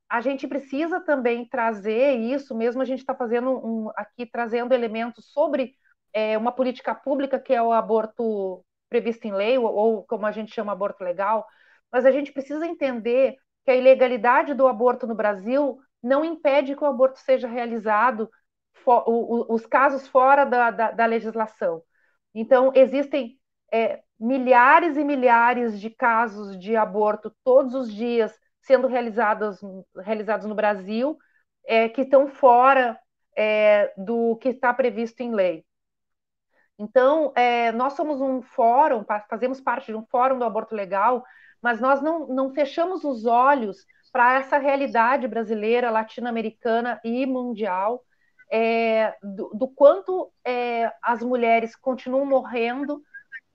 a 0.09 0.21
gente 0.21 0.49
precisa 0.49 1.01
também 1.01 1.47
trazer 1.49 2.17
isso, 2.17 2.57
mesmo 2.57 2.83
a 2.83 2.85
gente 2.85 3.01
está 3.01 3.15
fazendo 3.15 3.51
um, 3.51 3.91
aqui 3.97 4.27
trazendo 4.27 4.75
elementos 4.75 5.33
sobre 5.33 5.75
é, 6.13 6.37
uma 6.37 6.51
política 6.53 6.95
pública 6.95 7.39
que 7.39 7.55
é 7.55 7.63
o 7.63 7.73
aborto 7.73 8.65
previsto 8.89 9.27
em 9.27 9.33
lei, 9.33 9.59
ou, 9.59 9.73
ou 9.73 10.05
como 10.05 10.27
a 10.27 10.33
gente 10.33 10.53
chama 10.53 10.73
aborto 10.73 11.05
legal, 11.05 11.47
mas 11.93 12.05
a 12.05 12.11
gente 12.11 12.33
precisa 12.33 12.67
entender 12.67 13.37
que 13.69 13.73
a 13.73 13.77
ilegalidade 13.77 14.55
do 14.55 14.67
aborto 14.67 15.07
no 15.07 15.15
Brasil 15.15 15.79
não 16.03 16.25
impede 16.25 16.75
que 16.75 16.83
o 16.83 16.87
aborto 16.87 17.19
seja 17.19 17.47
realizado, 17.47 18.31
for, 18.73 19.05
o, 19.07 19.45
os 19.53 19.67
casos 19.67 20.09
fora 20.09 20.47
da, 20.47 20.71
da, 20.71 20.91
da 20.91 21.05
legislação. 21.05 21.83
Então, 22.35 22.73
existem 22.75 23.39
é, 23.71 24.01
milhares 24.19 24.97
e 24.97 25.05
milhares 25.05 25.79
de 25.79 25.91
casos 25.91 26.59
de 26.59 26.77
aborto 26.77 27.31
todos 27.45 27.75
os 27.75 27.93
dias 27.93 28.33
sendo 28.63 28.87
realizados, 28.87 29.61
realizados 29.99 30.47
no 30.47 30.55
Brasil, 30.55 31.19
é, 31.67 31.91
que 31.91 32.01
estão 32.01 32.27
fora 32.27 32.99
é, 33.37 33.93
do 33.99 34.37
que 34.37 34.49
está 34.49 34.73
previsto 34.73 35.21
em 35.21 35.35
lei. 35.35 35.63
Então, 36.79 37.35
é, 37.37 37.71
nós 37.73 37.93
somos 37.93 38.19
um 38.19 38.41
fórum, 38.41 39.05
fazemos 39.29 39.61
parte 39.61 39.89
de 39.89 39.95
um 39.95 40.07
fórum 40.07 40.39
do 40.39 40.45
aborto 40.47 40.75
legal, 40.75 41.23
mas 41.63 41.81
nós 41.81 42.01
não, 42.01 42.27
não 42.29 42.51
fechamos 42.55 43.05
os 43.05 43.27
olhos 43.27 43.85
para 44.13 44.35
essa 44.35 44.59
realidade 44.59 45.29
brasileira, 45.29 45.91
latino-americana 45.91 47.01
e 47.05 47.27
mundial, 47.27 48.05
é, 48.51 49.15
do, 49.23 49.51
do, 49.55 49.69
quanto 49.69 50.33
é, 50.45 50.91
as 51.03 51.23
mulheres 51.23 51.77
continuam 51.77 52.25
morrendo 52.25 53.03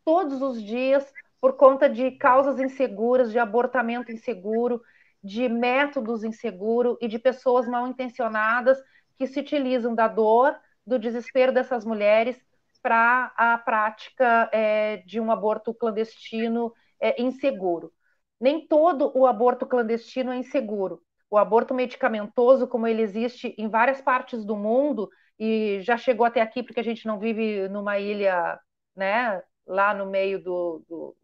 todos 0.06 0.42
os 0.42 0.62
dias 0.62 1.12
por 1.42 1.54
conta 1.54 1.90
de 1.90 2.12
causas 2.12 2.60
inseguras, 2.60 3.32
de 3.32 3.40
abortamento 3.40 4.12
inseguro, 4.12 4.82
de 5.24 5.50
métodos 5.50 6.24
inseguros 6.24 6.98
e 7.02 7.08
de 7.08 7.18
pessoas 7.18 7.68
mal 7.68 7.88
intencionadas 7.88 8.78
que 9.18 9.26
se 9.26 9.40
utilizam 9.40 9.96
da 9.96 10.08
dor, 10.08 10.56
do 10.86 11.00
desespero 11.00 11.52
dessas 11.52 11.86
mulheres 11.86 12.40
para 12.82 13.34
a 13.38 13.58
prática 13.58 14.50
é, 14.52 14.98
de 15.06 15.20
um 15.20 15.32
aborto 15.32 15.74
clandestino 15.74 16.74
é, 17.04 17.22
inseguro. 17.22 17.92
Nem 18.40 18.66
todo 18.68 19.12
o 19.16 19.28
aborto 19.28 19.66
clandestino 19.66 20.32
é 20.32 20.38
inseguro. 20.38 21.02
O 21.30 21.38
aborto 21.38 21.74
medicamentoso, 21.74 22.68
como 22.68 22.88
ele 22.88 23.02
existe 23.02 23.54
em 23.58 23.68
várias 23.68 24.02
partes 24.02 24.46
do 24.46 24.56
mundo, 24.56 25.10
e 25.40 25.82
já 25.82 25.98
chegou 25.98 26.26
até 26.26 26.42
aqui 26.42 26.64
porque 26.64 26.80
a 26.80 26.84
gente 26.84 27.06
não 27.06 27.20
vive 27.20 27.68
numa 27.70 28.00
ilha, 28.00 28.60
né, 28.96 29.42
lá 29.66 29.94
no 29.94 30.06
meio 30.06 30.42
do, 30.42 30.84
do, 30.88 31.16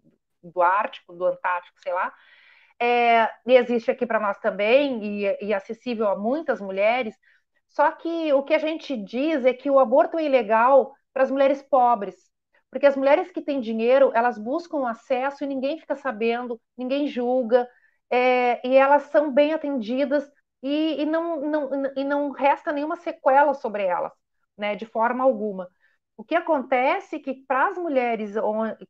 do 0.43 0.61
Ártico, 0.61 1.13
do 1.13 1.25
Antártico, 1.25 1.79
sei 1.81 1.93
lá, 1.93 2.13
é, 2.81 3.29
e 3.45 3.55
existe 3.55 3.91
aqui 3.91 4.05
para 4.05 4.19
nós 4.19 4.39
também, 4.39 5.03
e, 5.25 5.37
e 5.47 5.53
acessível 5.53 6.07
a 6.09 6.17
muitas 6.17 6.61
mulheres. 6.61 7.15
Só 7.69 7.91
que 7.91 8.33
o 8.33 8.43
que 8.43 8.53
a 8.53 8.59
gente 8.59 8.97
diz 8.97 9.45
é 9.45 9.53
que 9.53 9.69
o 9.69 9.79
aborto 9.79 10.17
é 10.17 10.25
ilegal 10.25 10.93
para 11.13 11.23
as 11.23 11.31
mulheres 11.31 11.61
pobres, 11.61 12.28
porque 12.71 12.85
as 12.85 12.95
mulheres 12.95 13.31
que 13.31 13.41
têm 13.41 13.59
dinheiro, 13.59 14.11
elas 14.13 14.37
buscam 14.37 14.87
acesso 14.87 15.43
e 15.43 15.47
ninguém 15.47 15.79
fica 15.79 15.95
sabendo, 15.95 16.59
ninguém 16.77 17.07
julga, 17.07 17.67
é, 18.09 18.65
e 18.67 18.75
elas 18.75 19.03
são 19.03 19.31
bem 19.31 19.53
atendidas 19.53 20.29
e, 20.61 21.01
e, 21.01 21.05
não, 21.05 21.41
não, 21.41 21.69
e 21.95 22.03
não 22.03 22.31
resta 22.31 22.71
nenhuma 22.71 22.95
sequela 22.97 23.53
sobre 23.53 23.83
elas, 23.83 24.11
né, 24.57 24.75
de 24.75 24.85
forma 24.85 25.23
alguma. 25.23 25.69
O 26.17 26.23
que 26.23 26.35
acontece 26.35 27.15
é 27.15 27.19
que 27.19 27.33
para 27.47 27.69
as 27.69 27.77
mulheres 27.77 28.33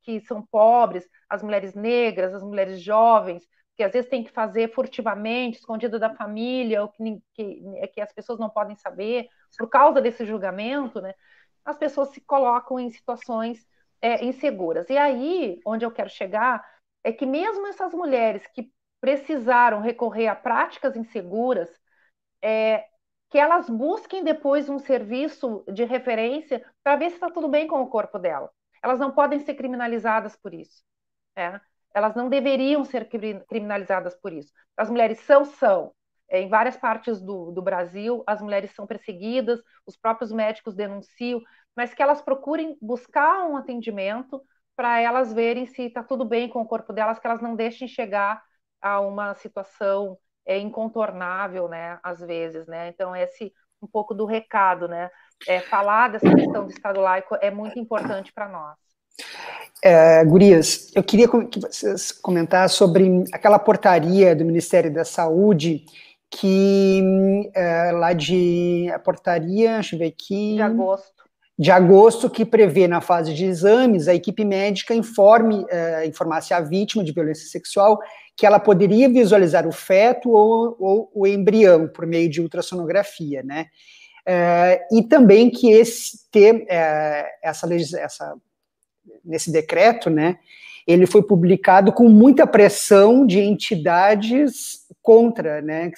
que 0.01 0.19
são 0.21 0.45
pobres, 0.45 1.07
as 1.30 1.43
mulheres 1.43 1.75
negras, 1.75 2.34
as 2.34 2.43
mulheres 2.43 2.82
jovens, 2.82 3.47
que 3.75 3.84
às 3.84 3.93
vezes 3.93 4.09
tem 4.09 4.23
que 4.23 4.32
fazer 4.32 4.73
furtivamente, 4.73 5.59
escondida 5.59 5.99
da 5.99 6.13
família, 6.13 6.82
ou 6.82 6.89
que, 6.89 7.21
que, 7.34 7.88
que 7.93 8.01
as 8.01 8.11
pessoas 8.11 8.39
não 8.39 8.49
podem 8.49 8.75
saber, 8.75 9.27
por 9.57 9.69
causa 9.69 10.01
desse 10.01 10.25
julgamento, 10.25 10.99
né, 10.99 11.13
as 11.66 11.78
pessoas 11.78 12.10
se 12.10 12.22
colocam 12.22 12.80
em 12.80 12.89
situações 12.89 13.66
é, 14.01 14.24
inseguras. 14.26 14.89
E 14.89 14.97
aí, 14.97 15.62
onde 15.66 15.86
eu 15.86 15.91
quero 15.91 16.10
chegar, 16.10 16.64
é 17.03 17.12
que 17.12 17.26
mesmo 17.26 17.68
essas 17.68 17.93
mulheres 17.93 18.45
que 18.47 18.72
precisaram 19.01 19.82
recorrer 19.82 20.28
a 20.28 20.36
práticas 20.36 20.95
inseguras, 20.95 21.70
é, 22.41 22.86
que 23.30 23.38
elas 23.38 23.70
busquem 23.70 24.24
depois 24.24 24.70
um 24.70 24.80
serviço 24.80 25.64
de 25.72 25.86
referência 25.86 26.66
para 26.84 26.95
ver 26.95 27.10
se 27.10 27.16
está 27.16 27.30
tudo 27.30 27.47
bem 27.47 27.68
com 27.68 27.82
o 27.82 27.88
corpo 27.88 28.18
dela. 28.18 28.51
Elas 28.84 28.99
não 28.99 29.12
podem 29.12 29.39
ser 29.39 29.53
criminalizadas 29.55 30.36
por 30.36 30.53
isso. 30.53 30.84
É? 31.36 31.60
Elas 31.93 32.16
não 32.16 32.30
deveriam 32.30 32.84
ser 32.84 33.07
criminalizadas 33.47 34.16
por 34.16 34.34
isso. 34.34 34.51
As 34.76 34.89
mulheres 34.89 35.20
são, 35.22 35.45
são. 35.45 35.93
É, 36.30 36.41
em 36.41 36.49
várias 36.49 36.77
partes 36.77 37.19
do, 37.19 37.51
do 37.51 37.61
Brasil, 37.61 38.23
as 38.27 38.41
mulheres 38.41 38.71
são 38.75 38.86
perseguidas, 38.86 39.59
os 39.86 39.97
próprios 39.97 40.32
médicos 40.32 40.75
denunciam, 40.75 41.41
mas 41.75 41.93
que 41.93 42.01
elas 42.01 42.21
procurem 42.21 42.77
buscar 42.82 43.47
um 43.47 43.57
atendimento 43.57 44.41
para 44.75 44.99
elas 44.99 45.34
verem 45.34 45.65
se 45.65 45.84
está 45.84 46.03
tudo 46.03 46.23
bem 46.23 46.47
com 46.47 46.61
o 46.61 46.65
corpo 46.65 46.93
delas, 46.93 47.19
que 47.19 47.27
elas 47.27 47.41
não 47.41 47.55
deixem 47.55 47.88
chegar 47.88 48.41
a 48.82 49.01
uma 49.01 49.34
situação 49.36 50.17
é, 50.45 50.57
incontornável, 50.57 51.67
né, 51.67 51.99
às 52.01 52.19
vezes, 52.19 52.65
né? 52.67 52.88
Então 52.89 53.15
esse 53.15 53.51
um 53.82 53.88
pouco 53.88 54.13
do 54.13 54.25
recado, 54.25 54.88
né? 54.88 55.09
É, 55.47 55.59
falar 55.61 56.09
dessa 56.09 56.30
questão 56.34 56.65
do 56.65 56.71
Estado 56.71 56.99
laico 56.99 57.38
é 57.41 57.49
muito 57.49 57.80
importante 57.80 58.32
para 58.34 58.47
nós. 58.49 58.77
É, 59.82 60.23
Gurias, 60.25 60.91
eu 60.93 61.03
queria 61.03 61.27
que 61.27 61.59
vocês 61.59 62.11
comentassem 62.11 62.77
sobre 62.77 63.23
aquela 63.32 63.57
portaria 63.57 64.36
do 64.36 64.43
Ministério 64.43 64.93
da 64.93 65.05
Saúde 65.05 65.86
que 66.30 67.49
é, 67.55 67.91
lá 67.91 68.13
de 68.13 68.89
a 68.93 68.99
portaria, 68.99 69.73
deixa 69.73 69.95
eu 69.95 69.99
ver 69.99 70.07
aqui. 70.07 70.55
De 70.55 70.61
agosto 70.61 71.19
de 71.59 71.71
agosto, 71.71 72.30
que 72.30 72.45
prevê 72.45 72.88
na 72.88 73.01
fase 73.01 73.34
de 73.34 73.43
exames 73.43 74.07
a 74.07 74.15
equipe 74.15 74.45
médica 74.45 74.95
informe, 74.95 75.65
eh, 75.69 76.05
informasse 76.07 76.53
a 76.53 76.61
vítima 76.61 77.03
de 77.03 77.11
violência 77.11 77.49
sexual 77.49 77.99
que 78.38 78.45
ela 78.45 78.61
poderia 78.61 79.09
visualizar 79.09 79.67
o 79.67 79.71
feto 79.73 80.30
ou, 80.30 80.77
ou 80.80 81.11
o 81.13 81.27
embrião 81.27 81.89
por 81.89 82.05
meio 82.05 82.30
de 82.30 82.39
ultrassonografia, 82.39 83.43
né? 83.43 83.65
Eh, 84.25 84.82
e 84.93 85.03
também 85.03 85.49
que 85.49 85.69
esse 85.69 86.30
ter 86.32 86.65
eh, 86.69 87.30
essa, 87.43 87.67
essa 87.75 88.36
nesse 89.25 89.51
decreto, 89.51 90.09
né? 90.09 90.38
Ele 90.88 91.05
foi 91.05 91.21
publicado 91.21 91.91
com 91.91 92.07
muita 92.07 92.47
pressão 92.47 93.27
de 93.27 93.41
entidades 93.41 94.86
contra, 95.01 95.61
né? 95.61 95.91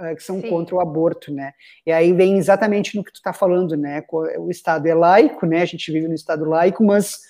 Uh, 0.00 0.14
que 0.14 0.22
são 0.22 0.40
Sim. 0.40 0.48
contra 0.48 0.76
o 0.76 0.80
aborto, 0.80 1.32
né? 1.32 1.52
E 1.84 1.92
aí 1.92 2.12
vem 2.12 2.38
exatamente 2.38 2.96
no 2.96 3.04
que 3.04 3.12
tu 3.12 3.16
está 3.16 3.32
falando, 3.32 3.76
né? 3.76 4.04
O 4.38 4.50
Estado 4.50 4.86
é 4.86 4.94
laico, 4.94 5.46
né? 5.46 5.62
A 5.62 5.66
gente 5.66 5.90
vive 5.90 6.08
no 6.08 6.14
Estado 6.14 6.44
laico, 6.44 6.84
mas 6.84 7.20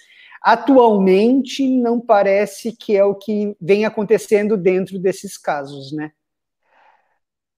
atualmente 0.43 1.69
não 1.69 2.01
parece 2.01 2.77
que 2.77 2.97
é 2.97 3.05
o 3.05 3.14
que 3.14 3.57
vem 3.61 3.85
acontecendo 3.85 4.57
dentro 4.57 4.99
desses 4.99 5.37
casos, 5.37 5.93
né? 5.93 6.11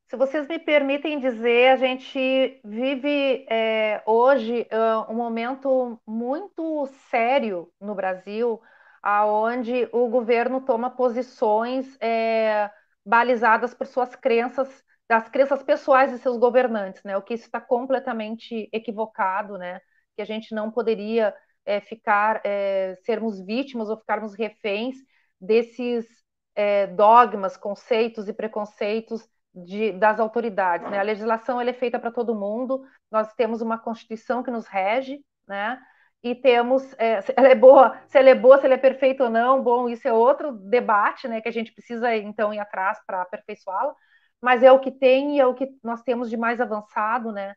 Se 0.09 0.17
vocês 0.17 0.49
me 0.49 0.59
permitem 0.59 1.21
dizer, 1.21 1.69
a 1.69 1.77
gente 1.77 2.61
vive 2.65 3.45
é, 3.51 4.03
hoje 4.07 4.67
um 5.11 5.15
momento 5.15 6.01
muito 6.07 6.87
sério 7.11 7.71
no 7.79 7.95
Brasil, 7.95 8.59
aonde 9.03 9.87
o 9.93 10.09
governo 10.09 10.63
toma 10.63 10.89
posições 10.89 11.95
é, 12.01 12.71
balizadas 13.05 13.75
por 13.75 13.87
suas 13.87 14.17
crenças 14.17 14.83
das 15.09 15.29
crenças 15.29 15.63
pessoais 15.63 16.11
de 16.13 16.19
seus 16.19 16.37
governantes, 16.37 17.03
né? 17.03 17.17
O 17.17 17.23
que 17.23 17.35
isso 17.35 17.47
está 17.47 17.61
completamente 17.61 18.69
equivocado, 18.73 19.57
né? 19.57 19.81
Que 20.15 20.23
a 20.23 20.25
gente 20.25 20.55
não 20.55 20.71
poderia 20.71 21.35
é, 21.65 21.81
ficar, 21.81 22.43
é, 22.45 22.95
sermos 23.05 23.41
vítimas 23.41 23.89
ou 23.89 23.97
ficarmos 23.97 24.35
reféns 24.35 24.97
desses 25.41 26.07
é, 26.55 26.87
dogmas, 26.89 27.57
conceitos 27.57 28.29
e 28.29 28.35
preconceitos 28.35 29.27
de, 29.55 29.93
das 29.93 30.21
autoridades, 30.21 30.91
né? 30.91 30.99
A 30.99 31.03
legislação 31.03 31.59
é 31.61 31.73
feita 31.73 31.99
para 31.99 32.13
todo 32.13 32.35
mundo. 32.35 32.83
Nós 33.11 33.33
temos 33.35 33.63
uma 33.63 33.79
constituição 33.79 34.43
que 34.43 34.51
nos 34.51 34.67
rege, 34.67 35.25
né? 35.47 35.81
E 36.23 36.35
temos, 36.35 36.83
é, 36.99 37.23
se 37.23 37.33
ela 37.35 37.49
é 37.49 37.55
boa, 37.55 37.99
se 38.09 38.19
ela 38.19 38.29
é 38.29 38.35
boa, 38.35 38.59
se 38.59 38.67
ela 38.67 38.75
é 38.75 38.79
perfeita 38.79 39.25
ou 39.25 39.31
não, 39.31 39.63
bom, 39.63 39.89
isso 39.89 40.07
é 40.07 40.13
outro 40.13 40.53
debate, 40.53 41.27
né? 41.29 41.41
Que 41.41 41.49
a 41.49 41.53
gente 41.53 41.73
precisa 41.73 42.15
então 42.15 42.53
ir 42.53 42.59
atrás 42.59 42.99
para 43.07 43.23
aperfeiçoá-la 43.23 43.95
mas 44.41 44.63
é 44.63 44.71
o 44.73 44.81
que 44.81 44.91
tem 44.91 45.37
e 45.37 45.41
é 45.41 45.47
o 45.47 45.55
que 45.55 45.69
nós 45.83 46.03
temos 46.03 46.31
de 46.31 46.37
mais 46.37 46.61
avançado, 46.61 47.33
né? 47.33 47.55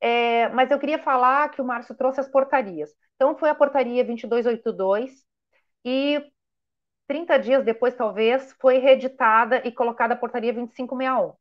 É, 0.00 0.48
mas 0.50 0.70
eu 0.70 0.78
queria 0.78 0.98
falar 0.98 1.50
que 1.50 1.60
o 1.60 1.64
Márcio 1.64 1.94
trouxe 1.94 2.20
as 2.20 2.28
portarias. 2.28 2.90
Então, 3.16 3.36
foi 3.36 3.50
a 3.50 3.54
portaria 3.54 4.04
2282 4.04 5.24
e 5.84 6.22
30 7.08 7.38
dias 7.38 7.64
depois, 7.64 7.94
talvez, 7.94 8.54
foi 8.60 8.78
reeditada 8.78 9.66
e 9.66 9.72
colocada 9.72 10.14
a 10.14 10.16
portaria 10.16 10.52
2561. 10.52 11.34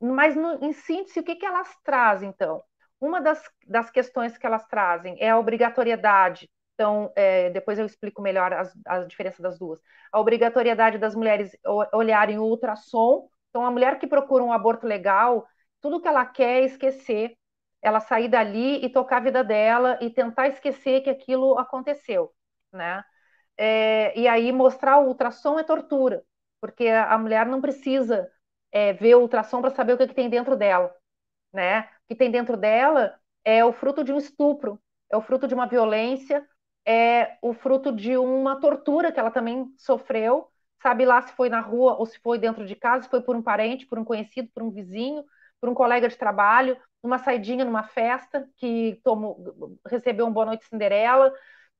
Mas, 0.00 0.36
no, 0.36 0.64
em 0.64 0.72
síntese, 0.72 1.20
o 1.20 1.24
que, 1.24 1.36
que 1.36 1.46
elas 1.46 1.68
trazem, 1.84 2.28
então? 2.30 2.62
Uma 3.00 3.20
das, 3.20 3.42
das 3.66 3.90
questões 3.90 4.36
que 4.36 4.46
elas 4.46 4.66
trazem 4.66 5.16
é 5.20 5.30
a 5.30 5.38
obrigatoriedade. 5.38 6.50
Então, 6.74 7.12
é, 7.16 7.50
depois 7.50 7.78
eu 7.78 7.86
explico 7.86 8.22
melhor 8.22 8.52
as, 8.52 8.72
a 8.86 9.00
diferença 9.04 9.42
das 9.42 9.58
duas. 9.58 9.80
A 10.12 10.20
obrigatoriedade 10.20 10.98
das 10.98 11.14
mulheres 11.14 11.56
olharem 11.92 12.38
o 12.38 12.44
ultrassom 12.44 13.28
então, 13.50 13.66
a 13.66 13.70
mulher 13.70 13.98
que 13.98 14.06
procura 14.06 14.44
um 14.44 14.52
aborto 14.52 14.86
legal, 14.86 15.46
tudo 15.80 16.00
que 16.00 16.08
ela 16.08 16.24
quer 16.24 16.62
é 16.62 16.64
esquecer, 16.64 17.36
ela 17.82 18.00
sair 18.00 18.28
dali 18.28 18.84
e 18.84 18.88
tocar 18.88 19.18
a 19.18 19.20
vida 19.20 19.44
dela 19.44 19.98
e 20.00 20.10
tentar 20.10 20.48
esquecer 20.48 21.02
que 21.02 21.10
aquilo 21.10 21.58
aconteceu, 21.58 22.32
né? 22.72 23.04
É, 23.56 24.18
e 24.18 24.28
aí 24.28 24.52
mostrar 24.52 24.98
o 24.98 25.08
ultrassom 25.08 25.58
é 25.58 25.64
tortura, 25.64 26.24
porque 26.60 26.88
a 26.88 27.16
mulher 27.18 27.46
não 27.46 27.60
precisa 27.60 28.30
é, 28.72 28.92
ver 28.92 29.16
o 29.16 29.22
ultrassom 29.22 29.60
para 29.60 29.70
saber 29.70 29.94
o 29.94 29.98
que, 29.98 30.08
que, 30.08 30.14
tem 30.14 30.30
dentro 30.30 30.56
dela, 30.56 30.94
né? 31.52 31.82
O 31.82 32.08
que 32.08 32.16
tem 32.16 32.30
dentro 32.30 32.56
dela 32.56 33.18
é 33.44 33.64
o 33.64 33.72
fruto 33.72 34.04
de 34.04 34.12
um 34.12 34.18
estupro, 34.18 34.80
é 35.10 35.16
o 35.16 35.22
fruto 35.22 35.48
de 35.48 35.54
uma 35.54 35.66
violência, 35.66 36.46
é 36.86 37.38
o 37.42 37.52
fruto 37.52 37.92
de 37.92 38.16
uma 38.16 38.60
tortura 38.60 39.12
que 39.12 39.20
ela 39.20 39.30
também 39.30 39.72
sofreu, 39.76 40.49
sabe 40.82 41.04
lá 41.04 41.22
se 41.22 41.32
foi 41.34 41.48
na 41.48 41.60
rua 41.60 41.96
ou 41.96 42.06
se 42.06 42.18
foi 42.20 42.38
dentro 42.38 42.66
de 42.66 42.74
casa, 42.74 43.04
se 43.04 43.10
foi 43.10 43.22
por 43.22 43.36
um 43.36 43.42
parente, 43.42 43.86
por 43.86 43.98
um 43.98 44.04
conhecido, 44.04 44.48
por 44.54 44.62
um 44.62 44.70
vizinho, 44.70 45.24
por 45.60 45.68
um 45.68 45.74
colega 45.74 46.08
de 46.08 46.16
trabalho, 46.16 46.76
numa 47.02 47.18
saidinha, 47.18 47.64
numa 47.64 47.82
festa, 47.82 48.48
que 48.56 49.00
tomou, 49.04 49.78
recebeu 49.86 50.26
um 50.26 50.32
Boa 50.32 50.46
Noite 50.46 50.64
Cinderela. 50.66 51.32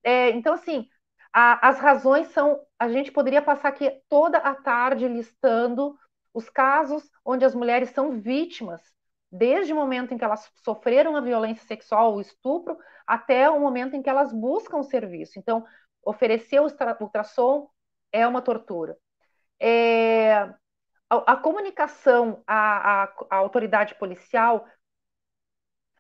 É, 0.03 0.31
então, 0.31 0.55
assim, 0.55 0.89
a, 1.33 1.69
as 1.69 1.79
razões 1.79 2.29
são. 2.29 2.61
A 2.79 2.89
gente 2.89 3.13
poderia 3.13 3.43
passar 3.43 3.69
aqui 3.69 3.91
toda 4.09 4.39
a 4.39 4.55
tarde 4.55 5.07
listando 5.09 5.99
os 6.33 6.49
casos 6.49 7.11
onde 7.25 7.45
as 7.45 7.55
mulheres 7.55 7.91
são 7.91 8.21
vítimas, 8.21 8.83
desde 9.31 9.73
o 9.73 9.77
momento 9.77 10.15
em 10.15 10.19
que 10.19 10.25
elas 10.25 10.51
sofreram 10.65 11.17
a 11.17 11.21
violência 11.21 11.67
sexual, 11.67 12.15
o 12.15 12.21
estupro, 12.21 12.79
até 13.07 13.51
o 13.51 13.61
momento 13.61 13.95
em 13.95 14.03
que 14.03 14.11
elas 14.11 14.33
buscam 14.33 14.79
o 14.79 14.85
serviço. 14.85 15.39
Então, 15.39 15.65
oferecer 16.05 16.61
o 16.61 16.69
ultrassom 17.01 17.69
é 18.13 18.27
uma 18.27 18.43
tortura. 18.43 18.97
É, 19.61 20.35
a, 21.11 21.33
a, 21.33 21.37
comunicação 21.37 22.43
à, 22.47 23.05
à, 23.05 23.15
à, 23.31 23.37
autoridade 23.37 23.95
policial 23.97 24.67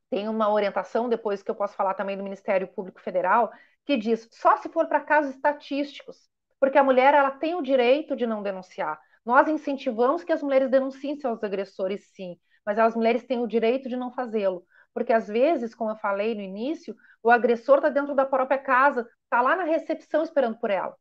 tem 0.09 0.29
uma 0.29 0.51
orientação, 0.51 1.09
depois 1.09 1.43
que 1.43 1.51
eu 1.51 1.55
posso 1.55 1.75
falar 1.77 1.95
também 1.95 2.17
do 2.17 2.25
Ministério 2.25 2.69
Público 2.69 3.01
Federal, 3.01 3.51
que 3.85 3.97
diz 3.97 4.29
só 4.33 4.57
se 4.57 4.69
for 4.69 4.87
para 4.89 5.01
casos 5.01 5.35
estatísticos, 5.35 6.29
porque 6.59 6.79
a 6.79 6.85
mulher 6.85 7.15
ela 7.15 7.31
tem 7.31 7.55
o 7.55 7.63
direito 7.63 8.17
de 8.17 8.27
não 8.27 8.43
denunciar. 8.43 9.01
Nós 9.25 9.47
incentivamos 9.49 10.25
que 10.25 10.33
as 10.33 10.43
mulheres 10.43 10.71
denunciem 10.71 11.17
seus 11.17 11.43
agressores, 11.45 12.09
sim, 12.15 12.39
mas 12.65 12.79
as 12.79 12.95
mulheres 12.95 13.25
têm 13.25 13.41
o 13.41 13.47
direito 13.47 13.89
de 13.89 13.97
não 13.97 14.13
fazê-lo. 14.13 14.65
Porque 14.93 15.13
às 15.13 15.29
vezes, 15.29 15.75
como 15.75 15.91
eu 15.91 15.97
falei 15.97 16.35
no 16.35 16.41
início, 16.41 16.97
o 17.23 17.31
agressor 17.31 17.77
está 17.77 17.89
dentro 17.89 18.15
da 18.15 18.27
própria 18.27 18.59
casa, 18.59 19.09
está 19.25 19.41
lá 19.41 19.55
na 19.55 19.63
recepção 19.65 20.23
esperando 20.23 20.59
por 20.59 20.71
ela 20.71 20.97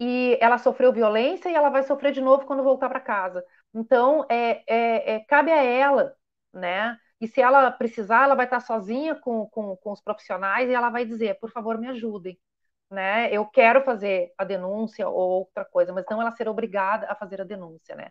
e 0.00 0.38
ela 0.40 0.58
sofreu 0.58 0.92
violência 0.92 1.48
e 1.50 1.54
ela 1.54 1.70
vai 1.70 1.82
sofrer 1.82 2.12
de 2.12 2.20
novo 2.20 2.46
quando 2.46 2.62
voltar 2.62 2.88
para 2.88 3.00
casa. 3.00 3.44
Então, 3.74 4.24
é, 4.30 4.62
é, 4.66 5.14
é, 5.16 5.20
cabe 5.26 5.50
a 5.50 5.62
ela, 5.62 6.14
né? 6.52 6.96
E 7.20 7.26
se 7.26 7.40
ela 7.40 7.70
precisar, 7.70 8.24
ela 8.24 8.34
vai 8.36 8.46
estar 8.46 8.60
sozinha 8.60 9.14
com, 9.16 9.46
com, 9.48 9.76
com 9.76 9.92
os 9.92 10.00
profissionais 10.00 10.68
e 10.70 10.74
ela 10.74 10.90
vai 10.90 11.04
dizer, 11.04 11.38
por 11.40 11.50
favor, 11.50 11.78
me 11.78 11.88
ajudem. 11.88 12.38
Né? 12.90 13.30
Eu 13.32 13.44
quero 13.46 13.84
fazer 13.84 14.32
a 14.38 14.44
denúncia 14.44 15.08
ou 15.08 15.40
outra 15.40 15.64
coisa, 15.64 15.92
mas 15.92 16.04
não 16.10 16.22
ela 16.22 16.32
ser 16.32 16.48
obrigada 16.48 17.06
a 17.10 17.14
fazer 17.14 17.40
a 17.40 17.44
denúncia, 17.44 17.94
né? 17.94 18.08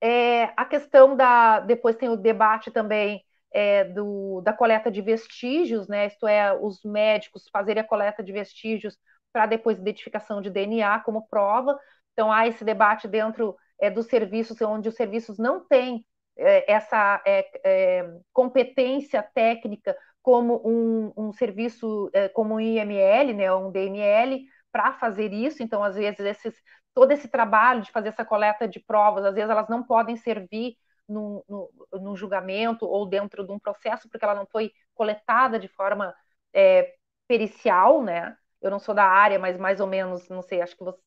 É, 0.00 0.52
a 0.56 0.64
questão 0.66 1.16
da 1.16 1.60
depois 1.60 1.96
tem 1.96 2.08
o 2.08 2.16
debate 2.16 2.70
também 2.70 3.24
é, 3.52 3.84
do, 3.84 4.40
da 4.42 4.52
coleta 4.52 4.90
de 4.90 5.00
vestígios, 5.00 5.88
né? 5.88 6.06
Isto 6.06 6.26
é, 6.26 6.52
os 6.52 6.82
médicos 6.84 7.48
fazerem 7.50 7.82
a 7.82 7.86
coleta 7.86 8.22
de 8.22 8.32
vestígios 8.32 8.98
para 9.36 9.44
depois 9.44 9.78
identificação 9.78 10.40
de 10.40 10.48
DNA 10.48 10.98
como 11.00 11.28
prova. 11.28 11.78
Então, 12.14 12.32
há 12.32 12.46
esse 12.46 12.64
debate 12.64 13.06
dentro 13.06 13.54
é, 13.78 13.90
dos 13.90 14.06
serviços, 14.06 14.58
onde 14.62 14.88
os 14.88 14.94
serviços 14.94 15.36
não 15.36 15.62
têm 15.62 16.06
é, 16.38 16.72
essa 16.72 17.22
é, 17.26 17.46
é 17.62 18.10
competência 18.32 19.22
técnica 19.34 19.94
como 20.22 20.62
um, 20.66 21.12
um 21.14 21.32
serviço, 21.34 22.08
é, 22.14 22.30
como 22.30 22.54
um 22.54 22.60
IML, 22.60 23.34
né, 23.34 23.52
um 23.52 23.70
DML, 23.70 24.42
para 24.72 24.94
fazer 24.94 25.34
isso. 25.34 25.62
Então, 25.62 25.84
às 25.84 25.96
vezes, 25.96 26.20
esses, 26.20 26.54
todo 26.94 27.12
esse 27.12 27.28
trabalho 27.28 27.82
de 27.82 27.92
fazer 27.92 28.08
essa 28.08 28.24
coleta 28.24 28.66
de 28.66 28.80
provas, 28.80 29.22
às 29.22 29.34
vezes 29.34 29.50
elas 29.50 29.68
não 29.68 29.82
podem 29.82 30.16
servir 30.16 30.78
no, 31.06 31.44
no 31.92 32.16
julgamento 32.16 32.86
ou 32.86 33.06
dentro 33.06 33.44
de 33.46 33.52
um 33.52 33.58
processo, 33.58 34.08
porque 34.08 34.24
ela 34.24 34.34
não 34.34 34.46
foi 34.46 34.72
coletada 34.94 35.58
de 35.58 35.68
forma 35.68 36.14
é, 36.54 36.94
pericial, 37.28 38.02
né? 38.02 38.34
Eu 38.60 38.70
não 38.70 38.78
sou 38.78 38.94
da 38.94 39.04
área, 39.04 39.38
mas 39.38 39.56
mais 39.58 39.80
ou 39.80 39.86
menos, 39.86 40.28
não 40.28 40.42
sei, 40.42 40.60
acho 40.62 40.76
que 40.76 40.84
você 40.84 41.00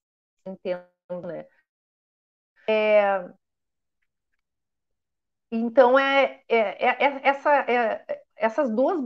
entende, 0.46 0.84
né? 1.28 1.46
É, 2.68 3.30
então, 5.52 5.98
é, 5.98 6.42
é, 6.48 6.58
é, 6.58 7.06
é 7.06 7.22
essa, 7.24 7.52
é, 7.72 8.22
essas 8.36 8.70
duas 8.70 9.00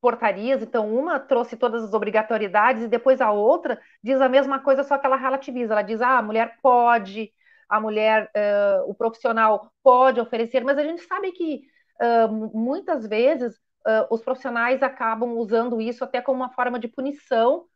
portarias, 0.00 0.62
então, 0.62 0.94
uma 0.94 1.18
trouxe 1.18 1.56
todas 1.56 1.82
as 1.82 1.92
obrigatoriedades 1.92 2.84
e 2.84 2.88
depois 2.88 3.20
a 3.20 3.32
outra 3.32 3.80
diz 4.02 4.20
a 4.20 4.28
mesma 4.28 4.60
coisa, 4.60 4.84
só 4.84 4.96
que 4.96 5.04
ela 5.06 5.16
relativiza. 5.16 5.72
Ela 5.74 5.82
diz, 5.82 6.00
ah, 6.00 6.18
a 6.18 6.22
mulher 6.22 6.56
pode, 6.62 7.32
a 7.68 7.80
mulher, 7.80 8.30
uh, 8.36 8.88
o 8.88 8.94
profissional 8.94 9.72
pode 9.82 10.20
oferecer, 10.20 10.62
mas 10.64 10.78
a 10.78 10.84
gente 10.84 11.02
sabe 11.02 11.32
que 11.32 11.62
uh, 12.00 12.56
muitas 12.56 13.06
vezes 13.06 13.56
uh, 13.56 14.06
os 14.10 14.22
profissionais 14.22 14.82
acabam 14.82 15.36
usando 15.36 15.80
isso 15.80 16.04
até 16.04 16.22
como 16.22 16.38
uma 16.42 16.52
forma 16.52 16.78
de 16.78 16.86
punição. 16.88 17.66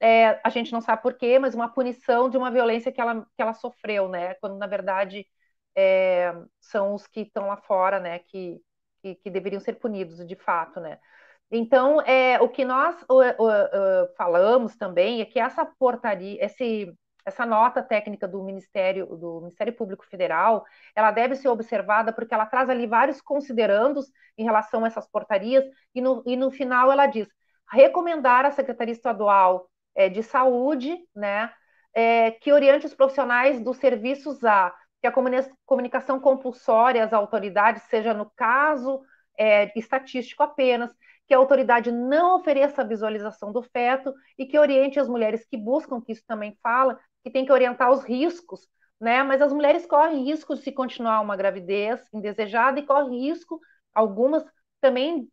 É, 0.00 0.40
a 0.44 0.50
gente 0.50 0.72
não 0.72 0.80
sabe 0.80 1.02
por 1.02 1.14
quê, 1.14 1.38
mas 1.38 1.54
uma 1.54 1.68
punição 1.68 2.30
de 2.30 2.36
uma 2.36 2.50
violência 2.50 2.92
que 2.92 3.00
ela, 3.00 3.26
que 3.36 3.42
ela 3.42 3.54
sofreu, 3.54 4.08
né? 4.08 4.34
Quando 4.34 4.56
na 4.56 4.66
verdade 4.66 5.26
é, 5.76 6.34
são 6.60 6.94
os 6.94 7.06
que 7.06 7.20
estão 7.22 7.46
lá 7.46 7.56
fora, 7.56 8.00
né, 8.00 8.18
que, 8.20 8.60
que, 9.00 9.14
que, 9.16 9.30
deveriam 9.30 9.60
ser 9.60 9.74
punidos 9.74 10.26
de 10.26 10.34
fato, 10.36 10.80
né. 10.80 10.98
Então, 11.50 12.00
é, 12.02 12.40
o 12.40 12.48
que 12.48 12.64
nós 12.64 12.96
falamos 14.16 14.76
também 14.76 15.20
é 15.20 15.24
que 15.24 15.38
essa 15.38 15.64
portaria, 15.64 16.44
esse, 16.44 16.92
essa 17.24 17.46
nota 17.46 17.82
técnica 17.82 18.28
do 18.28 18.42
Ministério, 18.42 19.06
do 19.16 19.40
Ministério 19.40 19.72
Público 19.72 20.04
Federal, 20.06 20.64
ela 20.94 21.10
deve 21.10 21.36
ser 21.36 21.48
observada 21.48 22.12
porque 22.12 22.34
ela 22.34 22.44
traz 22.46 22.68
ali 22.68 22.86
vários 22.86 23.20
considerandos 23.20 24.10
em 24.36 24.44
relação 24.44 24.84
a 24.84 24.88
essas 24.88 25.06
portarias, 25.08 25.64
e 25.94 26.00
no, 26.00 26.22
e 26.26 26.36
no 26.36 26.50
final 26.50 26.92
ela 26.92 27.06
diz 27.06 27.28
recomendar 27.70 28.44
à 28.44 28.50
Secretaria 28.50 28.92
Estadual 28.92 29.68
é, 29.98 30.08
de 30.08 30.22
Saúde, 30.22 30.96
né, 31.14 31.52
é, 31.92 32.30
que 32.30 32.52
oriente 32.52 32.86
os 32.86 32.94
profissionais 32.94 33.60
dos 33.60 33.78
serviços 33.78 34.44
a 34.44 34.72
que 35.00 35.06
a 35.06 35.12
comunicação 35.64 36.18
compulsória 36.18 37.04
às 37.04 37.12
autoridades 37.12 37.84
seja, 37.84 38.12
no 38.12 38.28
caso 38.34 39.00
é, 39.38 39.70
estatístico 39.78 40.42
apenas, 40.42 40.92
que 41.24 41.32
a 41.32 41.38
autoridade 41.38 41.92
não 41.92 42.36
ofereça 42.36 42.82
a 42.82 42.84
visualização 42.84 43.52
do 43.52 43.62
feto 43.62 44.12
e 44.36 44.44
que 44.44 44.58
oriente 44.58 44.98
as 44.98 45.08
mulheres 45.08 45.46
que 45.46 45.56
buscam, 45.56 46.00
que 46.00 46.10
isso 46.10 46.24
também 46.26 46.58
fala, 46.60 46.98
que 47.22 47.30
tem 47.30 47.44
que 47.44 47.52
orientar 47.52 47.92
os 47.92 48.02
riscos, 48.02 48.66
né? 49.00 49.22
Mas 49.22 49.40
as 49.40 49.52
mulheres 49.52 49.86
correm 49.86 50.24
risco 50.24 50.56
de 50.56 50.62
se 50.62 50.72
continuar 50.72 51.20
uma 51.20 51.36
gravidez 51.36 52.00
indesejada 52.12 52.80
e 52.80 52.86
correm 52.86 53.20
risco, 53.20 53.60
algumas 53.94 54.44
também 54.80 55.28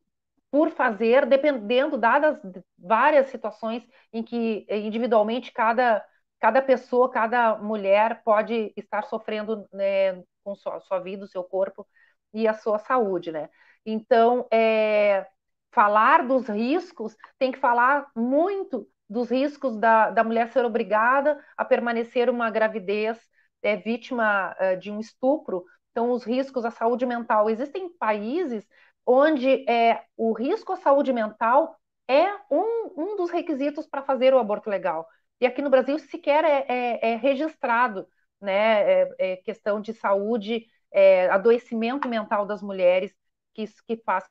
por 0.51 0.71
fazer, 0.71 1.25
dependendo, 1.25 1.97
dadas 1.97 2.39
várias 2.77 3.27
situações 3.27 3.83
em 4.13 4.23
que 4.23 4.65
individualmente 4.69 5.51
cada 5.51 6.03
cada 6.39 6.61
pessoa, 6.61 7.09
cada 7.09 7.57
mulher 7.57 8.21
pode 8.23 8.71
estar 8.75 9.03
sofrendo 9.03 9.67
né, 9.73 10.21
com 10.43 10.55
sua, 10.55 10.79
sua 10.81 10.99
vida, 10.99 11.25
o 11.25 11.27
seu 11.27 11.43
corpo 11.43 11.87
e 12.33 12.47
a 12.47 12.53
sua 12.53 12.77
saúde, 12.77 13.31
né? 13.31 13.49
Então, 13.85 14.47
é, 14.51 15.25
falar 15.71 16.27
dos 16.27 16.47
riscos 16.47 17.15
tem 17.39 17.51
que 17.51 17.59
falar 17.59 18.07
muito 18.15 18.87
dos 19.09 19.29
riscos 19.29 19.77
da, 19.77 20.11
da 20.11 20.23
mulher 20.23 20.49
ser 20.49 20.65
obrigada 20.65 21.43
a 21.57 21.63
permanecer 21.63 22.29
uma 22.29 22.49
gravidez 22.49 23.19
é, 23.61 23.75
vítima 23.75 24.55
é, 24.59 24.75
de 24.75 24.91
um 24.91 24.99
estupro. 24.99 25.65
Então, 25.91 26.11
os 26.11 26.23
riscos 26.23 26.65
à 26.65 26.71
saúde 26.71 27.05
mental. 27.05 27.49
Existem 27.49 27.89
países 27.97 28.67
onde 29.05 29.69
é, 29.69 30.03
o 30.17 30.33
risco 30.33 30.73
à 30.73 30.77
saúde 30.77 31.13
mental 31.13 31.79
é 32.07 32.25
um, 32.51 32.93
um 32.97 33.15
dos 33.17 33.31
requisitos 33.31 33.87
para 33.87 34.03
fazer 34.03 34.33
o 34.33 34.39
aborto 34.39 34.69
legal. 34.69 35.07
E 35.39 35.45
aqui 35.45 35.61
no 35.61 35.69
Brasil 35.69 35.97
sequer 35.99 36.43
é, 36.43 36.65
é, 36.67 37.11
é 37.11 37.15
registrado, 37.15 38.07
né? 38.39 39.03
É, 39.03 39.15
é 39.19 39.37
questão 39.37 39.81
de 39.81 39.93
saúde, 39.93 40.65
é, 40.91 41.27
adoecimento 41.29 42.07
mental 42.07 42.45
das 42.45 42.61
mulheres 42.61 43.13
que, 43.53 43.65
que 43.87 43.97
passam. 43.97 44.29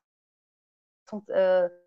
Uh, 1.13 1.85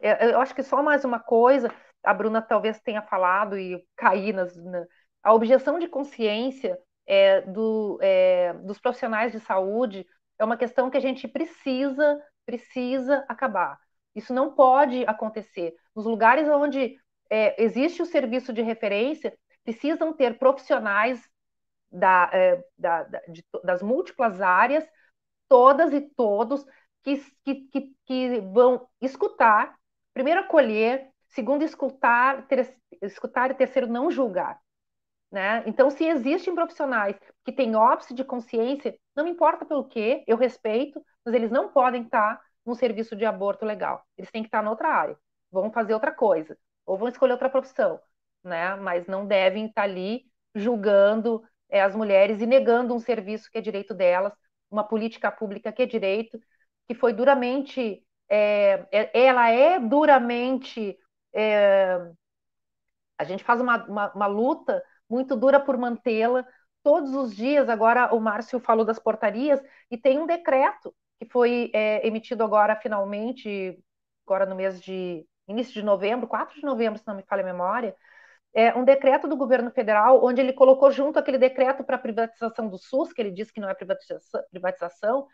eu 0.00 0.40
acho 0.40 0.54
que 0.54 0.62
só 0.62 0.82
mais 0.82 1.04
uma 1.04 1.18
coisa, 1.20 1.70
a 2.02 2.14
Bruna 2.14 2.40
talvez 2.42 2.80
tenha 2.80 3.02
falado 3.02 3.58
e 3.58 3.84
caí 3.96 4.32
nas, 4.32 4.54
na, 4.56 4.86
a 5.22 5.32
objeção 5.34 5.78
de 5.78 5.88
consciência 5.88 6.78
é, 7.06 7.40
do, 7.42 7.98
é, 8.02 8.52
dos 8.54 8.78
profissionais 8.78 9.32
de 9.32 9.40
saúde 9.40 10.06
é 10.38 10.44
uma 10.44 10.56
questão 10.56 10.90
que 10.90 10.96
a 10.96 11.00
gente 11.00 11.26
precisa 11.28 12.20
precisa 12.46 13.24
acabar. 13.28 13.78
Isso 14.14 14.32
não 14.32 14.54
pode 14.54 15.04
acontecer. 15.06 15.74
Nos 15.94 16.06
lugares 16.06 16.48
onde 16.48 16.96
é, 17.28 17.62
existe 17.62 18.00
o 18.00 18.06
serviço 18.06 18.52
de 18.52 18.62
referência, 18.62 19.36
precisam 19.64 20.12
ter 20.12 20.38
profissionais 20.38 21.20
da, 21.90 22.30
é, 22.32 22.64
da, 22.78 23.02
da, 23.02 23.20
de, 23.28 23.44
das 23.64 23.82
múltiplas 23.82 24.40
áreas, 24.40 24.88
todas 25.48 25.92
e 25.92 26.00
todos, 26.00 26.64
que, 27.02 27.16
que, 27.44 27.94
que, 28.04 28.40
vão 28.40 28.88
escutar, 29.00 29.76
primeiro 30.14 30.40
acolher, 30.40 31.10
segundo 31.28 31.62
escutar, 31.62 32.46
ter, 32.46 32.74
escutar 33.02 33.50
e 33.50 33.54
terceiro 33.54 33.86
não 33.86 34.10
julgar. 34.10 34.60
Né? 35.30 35.62
Então, 35.66 35.90
se 35.90 36.04
existem 36.04 36.54
profissionais 36.54 37.16
que 37.44 37.52
têm 37.52 37.74
óbice 37.74 38.14
de 38.14 38.24
consciência, 38.24 38.96
não 39.14 39.26
importa 39.26 39.64
pelo 39.64 39.84
que, 39.84 40.24
eu 40.26 40.36
respeito, 40.36 41.04
mas 41.24 41.34
eles 41.34 41.50
não 41.50 41.68
podem 41.68 42.02
estar 42.02 42.40
um 42.64 42.74
serviço 42.74 43.16
de 43.16 43.24
aborto 43.24 43.64
legal. 43.64 44.04
Eles 44.16 44.30
têm 44.30 44.42
que 44.42 44.48
estar 44.48 44.62
noutra 44.62 44.88
área, 44.88 45.16
vão 45.50 45.70
fazer 45.72 45.94
outra 45.94 46.12
coisa, 46.12 46.56
ou 46.84 46.96
vão 46.96 47.08
escolher 47.08 47.32
outra 47.32 47.50
profissão, 47.50 48.00
né? 48.42 48.76
Mas 48.76 49.06
não 49.06 49.26
devem 49.26 49.66
estar 49.66 49.82
ali 49.82 50.24
julgando 50.54 51.42
é, 51.68 51.82
as 51.82 51.94
mulheres 51.94 52.40
e 52.40 52.46
negando 52.46 52.94
um 52.94 52.98
serviço 52.98 53.50
que 53.50 53.58
é 53.58 53.60
direito 53.60 53.94
delas, 53.94 54.32
uma 54.70 54.84
política 54.84 55.30
pública 55.30 55.72
que 55.72 55.82
é 55.82 55.86
direito, 55.86 56.38
que 56.88 56.94
foi 56.94 57.12
duramente, 57.12 58.02
é, 58.28 58.86
é, 58.92 59.10
ela 59.26 59.50
é 59.50 59.78
duramente, 59.78 60.96
é, 61.34 61.98
a 63.18 63.24
gente 63.24 63.44
faz 63.44 63.60
uma, 63.60 63.84
uma, 63.86 64.12
uma 64.12 64.26
luta 64.26 64.82
muito 65.08 65.36
dura 65.36 65.60
por 65.60 65.76
mantê-la 65.76 66.46
todos 66.82 67.14
os 67.14 67.34
dias. 67.34 67.68
Agora 67.68 68.14
o 68.14 68.20
Márcio 68.20 68.60
falou 68.60 68.84
das 68.84 68.98
portarias 68.98 69.60
e 69.90 69.96
tem 69.98 70.18
um 70.18 70.26
decreto 70.26 70.94
que 71.18 71.26
foi 71.26 71.70
é, 71.74 72.06
emitido 72.06 72.44
agora 72.44 72.76
finalmente, 72.76 73.78
agora 74.26 74.46
no 74.46 74.54
mês 74.54 74.80
de 74.80 75.26
início 75.48 75.72
de 75.72 75.82
novembro, 75.82 76.26
4 76.26 76.56
de 76.56 76.64
novembro, 76.64 76.98
se 76.98 77.06
não 77.06 77.14
me 77.14 77.22
falha 77.22 77.42
a 77.42 77.46
memória, 77.46 77.94
é 78.54 78.74
um 78.74 78.84
decreto 78.84 79.28
do 79.28 79.36
governo 79.36 79.70
federal, 79.70 80.24
onde 80.24 80.40
ele 80.40 80.52
colocou 80.52 80.90
junto 80.90 81.18
aquele 81.18 81.38
decreto 81.38 81.84
para 81.84 81.98
privatização 81.98 82.68
do 82.68 82.78
SUS, 82.78 83.12
que 83.12 83.20
ele 83.20 83.30
disse 83.30 83.52
que 83.52 83.60
não 83.60 83.68
é 83.68 83.74
privatização, 83.74 84.42
privatização 84.50 85.26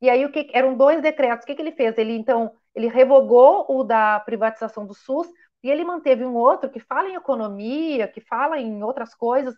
e 0.00 0.08
aí 0.08 0.24
o 0.24 0.30
que 0.30 0.48
eram 0.52 0.76
dois 0.76 1.02
decretos. 1.02 1.44
O 1.44 1.46
que, 1.46 1.54
que 1.54 1.62
ele 1.62 1.72
fez? 1.72 1.98
Ele 1.98 2.12
então 2.12 2.52
ele 2.74 2.88
revogou 2.88 3.66
o 3.68 3.82
da 3.82 4.20
privatização 4.20 4.86
do 4.86 4.94
SUS 4.94 5.26
e 5.62 5.70
ele 5.70 5.84
manteve 5.84 6.24
um 6.24 6.34
outro 6.34 6.70
que 6.70 6.80
fala 6.80 7.08
em 7.08 7.14
economia, 7.14 8.08
que 8.08 8.20
fala 8.20 8.58
em 8.58 8.82
outras 8.82 9.14
coisas 9.14 9.54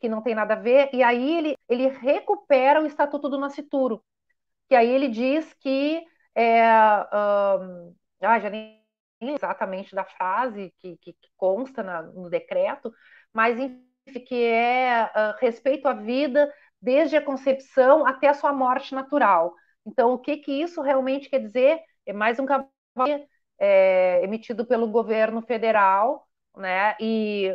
que 0.00 0.08
não 0.08 0.22
tem 0.22 0.34
nada 0.34 0.54
a 0.54 0.56
ver, 0.56 0.90
e 0.92 1.02
aí 1.02 1.38
ele, 1.38 1.56
ele 1.68 1.88
recupera 1.88 2.80
o 2.80 2.86
Estatuto 2.86 3.28
do 3.28 3.38
Nascituro, 3.38 4.02
que 4.68 4.74
aí 4.74 4.88
ele 4.88 5.08
diz 5.08 5.52
que 5.54 6.04
é, 6.34 6.62
um, 7.12 7.94
ah, 8.22 8.38
já 8.38 8.50
nem 8.50 8.80
exatamente 9.20 9.94
da 9.94 10.04
frase 10.04 10.72
que, 10.78 10.96
que, 10.98 11.12
que 11.12 11.28
consta 11.36 11.82
na, 11.82 12.02
no 12.02 12.30
decreto, 12.30 12.92
mas 13.32 13.58
enfim, 13.58 13.84
que 14.26 14.44
é 14.44 15.04
uh, 15.04 15.36
respeito 15.40 15.86
à 15.88 15.92
vida 15.92 16.52
desde 16.80 17.16
a 17.16 17.24
concepção 17.24 18.06
até 18.06 18.28
a 18.28 18.34
sua 18.34 18.52
morte 18.52 18.94
natural. 18.94 19.54
Então, 19.84 20.12
o 20.12 20.18
que, 20.18 20.36
que 20.36 20.52
isso 20.52 20.80
realmente 20.80 21.28
quer 21.28 21.40
dizer? 21.40 21.80
É 22.06 22.12
mais 22.12 22.38
um 22.38 22.46
cavalo 22.46 22.70
é, 23.58 24.22
emitido 24.22 24.64
pelo 24.66 24.88
governo 24.88 25.42
federal, 25.42 26.26
né? 26.56 26.96
E 27.00 27.54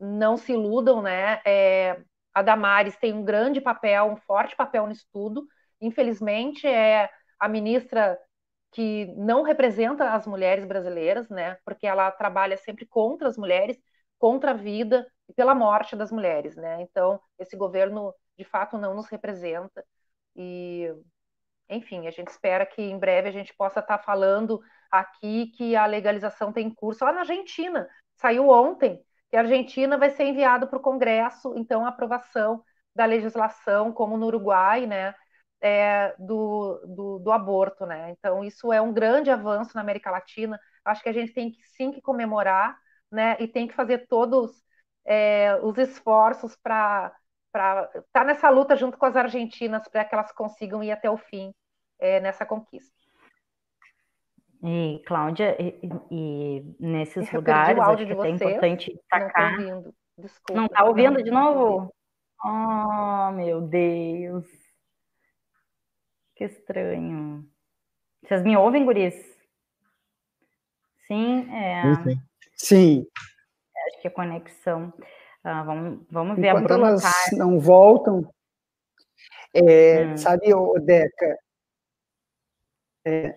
não 0.00 0.36
se 0.36 0.52
iludam, 0.52 1.02
né? 1.02 1.40
É, 1.46 2.00
a 2.34 2.42
Damares 2.42 2.96
tem 2.96 3.12
um 3.12 3.24
grande 3.24 3.60
papel, 3.60 4.06
um 4.06 4.16
forte 4.16 4.56
papel 4.56 4.86
no 4.86 4.92
estudo, 4.92 5.46
infelizmente, 5.80 6.66
é 6.66 7.10
a 7.38 7.48
ministra 7.48 8.18
que 8.72 9.06
não 9.16 9.42
representa 9.42 10.14
as 10.14 10.26
mulheres 10.26 10.64
brasileiras, 10.64 11.28
né? 11.28 11.58
Porque 11.64 11.86
ela 11.86 12.10
trabalha 12.10 12.56
sempre 12.56 12.86
contra 12.86 13.28
as 13.28 13.36
mulheres, 13.36 13.78
contra 14.18 14.52
a 14.52 14.54
vida 14.54 15.06
e 15.28 15.34
pela 15.34 15.54
morte 15.54 15.94
das 15.94 16.10
mulheres, 16.10 16.56
né? 16.56 16.80
Então, 16.82 17.20
esse 17.38 17.56
governo 17.56 18.14
de 18.36 18.44
fato 18.44 18.78
não 18.78 18.94
nos 18.94 19.08
representa 19.08 19.84
e 20.34 20.88
enfim, 21.68 22.06
a 22.06 22.10
gente 22.10 22.28
espera 22.28 22.66
que 22.66 22.82
em 22.82 22.98
breve 22.98 23.28
a 23.28 23.32
gente 23.32 23.54
possa 23.54 23.80
estar 23.80 23.98
falando 23.98 24.60
aqui 24.92 25.46
que 25.56 25.74
a 25.74 25.86
legalização 25.86 26.52
tem 26.52 26.70
curso. 26.70 27.04
Lá 27.04 27.12
na 27.12 27.20
Argentina, 27.20 27.88
saiu 28.16 28.48
ontem 28.50 29.02
que 29.30 29.36
a 29.36 29.40
Argentina 29.40 29.96
vai 29.98 30.10
ser 30.10 30.24
enviado 30.24 30.68
para 30.68 30.78
o 30.78 30.82
Congresso, 30.82 31.54
então, 31.56 31.84
a 31.84 31.88
aprovação 31.88 32.62
da 32.94 33.06
legislação, 33.06 33.92
como 33.92 34.18
no 34.18 34.26
Uruguai, 34.26 34.86
né? 34.86 35.14
é, 35.62 36.14
do, 36.18 36.80
do, 36.86 37.18
do, 37.20 37.32
aborto, 37.32 37.86
né? 37.86 38.10
Então, 38.10 38.44
isso 38.44 38.72
é 38.72 38.80
um 38.80 38.92
grande 38.92 39.30
avanço 39.30 39.72
na 39.74 39.80
América 39.80 40.10
Latina. 40.10 40.60
acho 40.84 41.02
que 41.02 41.08
a 41.08 41.12
gente 41.12 41.32
tem 41.32 41.52
que 41.52 41.62
sim 41.68 41.92
que 41.92 42.02
comemorar, 42.02 42.76
né? 43.10 43.36
E 43.40 43.46
tem 43.46 43.68
que 43.68 43.74
fazer 43.74 44.08
todos 44.08 44.62
é, 45.04 45.56
os 45.62 45.78
esforços 45.78 46.56
para 46.56 47.14
estar 47.46 47.88
tá 48.12 48.24
nessa 48.24 48.50
luta 48.50 48.76
junto 48.76 48.98
com 48.98 49.06
as 49.06 49.16
argentinas 49.16 49.86
para 49.88 50.04
que 50.04 50.14
elas 50.14 50.32
consigam 50.32 50.82
ir 50.82 50.90
até 50.90 51.08
o 51.08 51.16
fim 51.16 51.54
é, 52.00 52.20
nessa 52.20 52.44
conquista. 52.44 52.92
E, 54.62 55.02
Cláudia, 55.04 55.56
e, 55.60 55.80
e 56.10 56.76
nesses 56.78 57.32
Eu 57.32 57.40
lugares, 57.40 57.78
acho 57.78 58.06
que 58.06 58.12
é 58.12 58.30
importante 58.30 58.94
destacar. 58.94 59.58
Não 59.58 59.76
ouvindo. 59.76 59.94
Desculpa. 60.18 60.54
Não 60.54 60.66
está 60.66 60.84
ouvindo 60.84 61.22
de 61.22 61.30
novo? 61.30 61.92
Oh, 62.44 63.32
meu 63.32 63.60
Deus. 63.62 64.46
Que 66.36 66.44
estranho. 66.44 67.44
Vocês 68.22 68.42
me 68.44 68.56
ouvem, 68.56 68.84
guris? 68.84 69.14
Sim, 71.06 71.52
é. 71.52 71.82
Sim. 72.04 72.20
sim. 72.54 73.06
Acho 73.86 74.00
que 74.00 74.08
é 74.08 74.10
conexão. 74.10 74.92
Ah, 75.42 75.64
vamos, 75.64 76.06
vamos 76.08 76.36
ver 76.36 76.50
Enquanto 76.50 76.70
a 76.70 76.74
Bruna. 76.74 76.88
elas 76.90 77.02
não 77.32 77.58
voltam, 77.58 78.32
é, 79.52 80.04
hum. 80.04 80.16
sabe, 80.16 80.46
Deca, 80.84 81.38
é, 83.04 83.36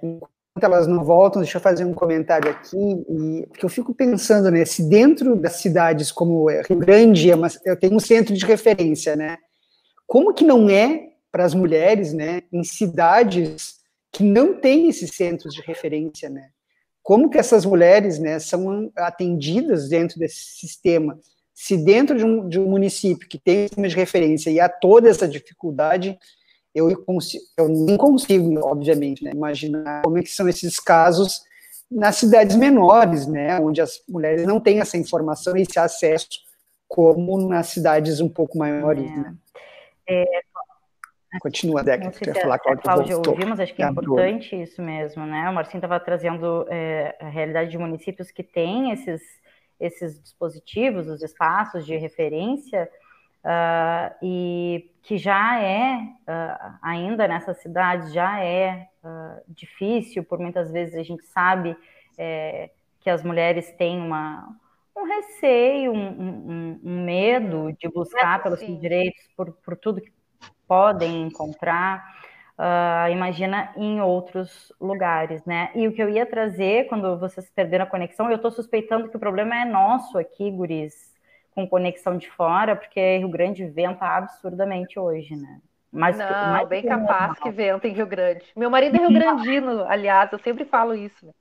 elas 0.64 0.88
não 0.88 1.04
voltam, 1.04 1.42
deixa 1.42 1.58
eu 1.58 1.62
fazer 1.62 1.84
um 1.84 1.94
comentário 1.94 2.50
aqui, 2.50 2.78
e, 2.78 3.46
porque 3.48 3.66
eu 3.66 3.70
fico 3.70 3.94
pensando, 3.94 4.50
né, 4.50 4.64
se 4.64 4.88
dentro 4.88 5.36
das 5.36 5.58
cidades 5.58 6.12
como 6.12 6.48
Rio 6.48 6.80
Grande, 6.80 7.30
é 7.30 7.36
uma, 7.36 7.50
eu 7.66 7.76
tenho 7.76 7.96
um 7.96 8.00
centro 8.00 8.34
de 8.34 8.46
referência, 8.46 9.16
né, 9.18 9.38
como 10.08 10.34
que 10.34 10.46
não 10.46 10.70
é 10.70 11.10
para 11.30 11.44
as 11.44 11.54
mulheres, 11.54 12.14
né, 12.14 12.42
em 12.54 12.64
cidades 12.64 13.76
que 14.14 14.24
não 14.24 14.54
têm 14.54 14.88
esses 14.88 15.12
centros 15.12 15.54
de 15.54 15.62
referência, 15.62 16.30
né, 16.30 16.50
como 17.04 17.30
que 17.30 17.38
essas 17.38 17.66
mulheres, 17.66 18.18
né, 18.18 18.40
são 18.40 18.90
atendidas 18.96 19.90
dentro 19.90 20.18
desse 20.18 20.58
sistema, 20.58 21.20
se 21.54 21.76
dentro 21.76 22.18
de 22.18 22.24
um, 22.24 22.48
de 22.48 22.60
um 22.60 22.70
município 22.70 23.28
que 23.28 23.38
tem 23.38 23.66
um 23.66 23.68
sistema 23.68 23.88
de 23.90 23.96
referência 23.96 24.50
e 24.50 24.60
há 24.62 24.70
toda 24.70 25.10
essa 25.10 25.28
dificuldade, 25.28 26.18
eu, 26.76 26.90
eu 27.58 27.70
nem 27.70 27.96
consigo, 27.96 28.60
obviamente, 28.68 29.24
né, 29.24 29.32
imaginar 29.32 30.02
como 30.04 30.18
é 30.18 30.22
que 30.22 30.30
são 30.30 30.48
esses 30.50 30.80
casos 30.80 31.42
nas 31.90 32.18
cidades 32.18 32.56
menores, 32.58 33.26
né, 33.26 33.58
onde 33.60 33.82
as 33.82 34.02
mulheres 34.10 34.46
não 34.46 34.60
têm 34.60 34.82
essa 34.82 34.98
informação 34.98 35.56
e 35.56 35.62
esse 35.62 35.80
acesso, 35.80 36.44
como 36.88 37.48
nas 37.48 37.68
cidades 37.68 38.20
um 38.20 38.30
pouco 38.30 38.58
maiores. 38.58 39.10
É. 39.10 39.16
Né. 39.16 39.36
É, 40.08 40.26
Continua, 41.40 41.84
Deca, 41.84 42.12
que 42.12 42.20
quer 42.20 42.42
falar, 42.42 42.60
Cláudia. 42.60 42.84
Cláudia 42.84 43.18
ouviu, 43.18 43.48
mas 43.48 43.60
acho 43.60 43.74
que 43.74 43.84
é 43.84 43.88
importante 43.88 44.62
isso 44.62 44.82
mesmo, 44.82 45.26
né? 45.26 45.50
O 45.50 45.54
Marcinho 45.54 45.80
estava 45.80 46.00
trazendo 46.00 46.66
é, 46.70 47.16
a 47.20 47.28
realidade 47.28 47.72
de 47.72 47.78
municípios 47.78 48.32
que 48.32 48.44
têm 48.44 48.92
esses, 48.92 49.22
esses 49.80 50.22
dispositivos, 50.22 51.08
os 51.08 51.22
espaços 51.22 51.86
de 51.86 51.98
referência, 51.98 52.90
uh, 53.46 54.16
e 54.22 54.92
que 55.04 55.18
já 55.18 55.62
é, 55.62 55.98
uh, 55.98 56.78
ainda 56.82 57.28
nessas 57.28 57.62
cidades, 57.62 58.12
já 58.12 58.44
é 58.44 58.88
uh, 59.04 59.42
difícil, 59.48 60.24
por 60.24 60.40
muitas 60.40 60.72
vezes 60.72 60.96
a 60.96 61.04
gente 61.04 61.24
sabe 61.28 61.78
é, 62.18 62.72
que 63.02 63.10
as 63.10 63.24
mulheres 63.24 63.72
têm 63.74 64.02
uma, 64.02 64.50
um 64.98 65.04
receio, 65.04 65.94
um, 65.94 66.08
um, 66.08 66.82
um 66.84 67.06
medo 67.06 67.72
de 67.80 67.88
buscar 67.88 68.42
pelos 68.42 68.60
seus 68.60 68.80
direitos, 68.80 69.22
por, 69.38 69.52
por 69.64 69.78
tudo 69.78 70.02
que 70.02 70.12
podem 70.68 71.22
encontrar, 71.22 72.04
uh, 72.58 73.12
imagina 73.12 73.72
em 73.78 74.02
outros 74.02 74.74
lugares, 74.82 75.46
né? 75.46 75.70
E 75.76 75.88
o 75.88 75.94
que 75.94 76.02
eu 76.02 76.10
ia 76.10 76.26
trazer, 76.26 76.88
quando 76.88 77.20
vocês 77.20 77.48
perderam 77.52 77.86
a 77.86 77.90
conexão, 77.90 78.30
eu 78.30 78.38
estou 78.38 78.50
suspeitando 78.50 79.08
que 79.08 79.18
o 79.18 79.20
problema 79.20 79.56
é 79.56 79.66
nosso 79.66 80.18
aqui, 80.18 80.50
guris, 80.50 81.15
com 81.56 81.68
conexão 81.68 82.18
de 82.18 82.30
fora, 82.30 82.76
porque 82.76 83.18
Rio 83.18 83.30
Grande 83.30 83.66
venta 83.66 84.06
absurdamente 84.06 85.00
hoje, 85.00 85.36
né? 85.36 85.60
Mas, 85.92 86.18
Não, 86.18 86.28
mais 86.28 86.68
bem 86.68 86.84
capaz 86.84 87.40
que 87.40 87.50
venta 87.50 87.88
em 87.88 87.94
Rio 87.94 88.06
Grande. 88.06 88.46
Meu 88.56 88.70
marido 88.70 88.98
é 88.98 89.00
Rio 89.08 89.14
Grandino, 89.14 89.86
aliás, 89.88 90.32
eu 90.34 90.40
sempre 90.40 90.66
falo 90.66 90.94
isso. 90.94 91.26
Né? 91.26 91.32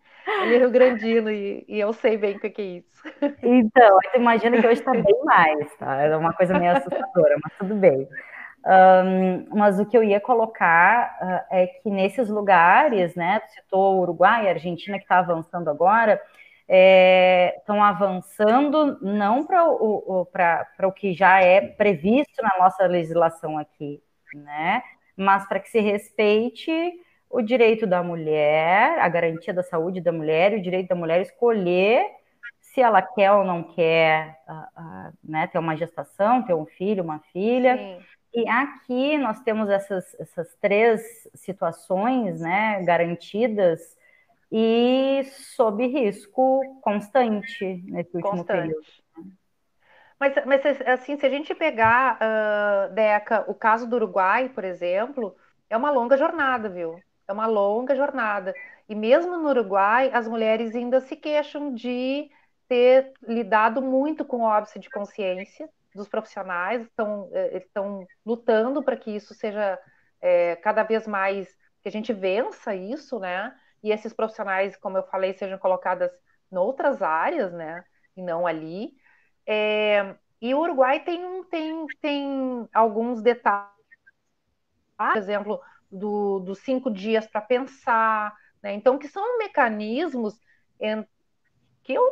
Ele 0.43 0.55
é 0.55 0.59
Rio 0.59 0.71
Grandino 0.71 1.31
e, 1.31 1.65
e, 1.69 1.81
eu 1.81 1.93
sei 1.93 2.17
bem 2.17 2.37
o 2.37 2.41
que 2.41 2.55
é 2.57 2.65
isso. 2.65 3.03
Então, 3.43 3.99
imagina 4.15 4.59
que 4.59 4.67
hoje 4.67 4.81
está 4.81 4.93
bem 4.93 5.25
mais, 5.25 5.77
tá? 5.77 6.01
É 6.01 6.17
uma 6.17 6.33
coisa 6.33 6.59
meio 6.59 6.73
assustadora, 6.73 7.37
mas 7.43 7.53
tudo 7.59 7.75
bem. 7.75 8.09
Um, 8.65 9.47
mas 9.55 9.79
o 9.79 9.85
que 9.85 9.97
eu 9.97 10.03
ia 10.03 10.21
colocar 10.21 11.19
uh, 11.21 11.55
é 11.55 11.67
que 11.67 11.91
nesses 11.91 12.31
lugares, 12.31 13.15
né, 13.15 13.41
tu 13.41 13.51
citou 13.53 13.97
o 13.97 14.01
Uruguai, 14.03 14.47
a 14.47 14.53
Argentina 14.53 14.97
que 14.97 15.05
está 15.05 15.19
avançando 15.19 15.69
agora, 15.69 16.19
estão 16.69 17.77
é, 17.77 17.89
avançando 17.89 18.99
não 19.03 19.45
para 19.45 19.65
o, 19.69 20.25
o, 20.25 20.29
o 20.83 20.93
que 20.93 21.13
já 21.13 21.41
é 21.41 21.61
previsto 21.61 22.43
na 22.43 22.57
nossa 22.59 22.87
legislação 22.87 23.59
aqui, 23.59 24.03
né, 24.35 24.83
mas 25.17 25.47
para 25.47 25.61
que 25.61 25.69
se 25.69 25.81
respeite 25.81 26.73
o 27.29 27.43
direito 27.43 27.87
da 27.87 28.03
mulher, 28.03 28.99
a 28.99 29.09
garantia 29.09 29.53
da 29.53 29.63
saúde 29.63 30.01
da 30.01 30.13
mulher, 30.13 30.55
o 30.55 30.63
direito 30.63 30.89
da 30.89 30.95
mulher 30.95 31.21
escolher 31.21 32.05
se 32.61 32.81
ela 32.81 33.03
quer 33.03 33.31
ou 33.33 33.45
não 33.45 33.63
quer 33.63 34.41
uh, 34.49 34.53
uh, 34.53 35.13
né, 35.23 35.47
ter 35.47 35.59
uma 35.59 35.77
gestação, 35.77 36.43
ter 36.43 36.55
um 36.55 36.67
filho, 36.67 37.05
uma 37.05 37.21
filha. 37.33 37.77
Sim 37.77 38.15
e 38.35 38.49
aqui 38.49 39.17
nós 39.17 39.41
temos 39.43 39.71
essas, 39.71 40.13
essas 40.19 40.57
três 40.57 41.29
situações 41.35 42.41
né, 42.41 42.83
garantidas 42.83 43.97
e 44.51 45.23
sob 45.57 45.87
risco 45.87 46.61
constante 46.81 47.83
nesse 47.87 48.17
último 48.17 48.39
constante. 48.39 48.63
período. 48.63 48.87
Mas, 50.19 50.35
mas, 50.47 50.81
assim, 50.87 51.19
se 51.19 51.27
a 51.27 51.29
gente 51.31 51.55
pegar, 51.55 52.19
uh, 52.19 52.95
Deca, 52.95 53.45
o 53.49 53.55
caso 53.55 53.87
do 53.87 53.97
Uruguai, 53.97 54.49
por 54.49 54.65
exemplo, 54.65 55.37
é 55.69 55.77
uma 55.77 55.91
longa 55.91 56.17
jornada, 56.17 56.69
viu? 56.69 57.01
É 57.27 57.33
uma 57.33 57.47
longa 57.47 57.97
jornada. 57.97 58.55
E 58.89 58.95
mesmo 58.95 59.37
no 59.37 59.49
Uruguai, 59.49 60.11
as 60.13 60.29
mulheres 60.29 60.75
ainda 60.75 61.01
se 61.01 61.17
queixam 61.17 61.75
de 61.75 62.31
ter 62.69 63.13
lidado 63.23 63.83
muito 63.83 64.25
com 64.25 64.39
o 64.39 64.45
óbice 64.45 64.79
de 64.79 64.89
consciência, 64.89 65.69
dos 65.95 66.09
profissionais 66.09 66.83
estão, 66.83 67.29
é, 67.33 67.59
estão 67.59 68.07
lutando 68.27 68.83
para 68.83 68.97
que 68.97 69.11
isso 69.11 69.33
seja 69.33 69.79
é, 70.21 70.57
cada 70.57 70.83
vez 70.83 71.07
mais, 71.07 71.49
que 71.83 71.89
a 71.89 71.93
gente 71.93 72.13
vença 72.13 72.75
isso, 72.75 73.19
né? 73.19 73.55
E 73.85 73.93
esses 73.93 74.13
profissionais, 74.13 74.77
como 74.77 74.97
eu 74.99 75.05
falei, 75.05 75.35
sejam 75.35 75.59
colocadas 75.59 76.11
em 76.51 76.57
outras 76.57 77.03
áreas, 77.03 77.53
né? 77.53 77.85
E 78.17 78.23
não 78.23 78.47
ali. 78.47 78.95
É, 79.47 80.17
e 80.41 80.55
o 80.55 80.61
Uruguai 80.61 81.01
tem, 81.01 81.45
tem, 81.45 81.87
tem 82.01 82.69
alguns 82.73 83.23
detalhes, 83.23 83.71
por 84.97 85.17
exemplo, 85.17 85.61
dos 85.91 86.45
do 86.45 86.55
cinco 86.55 86.91
dias 86.91 87.27
para 87.27 87.41
pensar, 87.41 88.35
né? 88.63 88.73
Então, 88.73 88.99
que 88.99 89.07
são 89.07 89.39
mecanismos 89.39 90.41
em, 90.81 91.07
que 91.83 91.93
eu, 91.93 92.03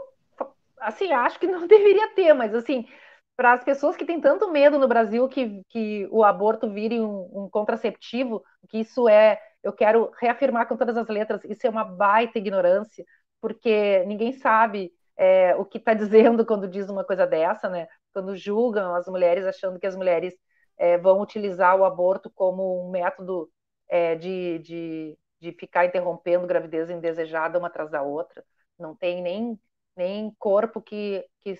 assim, 0.78 1.10
acho 1.10 1.40
que 1.40 1.46
não 1.46 1.66
deveria 1.66 2.14
ter, 2.14 2.34
mas, 2.34 2.54
assim, 2.54 2.86
para 3.34 3.54
as 3.54 3.64
pessoas 3.64 3.96
que 3.96 4.04
têm 4.04 4.20
tanto 4.20 4.50
medo 4.52 4.78
no 4.78 4.86
Brasil 4.86 5.26
que, 5.28 5.64
que 5.68 6.06
o 6.10 6.22
aborto 6.22 6.70
vire 6.70 7.00
um, 7.00 7.44
um, 7.44 7.48
contraceptivo, 7.50 8.44
que 8.68 8.78
isso 8.80 9.08
é, 9.08 9.40
eu 9.62 9.72
quero 9.72 10.10
reafirmar 10.20 10.66
com 10.68 10.76
todas 10.76 10.96
as 10.96 11.08
letras, 11.08 11.42
isso 11.44 11.66
é 11.66 11.70
uma 11.70 11.84
baita 11.84 12.38
ignorância, 12.38 13.04
porque 13.40 14.04
ninguém 14.06 14.32
sabe 14.32 14.92
é, 15.16 15.54
o 15.56 15.64
que 15.64 15.78
está 15.78 15.94
dizendo 15.94 16.44
quando 16.46 16.68
diz 16.68 16.88
uma 16.88 17.04
coisa 17.04 17.26
dessa, 17.26 17.68
né? 17.68 17.86
Quando 18.12 18.36
julgam 18.36 18.94
as 18.94 19.06
mulheres 19.06 19.46
achando 19.46 19.78
que 19.78 19.86
as 19.86 19.96
mulheres 19.96 20.34
é, 20.76 20.98
vão 20.98 21.20
utilizar 21.20 21.76
o 21.76 21.84
aborto 21.84 22.30
como 22.30 22.86
um 22.86 22.90
método 22.90 23.50
é, 23.88 24.14
de, 24.16 24.58
de, 24.60 25.18
de 25.40 25.52
ficar 25.52 25.84
interrompendo 25.86 26.46
gravidez 26.46 26.90
indesejada 26.90 27.58
uma 27.58 27.68
atrás 27.68 27.90
da 27.90 28.02
outra. 28.02 28.44
Não 28.78 28.94
tem 28.96 29.22
nem, 29.22 29.60
nem 29.96 30.34
corpo 30.38 30.80
que, 30.80 31.24
que 31.40 31.56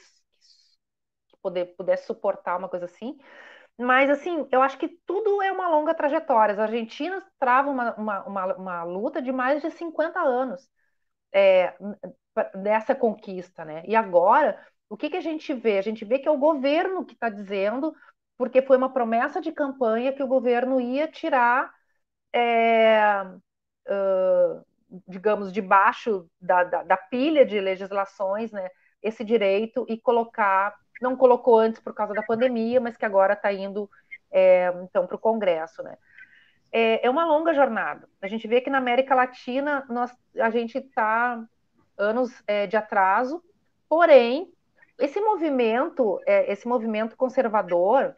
poder, 1.43 1.75
pudesse 1.77 2.07
suportar 2.07 2.57
uma 2.59 2.69
coisa 2.69 2.87
assim. 2.87 3.19
Mas, 3.83 4.11
assim, 4.11 4.47
eu 4.53 4.63
acho 4.63 4.79
que 4.79 4.89
tudo 5.07 5.43
é 5.43 5.51
uma 5.53 5.69
longa 5.69 5.95
trajetória. 5.95 6.55
As 6.55 6.59
argentinas 6.61 7.25
travam 7.39 7.73
uma, 7.73 7.95
uma, 7.95 8.25
uma, 8.25 8.55
uma 8.57 8.85
luta 8.85 9.21
de 9.23 9.33
mais 9.33 9.63
de 9.63 9.71
50 9.71 10.21
anos 10.21 10.69
é, 11.33 11.75
dessa 12.63 12.95
conquista, 12.95 13.65
né? 13.65 13.83
E 13.87 13.97
agora, 13.97 14.59
o 14.89 14.97
que, 14.97 15.11
que 15.11 15.17
a 15.17 15.21
gente 15.21 15.53
vê? 15.55 15.79
A 15.79 15.83
gente 15.83 16.05
vê 16.05 16.19
que 16.19 16.29
é 16.29 16.31
o 16.31 16.39
governo 16.39 17.05
que 17.05 17.15
está 17.15 17.29
dizendo, 17.29 17.95
porque 18.39 18.63
foi 18.63 18.77
uma 18.77 18.93
promessa 18.93 19.41
de 19.41 19.53
campanha 19.53 20.13
que 20.13 20.23
o 20.23 20.29
governo 20.29 20.81
ia 20.81 21.09
tirar, 21.09 21.73
é, 22.35 23.23
uh, 23.89 24.65
digamos, 25.09 25.53
debaixo 25.53 26.29
da, 26.41 26.65
da, 26.65 26.83
da 26.83 26.97
pilha 26.97 27.45
de 27.47 27.61
legislações, 27.61 28.53
né? 28.53 28.69
Esse 29.03 29.25
direito 29.25 29.85
e 29.89 29.99
colocar 30.01 30.77
não 31.03 31.17
colocou 31.17 31.59
antes 31.59 31.81
por 31.81 31.93
causa 31.93 32.15
da 32.15 32.23
pandemia, 32.23 32.81
mas 32.81 32.97
que 32.97 33.05
agora 33.05 33.35
está 33.35 33.53
indo 33.53 33.91
é, 34.31 34.73
então 34.83 35.07
para 35.07 35.17
o 35.17 35.19
Congresso, 35.21 35.83
né? 35.83 35.99
É, 36.73 37.07
é, 37.07 37.11
uma 37.11 37.27
longa 37.27 37.53
jornada. 37.53 38.09
A 38.23 38.27
gente 38.27 38.49
vê 38.49 38.61
que 38.63 38.71
na 38.71 38.79
América 38.79 39.15
Latina 39.15 39.85
nós, 39.91 40.17
a 40.39 40.49
gente 40.49 40.79
está 40.79 41.45
anos 41.99 42.43
é, 42.47 42.67
de 42.67 42.77
atraso, 42.77 43.45
porém, 43.87 44.51
esse 44.99 45.21
movimento, 45.21 46.19
é, 46.27 46.51
esse 46.51 46.67
movimento 46.67 47.15
conservador, 47.15 48.15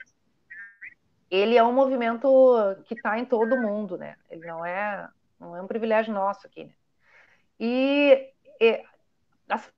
ele 1.28 1.57
é 1.57 1.64
um 1.64 1.72
movimento 1.72 2.28
que 2.85 2.95
está 2.95 3.18
em 3.18 3.24
todo 3.24 3.57
o 3.57 3.61
mundo, 3.61 3.99
né? 3.99 4.16
Ele 4.30 4.47
não 4.47 4.64
é, 4.64 5.09
não 5.41 5.57
é 5.57 5.61
um 5.61 5.66
privilégio 5.66 6.14
nosso 6.14 6.47
aqui, 6.47 6.64
né? 6.64 6.72
E, 7.59 8.32
e 8.61 8.85
as 9.49 9.68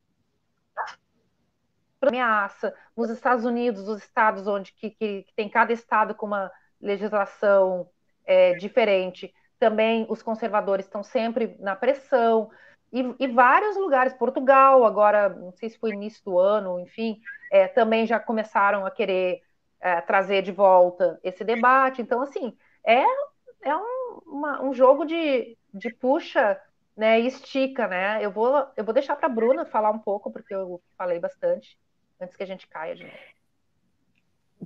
ameaça 2.01 2.75
nos 2.97 3.11
Estados 3.11 3.45
Unidos, 3.45 3.89
os 3.89 4.03
estados 4.03 4.47
onde 4.47 4.73
que, 4.73 4.91
que, 4.91 5.23
que 5.23 5.35
tem 5.35 5.49
cada 5.49 5.73
estado 5.73 6.15
com 6.15 6.27
uma 6.27 6.51
legislação 6.81 7.89
é, 8.25 8.55
diferente, 8.55 9.33
também 9.59 10.07
os 10.09 10.23
conservadores 10.23 10.87
estão 10.87 11.03
sempre 11.03 11.57
na 11.59 11.75
pressão, 11.75 12.51
e, 12.93 13.15
e, 13.19 13.27
vários 13.27 13.77
lugares, 13.77 14.15
Portugal, 14.15 14.85
agora, 14.85 15.29
não 15.29 15.53
sei 15.53 15.69
se 15.69 15.79
foi 15.79 15.91
início 15.91 16.25
do 16.25 16.39
ano, 16.39 16.81
enfim, 16.81 17.21
é, 17.51 17.67
também 17.67 18.07
já 18.07 18.19
começaram 18.21 18.87
a 18.87 18.91
querer 18.91 19.43
é, 19.81 20.01
trazer 20.01 20.43
de 20.43 20.53
volta 20.53 21.19
esse 21.23 21.45
debate. 21.45 22.01
Então, 22.01 22.23
assim, 22.23 22.57
é, 22.85 23.03
é 23.63 23.77
um, 23.77 24.21
uma, 24.27 24.63
um 24.63 24.73
jogo 24.73 25.05
de, 25.05 25.59
de 25.75 25.93
puxa 25.95 26.61
né, 26.97 27.21
e 27.21 27.27
estica, 27.27 27.89
né? 27.89 28.25
Eu 28.25 28.31
vou, 28.31 28.67
eu 28.77 28.85
vou 28.85 28.95
deixar 28.95 29.17
para 29.17 29.27
a 29.27 29.31
Bruna 29.31 29.65
falar 29.67 29.91
um 29.91 29.99
pouco, 29.99 30.31
porque 30.33 30.55
eu 30.55 30.81
falei 30.97 31.19
bastante, 31.19 31.79
antes 32.21 32.37
que 32.37 32.43
a 32.43 32.47
gente 32.47 32.67
caia 32.67 32.95
de 32.95 33.05
novo. 33.05 33.17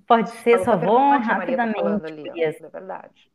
Pode 0.06 0.30
ser, 0.30 0.58
só 0.64 0.76
vou 0.76 1.18
rapidamente. 1.18 1.80
Ali, 1.80 2.30
ó, 2.30 2.34
é 2.36 2.70
verdade. 2.70 3.30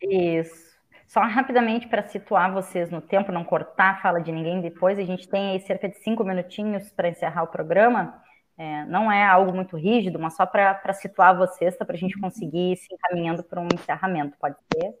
Isso. 0.00 0.76
Só 1.06 1.20
rapidamente 1.20 1.86
para 1.86 2.06
situar 2.08 2.52
vocês 2.52 2.90
no 2.90 3.00
tempo, 3.00 3.30
não 3.30 3.44
cortar 3.44 3.94
a 3.94 3.96
fala 4.00 4.20
de 4.20 4.32
ninguém 4.32 4.60
depois, 4.60 4.98
a 4.98 5.04
gente 5.04 5.28
tem 5.28 5.52
aí 5.52 5.60
cerca 5.60 5.88
de 5.88 5.96
cinco 5.98 6.24
minutinhos 6.24 6.90
para 6.90 7.08
encerrar 7.08 7.44
o 7.44 7.48
programa. 7.48 8.22
É, 8.58 8.84
não 8.86 9.12
é 9.12 9.24
algo 9.24 9.54
muito 9.54 9.76
rígido, 9.76 10.18
mas 10.18 10.34
só 10.34 10.46
para 10.46 10.92
situar 10.94 11.36
vocês, 11.36 11.76
tá, 11.76 11.84
para 11.84 11.94
a 11.94 11.98
gente 11.98 12.18
conseguir 12.18 12.72
ir 12.72 12.76
se 12.76 12.92
encaminhando 12.92 13.44
para 13.44 13.60
um 13.60 13.68
encerramento, 13.72 14.36
pode 14.38 14.56
ser? 14.72 14.94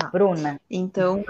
Não. 0.00 0.10
Bruna. 0.10 0.60
Então. 0.70 1.24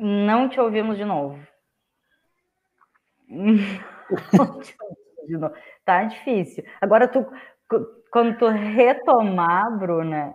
Não 0.26 0.48
te 0.48 0.58
ouvimos 0.58 0.96
de 0.96 1.04
novo. 1.04 1.38
tá 5.84 6.04
difícil. 6.04 6.64
Agora, 6.80 7.06
tu, 7.06 7.26
quando 8.10 8.38
tu 8.38 8.48
retomar, 8.48 9.78
Bruna, 9.78 10.34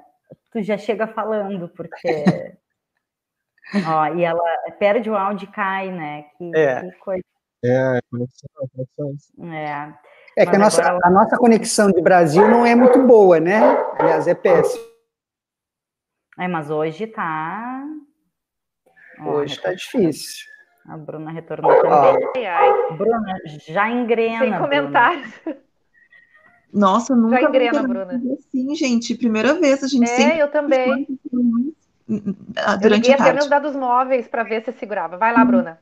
tu 0.52 0.62
já 0.62 0.78
chega 0.78 1.08
falando, 1.08 1.68
porque. 1.70 2.08
Ó, 3.90 4.14
e 4.14 4.24
ela 4.24 4.44
perde 4.78 5.10
o 5.10 5.16
áudio 5.16 5.50
e 5.50 5.52
cai, 5.52 5.90
né? 5.92 6.26
Que, 6.38 6.52
é. 6.56 6.82
que 6.82 6.92
coisa. 7.00 7.24
É, 7.64 8.00
conexão, 8.12 8.70
conexão. 8.72 9.52
É. 9.52 9.94
É 10.38 10.46
que 10.46 10.56
a 10.56 10.60
nossa, 10.60 10.82
ela... 10.84 11.00
a 11.04 11.10
nossa 11.10 11.38
conexão 11.38 11.92
de 11.92 12.02
Brasil 12.02 12.48
não 12.48 12.64
é 12.64 12.76
muito 12.76 13.02
boa, 13.08 13.40
né? 13.40 13.60
Aliás, 13.98 14.28
é 14.28 14.36
péssima. 14.36 14.86
É, 16.38 16.48
mas 16.48 16.70
hoje 16.70 17.08
tá. 17.08 17.84
Hoje 19.24 19.62
tá 19.62 19.74
difícil. 19.74 20.46
A 20.88 20.98
Bruna 20.98 21.32
retornou 21.32 21.74
também. 21.82 22.30
Ai, 22.36 22.46
ai. 22.46 22.98
Bruna, 22.98 23.36
já 23.68 23.90
engrena. 23.90 24.40
Sem 24.40 24.58
comentários. 24.58 25.32
Bruna. 25.44 25.60
Nossa, 26.74 27.16
nunca 27.16 27.42
já 27.42 27.50
engrena, 27.50 27.84
Bruna. 27.84 28.22
Sim, 28.52 28.76
gente, 28.76 29.16
primeira 29.16 29.54
vez 29.54 29.84
a 29.84 29.88
gente 29.88 30.04
É, 30.04 30.16
sempre 30.18 30.40
eu 30.40 30.50
também. 30.50 31.08
Durante 32.82 33.08
eu 33.08 33.16
a 33.16 33.18
tarde. 33.18 33.34
meus 33.34 33.48
dados 33.50 33.76
móveis 33.76 34.28
para 34.28 34.44
ver 34.44 34.64
se 34.64 34.74
segurava. 34.74 35.18
Vai 35.18 35.34
lá, 35.34 35.44
hum. 35.44 35.48
Bruna. 35.48 35.80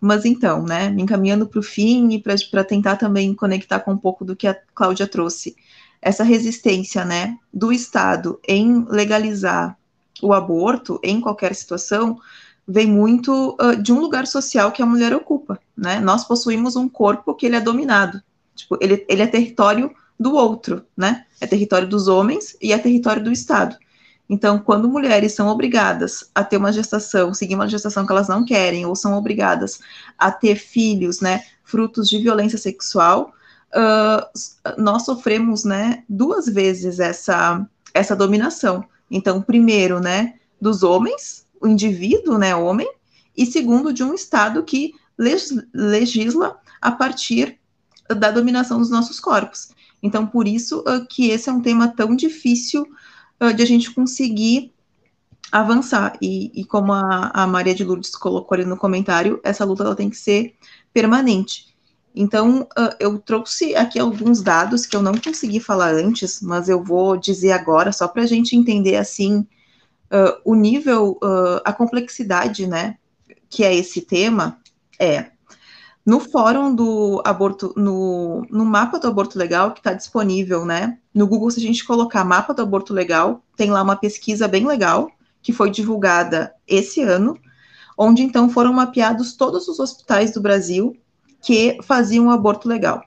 Mas 0.00 0.24
então, 0.24 0.62
né, 0.62 0.88
me 0.88 1.02
encaminhando 1.02 1.46
para 1.46 1.58
o 1.58 1.62
fim 1.62 2.10
e 2.12 2.22
para 2.22 2.64
tentar 2.64 2.96
também 2.96 3.34
conectar 3.34 3.80
com 3.80 3.92
um 3.92 3.98
pouco 3.98 4.24
do 4.24 4.36
que 4.36 4.46
a 4.46 4.56
Cláudia 4.72 5.06
trouxe, 5.06 5.56
essa 6.00 6.22
resistência, 6.22 7.04
né, 7.04 7.36
do 7.52 7.72
Estado 7.72 8.40
em 8.46 8.86
legalizar 8.88 9.76
o 10.22 10.32
aborto 10.32 10.98
em 11.02 11.20
qualquer 11.20 11.54
situação, 11.54 12.18
vem 12.66 12.86
muito 12.86 13.56
uh, 13.60 13.80
de 13.80 13.92
um 13.92 14.00
lugar 14.00 14.26
social 14.26 14.70
que 14.70 14.82
a 14.82 14.86
mulher 14.86 15.14
ocupa, 15.14 15.58
né? 15.76 16.00
Nós 16.00 16.24
possuímos 16.24 16.76
um 16.76 16.88
corpo 16.88 17.34
que 17.34 17.46
ele 17.46 17.56
é 17.56 17.60
dominado, 17.60 18.22
tipo, 18.54 18.76
ele, 18.80 19.06
ele 19.08 19.22
é 19.22 19.26
território 19.26 19.90
do 20.18 20.34
outro, 20.34 20.84
né? 20.96 21.24
É 21.40 21.46
território 21.46 21.88
dos 21.88 22.08
homens 22.08 22.56
e 22.60 22.72
é 22.72 22.78
território 22.78 23.22
do 23.22 23.32
Estado. 23.32 23.76
Então, 24.28 24.58
quando 24.58 24.88
mulheres 24.88 25.32
são 25.32 25.48
obrigadas 25.48 26.30
a 26.34 26.44
ter 26.44 26.58
uma 26.58 26.72
gestação, 26.72 27.32
seguir 27.32 27.54
uma 27.54 27.68
gestação 27.68 28.04
que 28.04 28.12
elas 28.12 28.28
não 28.28 28.44
querem, 28.44 28.84
ou 28.84 28.94
são 28.94 29.14
obrigadas 29.14 29.80
a 30.18 30.30
ter 30.30 30.56
filhos, 30.56 31.20
né, 31.20 31.44
frutos 31.64 32.08
de 32.08 32.18
violência 32.18 32.58
sexual, 32.58 33.32
uh, 33.74 34.76
nós 34.76 35.06
sofremos, 35.06 35.64
né, 35.64 36.04
duas 36.06 36.46
vezes 36.46 37.00
essa, 37.00 37.66
essa 37.94 38.14
dominação. 38.14 38.84
Então, 39.10 39.42
primeiro, 39.42 40.00
né, 40.00 40.34
dos 40.60 40.82
homens, 40.82 41.46
o 41.60 41.66
indivíduo, 41.66 42.38
né, 42.38 42.54
homem, 42.54 42.90
e 43.36 43.46
segundo, 43.46 43.92
de 43.92 44.02
um 44.02 44.14
Estado 44.14 44.62
que 44.62 44.94
legisla 45.74 46.58
a 46.80 46.92
partir 46.92 47.58
da 48.08 48.30
dominação 48.30 48.78
dos 48.78 48.90
nossos 48.90 49.20
corpos. 49.20 49.70
Então, 50.02 50.26
por 50.26 50.46
isso 50.46 50.80
uh, 50.80 51.04
que 51.08 51.30
esse 51.30 51.48
é 51.48 51.52
um 51.52 51.60
tema 51.60 51.88
tão 51.88 52.14
difícil 52.14 52.86
uh, 53.40 53.52
de 53.52 53.62
a 53.62 53.66
gente 53.66 53.92
conseguir 53.92 54.72
avançar. 55.50 56.16
E, 56.22 56.60
e 56.60 56.64
como 56.64 56.92
a, 56.92 57.30
a, 57.34 57.46
Maria 57.46 57.74
de 57.74 57.84
Lourdes 57.84 58.10
colocou 58.10 58.54
ali 58.54 58.64
no 58.64 58.76
comentário, 58.76 59.40
essa 59.42 59.64
luta 59.64 59.82
ela 59.82 59.96
tem 59.96 60.10
que 60.10 60.16
ser 60.16 60.54
permanente. 60.92 61.67
Então, 62.20 62.62
uh, 62.76 62.96
eu 62.98 63.16
trouxe 63.20 63.76
aqui 63.76 63.96
alguns 63.96 64.42
dados 64.42 64.84
que 64.84 64.96
eu 64.96 65.00
não 65.00 65.14
consegui 65.16 65.60
falar 65.60 65.94
antes, 65.94 66.42
mas 66.42 66.68
eu 66.68 66.82
vou 66.82 67.16
dizer 67.16 67.52
agora, 67.52 67.92
só 67.92 68.08
para 68.08 68.24
a 68.24 68.26
gente 68.26 68.56
entender, 68.56 68.96
assim, 68.96 69.46
uh, 70.10 70.34
o 70.44 70.56
nível, 70.56 71.16
uh, 71.22 71.60
a 71.64 71.72
complexidade, 71.72 72.66
né, 72.66 72.96
que 73.48 73.62
é 73.62 73.72
esse 73.72 74.00
tema, 74.00 74.58
é 74.98 75.26
no 76.04 76.18
fórum 76.18 76.74
do 76.74 77.22
aborto, 77.24 77.72
no, 77.76 78.44
no 78.50 78.64
mapa 78.64 78.98
do 78.98 79.06
aborto 79.06 79.38
legal, 79.38 79.70
que 79.70 79.78
está 79.78 79.92
disponível, 79.92 80.64
né, 80.64 80.98
no 81.14 81.24
Google, 81.24 81.52
se 81.52 81.60
a 81.60 81.62
gente 81.62 81.84
colocar 81.84 82.24
mapa 82.24 82.52
do 82.52 82.62
aborto 82.62 82.92
legal, 82.92 83.44
tem 83.56 83.70
lá 83.70 83.80
uma 83.80 83.94
pesquisa 83.94 84.48
bem 84.48 84.66
legal, 84.66 85.08
que 85.40 85.52
foi 85.52 85.70
divulgada 85.70 86.52
esse 86.66 87.00
ano, 87.00 87.38
onde 87.96 88.24
então 88.24 88.50
foram 88.50 88.72
mapeados 88.72 89.36
todos 89.36 89.68
os 89.68 89.78
hospitais 89.78 90.32
do 90.32 90.40
Brasil 90.40 90.96
que 91.42 91.78
faziam 91.82 92.30
aborto 92.30 92.68
legal. 92.68 93.04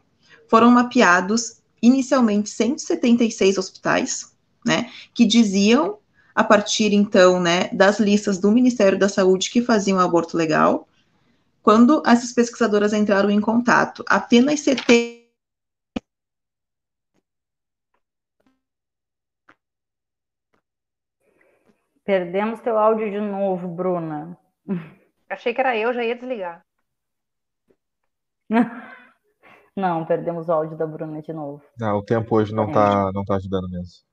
Foram 0.50 0.72
mapeados 0.72 1.62
inicialmente 1.82 2.50
176 2.50 3.58
hospitais, 3.58 4.36
né, 4.66 4.90
que 5.14 5.26
diziam 5.26 5.98
a 6.34 6.44
partir 6.44 6.94
então, 6.94 7.42
né, 7.42 7.70
das 7.74 8.00
listas 8.00 8.38
do 8.38 8.52
Ministério 8.52 8.98
da 8.98 9.10
Saúde 9.10 9.50
que 9.50 9.62
faziam 9.62 10.00
aborto 10.00 10.38
legal. 10.38 10.88
Quando 11.62 12.02
essas 12.06 12.32
pesquisadoras 12.32 12.94
entraram 12.94 13.30
em 13.30 13.42
contato, 13.42 14.04
apenas 14.08 14.60
70 14.62 15.22
Perdemos 22.04 22.60
teu 22.60 22.78
áudio 22.78 23.10
de 23.10 23.22
novo, 23.22 23.68
Bruna. 23.68 24.38
Achei 25.30 25.54
que 25.54 25.62
era 25.62 25.78
eu, 25.78 25.94
já 25.94 26.04
ia 26.04 26.16
desligar. 26.16 26.62
Não, 29.76 30.06
perdemos 30.06 30.50
o 30.50 30.52
áudio 30.52 30.78
da 30.78 30.86
Bruna 30.86 31.22
de 31.22 31.32
novo. 31.32 31.64
Ah, 31.82 31.96
o 31.96 32.04
tempo 32.04 32.36
hoje 32.36 32.54
não 32.54 32.68
está 32.68 33.10
não 33.14 33.24
tá 33.24 33.36
ajudando 33.36 33.70
mesmo. 33.70 34.04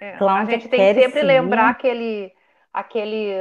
É, 0.00 0.16
a 0.16 0.44
gente 0.44 0.68
tem 0.68 0.94
que 0.94 1.02
sempre 1.02 1.22
lembrar 1.22 1.70
aquele, 1.70 2.32
aquele, 2.72 3.32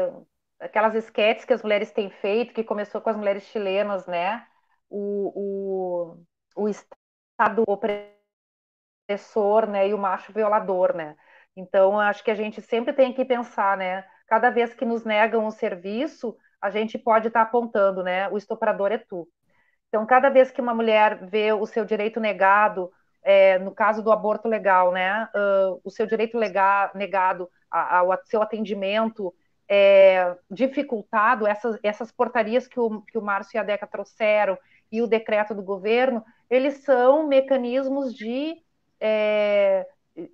aquelas 0.60 0.96
esquetes 0.96 1.46
que 1.46 1.54
as 1.54 1.62
mulheres 1.62 1.92
têm 1.92 2.10
feito, 2.10 2.52
que 2.54 2.64
começou 2.64 3.00
com 3.00 3.12
as 3.12 3.16
mulheres 3.16 3.44
chilenas, 3.44 4.08
né? 4.08 4.44
O, 4.90 6.16
o, 6.56 6.64
o 6.64 6.68
Estado 6.68 7.64
opressor, 7.68 8.08
né? 9.70 9.88
E 9.88 9.94
o 9.94 10.00
macho 10.00 10.34
violador, 10.34 10.96
né? 10.96 11.16
Então, 11.56 12.00
acho 12.00 12.24
que 12.24 12.32
a 12.32 12.36
gente 12.36 12.60
sempre 12.62 12.92
tem 12.94 13.14
que 13.14 13.24
pensar, 13.24 13.78
né? 13.78 14.04
Cada 14.28 14.50
vez 14.50 14.74
que 14.74 14.84
nos 14.86 15.06
negam 15.06 15.46
um 15.46 15.52
serviço, 15.52 16.36
a 16.60 16.72
gente 16.72 16.98
pode 16.98 17.28
estar 17.28 17.42
tá 17.42 17.48
apontando, 17.48 18.02
né? 18.02 18.28
O 18.30 18.38
estuprador 18.38 18.92
é 18.92 18.98
tu. 18.98 19.28
Então, 19.90 20.06
cada 20.06 20.30
vez 20.30 20.52
que 20.52 20.62
uma 20.62 20.74
mulher 20.74 21.26
vê 21.26 21.54
o 21.54 21.66
seu 21.66 21.86
direito 21.86 22.20
negado, 22.20 22.92
é, 23.24 23.58
no 23.60 23.72
caso 23.72 24.04
do 24.04 24.12
aborto 24.12 24.48
legal, 24.48 24.92
né, 24.92 25.28
uh, 25.34 25.80
o 25.84 25.90
seu 25.90 26.06
direito 26.06 26.38
legal, 26.38 26.92
negado 26.94 27.50
ao 27.70 28.18
seu 28.26 28.42
atendimento 28.42 29.34
é, 29.68 30.36
dificultado, 30.50 31.46
essas, 31.46 31.78
essas 31.84 32.12
portarias 32.12 32.68
que 32.68 32.80
o, 32.80 33.02
que 33.02 33.18
o 33.18 33.22
Márcio 33.22 33.58
e 33.58 33.60
a 33.60 33.64
Deca 33.64 33.86
trouxeram 33.86 34.58
e 34.92 35.02
o 35.02 35.08
decreto 35.08 35.54
do 35.54 35.62
governo, 35.62 36.24
eles 36.50 36.76
são 36.86 37.28
mecanismos 37.28 38.14
de, 38.14 38.56
é, 39.00 39.86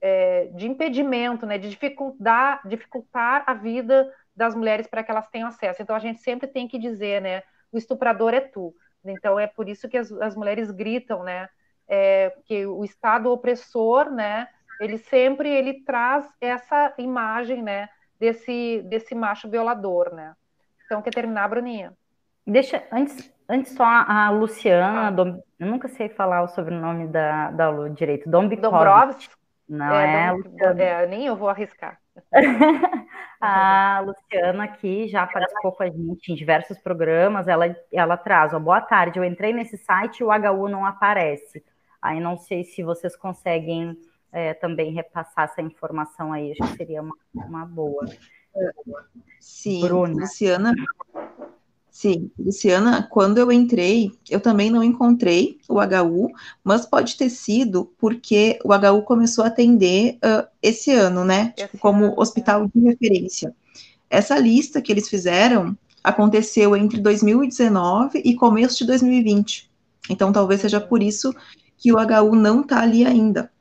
é, 0.02 0.46
de 0.54 0.68
impedimento, 0.68 1.46
né, 1.46 1.58
de 1.58 1.70
dificultar, 1.70 2.62
dificultar 2.68 3.44
a 3.48 3.54
vida 3.56 4.12
das 4.36 4.56
mulheres 4.56 4.86
para 4.88 5.04
que 5.04 5.10
elas 5.10 5.28
tenham 5.30 5.48
acesso. 5.48 5.82
Então 5.82 5.96
a 5.96 6.00
gente 6.00 6.20
sempre 6.22 6.48
tem 6.48 6.68
que 6.68 6.78
dizer, 6.78 7.22
né, 7.22 7.42
o 7.72 7.78
estuprador 7.78 8.34
é 8.34 8.40
tu. 8.40 8.76
Então 9.06 9.40
é 9.40 9.48
por 9.48 9.68
isso 9.68 9.90
que 9.90 9.98
as, 9.98 10.12
as 10.14 10.36
mulheres 10.36 10.72
gritam, 10.72 11.24
né, 11.24 11.50
é, 11.88 12.34
que 12.46 12.66
o 12.66 12.84
Estado 12.84 13.32
opressor, 13.32 14.10
né, 14.12 14.48
ele 14.80 14.98
sempre 14.98 15.50
ele 15.50 15.84
traz 15.84 16.26
essa 16.40 16.94
imagem, 16.98 17.62
né, 17.62 17.90
desse 18.20 18.82
desse 18.88 19.14
macho 19.14 19.50
violador, 19.50 20.14
né. 20.14 20.34
Então 20.86 21.02
quer 21.02 21.14
terminar, 21.14 21.50
Bruninha? 21.50 21.94
Deixa 22.46 22.84
antes 22.92 23.32
antes 23.48 23.74
só 23.74 23.84
a 23.86 24.30
Luciana, 24.30 25.08
ah. 25.08 25.12
Dom, 25.12 25.42
eu 25.60 25.68
nunca 25.68 25.88
sei 25.88 26.10
falar 26.10 26.44
o 26.44 26.48
sobrenome 26.48 27.08
da, 27.08 27.52
da 27.52 27.70
Lu 27.70 27.90
direito, 27.90 28.30
Dombrovskis. 28.30 29.30
Não 29.68 29.96
é, 29.96 30.36
é, 30.78 31.04
é, 31.04 31.08
nem 31.08 31.26
eu 31.26 31.36
vou 31.36 31.50
arriscar. 31.50 31.98
a 33.46 34.00
Luciana 34.00 34.64
aqui 34.64 35.08
já 35.10 35.28
participou 35.28 35.74
com 35.74 35.84
a 35.84 35.90
gente 35.90 36.32
em 36.32 36.36
diversos 36.36 36.78
programas. 36.80 37.48
Ela, 37.48 37.76
ela 37.92 38.16
traz: 38.16 38.54
ó, 38.54 38.60
boa 38.60 38.80
tarde, 38.80 39.20
eu 39.20 39.24
entrei 39.26 39.52
nesse 39.52 39.78
site 39.78 40.20
e 40.20 40.24
o 40.24 40.30
HU 40.30 40.70
não 40.70 40.86
aparece. 40.86 41.64
Aí 42.02 42.20
não 42.20 42.38
sei 42.38 42.64
se 42.64 42.84
vocês 42.84 43.16
conseguem 43.18 43.98
é, 44.32 44.54
também 44.54 44.94
repassar 44.94 45.46
essa 45.46 45.62
informação 45.62 46.32
aí, 46.32 46.52
acho 46.52 46.72
que 46.72 46.78
seria 46.78 47.02
uma, 47.02 47.16
uma 47.34 47.66
boa. 47.66 48.06
Sim, 49.40 49.82
Bruna. 49.82 50.22
Luciana, 50.22 50.74
Sim, 51.94 52.32
Luciana, 52.40 53.08
quando 53.08 53.38
eu 53.38 53.52
entrei, 53.52 54.12
eu 54.28 54.40
também 54.40 54.72
não 54.72 54.84
encontrei 54.84 55.60
o 55.70 55.76
HU, 55.80 56.28
mas 56.64 56.88
pode 56.88 57.16
ter 57.16 57.30
sido 57.30 57.94
porque 58.00 58.58
o 58.66 58.74
HU 58.74 59.04
começou 59.04 59.44
a 59.44 59.48
atender 59.48 60.16
uh, 60.16 60.48
esse 60.60 60.90
ano, 60.90 61.24
né? 61.24 61.54
Tipo, 61.56 61.78
como 61.78 62.20
hospital 62.20 62.64
é. 62.64 62.68
de 62.74 62.84
referência. 62.84 63.56
Essa 64.10 64.40
lista 64.40 64.82
que 64.82 64.92
eles 64.92 65.08
fizeram 65.08 65.78
aconteceu 66.04 66.76
entre 66.76 67.00
2019 67.00 68.24
e 68.26 68.34
começo 68.34 68.80
de 68.80 68.86
2020. 68.86 69.70
Então, 70.10 70.34
talvez 70.34 70.62
seja 70.62 70.82
por 70.82 71.04
isso 71.04 71.32
que 71.78 71.94
o 71.94 71.98
HU 71.98 72.36
não 72.36 72.62
está 72.62 72.82
ali 72.82 73.06
ainda. 73.06 73.52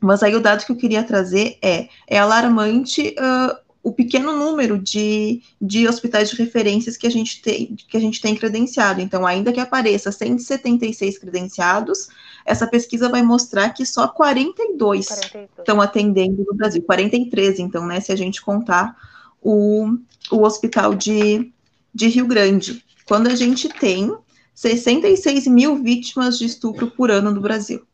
Mas 0.00 0.22
aí 0.22 0.36
o 0.36 0.40
dado 0.40 0.64
que 0.64 0.70
eu 0.70 0.76
queria 0.76 1.02
trazer 1.02 1.58
é, 1.60 1.88
é 2.06 2.16
alarmante 2.16 3.12
uh, 3.18 3.65
o 3.86 3.92
pequeno 3.92 4.32
número 4.32 4.76
de, 4.80 5.40
de 5.62 5.86
hospitais 5.86 6.28
de 6.28 6.34
referências 6.34 6.96
que 6.96 7.06
a 7.06 7.10
gente 7.10 7.40
tem 7.40 7.76
que 7.76 7.96
a 7.96 8.00
gente 8.00 8.20
tem 8.20 8.34
credenciado. 8.34 9.00
Então, 9.00 9.24
ainda 9.24 9.52
que 9.52 9.60
apareça 9.60 10.10
176 10.10 11.16
credenciados, 11.18 12.08
essa 12.44 12.66
pesquisa 12.66 13.08
vai 13.08 13.22
mostrar 13.22 13.70
que 13.70 13.86
só 13.86 14.08
42, 14.08 15.06
42. 15.06 15.48
estão 15.56 15.80
atendendo 15.80 16.44
no 16.44 16.52
Brasil. 16.52 16.82
43, 16.82 17.60
então, 17.60 17.86
né, 17.86 18.00
se 18.00 18.10
a 18.10 18.16
gente 18.16 18.42
contar 18.42 18.96
o, 19.40 19.96
o 20.32 20.42
hospital 20.42 20.92
de, 20.92 21.52
de 21.94 22.08
Rio 22.08 22.26
Grande. 22.26 22.84
Quando 23.06 23.28
a 23.28 23.36
gente 23.36 23.68
tem 23.68 24.12
66 24.52 25.46
mil 25.46 25.80
vítimas 25.80 26.36
de 26.40 26.46
estupro 26.46 26.90
por 26.90 27.08
ano 27.08 27.30
no 27.30 27.40
Brasil. 27.40 27.86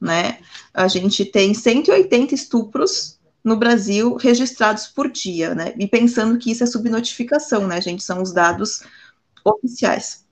Né? 0.00 0.38
A 0.72 0.86
gente 0.86 1.24
tem 1.24 1.52
180 1.52 2.32
estupros 2.32 3.18
no 3.44 3.56
Brasil 3.56 4.16
registrados 4.16 4.86
por 4.86 5.10
dia, 5.10 5.54
né? 5.54 5.74
E 5.78 5.88
pensando 5.88 6.38
que 6.38 6.50
isso 6.50 6.64
é 6.64 6.66
subnotificação, 6.66 7.66
né, 7.66 7.80
gente? 7.80 8.02
São 8.02 8.22
os 8.22 8.32
dados 8.32 8.82
oficiais. 9.44 10.26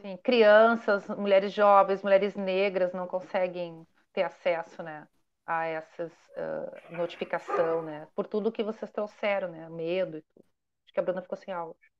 Sim, 0.00 0.16
crianças, 0.22 1.06
mulheres 1.08 1.52
jovens, 1.52 2.02
mulheres 2.02 2.34
negras 2.34 2.92
não 2.92 3.06
conseguem 3.06 3.86
ter 4.12 4.24
acesso, 4.24 4.82
né, 4.82 5.06
a 5.46 5.64
essas 5.64 6.12
uh, 6.12 6.96
notificação, 6.96 7.82
né? 7.82 8.06
Por 8.14 8.26
tudo 8.26 8.52
que 8.52 8.62
vocês 8.62 8.90
trouxeram, 8.90 9.48
né? 9.48 9.68
Medo 9.68 10.18
e 10.18 10.22
tudo. 10.22 10.44
Acho 10.84 10.94
que 10.94 11.00
a 11.00 11.02
Bruna 11.02 11.22
ficou 11.22 11.38
sem 11.38 11.54
áudio. 11.54 11.92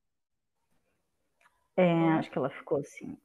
É, 1.77 2.09
acho 2.19 2.31
que 2.31 2.37
ela 2.37 2.51
ficou 2.51 2.79
assim. 2.79 3.17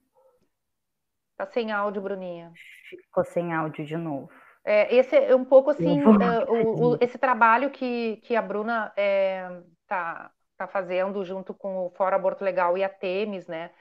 Tá 1.36 1.46
sem 1.46 1.72
áudio, 1.72 2.02
Bruninha. 2.02 2.52
Ficou 2.90 3.24
sem 3.26 3.54
áudio 3.54 3.86
de 3.86 3.98
novo. 3.98 4.32
É, 4.70 4.94
esse 4.94 5.16
é 5.16 5.34
um 5.34 5.46
pouco 5.46 5.70
assim, 5.70 6.02
uh, 6.02 6.52
o, 6.52 6.96
o, 6.96 6.98
esse 7.00 7.18
trabalho 7.18 7.70
que, 7.72 8.18
que 8.18 8.36
a 8.36 8.42
Bruna 8.42 8.88
está 8.88 9.02
é, 9.02 9.62
tá, 9.88 10.32
tá 10.58 10.68
fazendo 10.68 11.24
junto 11.24 11.54
com 11.54 11.86
o 11.86 11.90
Fórum 11.92 12.18
Aborto 12.18 12.44
Legal 12.44 12.78
e 12.78 12.84
a 12.84 12.90
Temes, 12.90 13.48
né? 13.48 13.72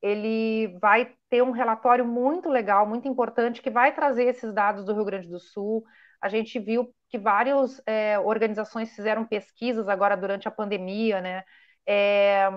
Ele 0.00 0.78
vai 0.80 1.12
ter 1.28 1.42
um 1.42 1.50
relatório 1.50 2.04
muito 2.04 2.48
legal, 2.48 2.86
muito 2.86 3.08
importante, 3.08 3.60
que 3.60 3.70
vai 3.70 3.92
trazer 3.92 4.22
esses 4.28 4.52
dados 4.54 4.84
do 4.84 4.94
Rio 4.94 5.04
Grande 5.04 5.28
do 5.28 5.40
Sul. 5.40 5.84
A 6.20 6.28
gente 6.28 6.60
viu 6.60 6.94
que 7.08 7.18
várias 7.18 7.82
é, 7.84 8.16
organizações 8.20 8.94
fizeram 8.94 9.26
pesquisas 9.26 9.88
agora 9.88 10.16
durante 10.16 10.46
a 10.46 10.52
pandemia, 10.52 11.20
né? 11.20 11.42
É, 11.84 12.48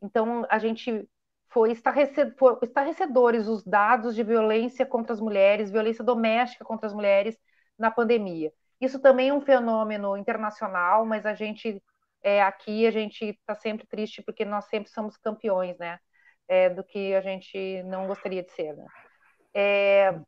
então, 0.00 0.46
a 0.48 0.60
gente 0.60 1.08
foi 1.56 1.72
estarrecedores 1.72 3.48
os 3.48 3.64
dados 3.64 4.14
de 4.14 4.22
violência 4.22 4.84
contra 4.84 5.14
as 5.14 5.20
mulheres, 5.20 5.70
violência 5.70 6.04
doméstica 6.04 6.66
contra 6.66 6.86
as 6.86 6.92
mulheres 6.92 7.34
na 7.78 7.90
pandemia. 7.90 8.52
Isso 8.78 9.00
também 9.00 9.30
é 9.30 9.32
um 9.32 9.40
fenômeno 9.40 10.18
internacional, 10.18 11.06
mas 11.06 11.24
a 11.24 11.32
gente 11.32 11.82
é, 12.22 12.42
aqui 12.42 12.86
a 12.86 12.90
gente 12.90 13.24
está 13.24 13.54
sempre 13.54 13.86
triste 13.86 14.22
porque 14.22 14.44
nós 14.44 14.66
sempre 14.66 14.90
somos 14.90 15.16
campeões, 15.16 15.78
né? 15.78 15.98
É, 16.46 16.68
do 16.68 16.84
que 16.84 17.14
a 17.14 17.22
gente 17.22 17.82
não 17.84 18.06
gostaria 18.06 18.42
de 18.42 18.52
ser. 18.52 18.76
Né? 18.76 18.86
É, 19.54 20.20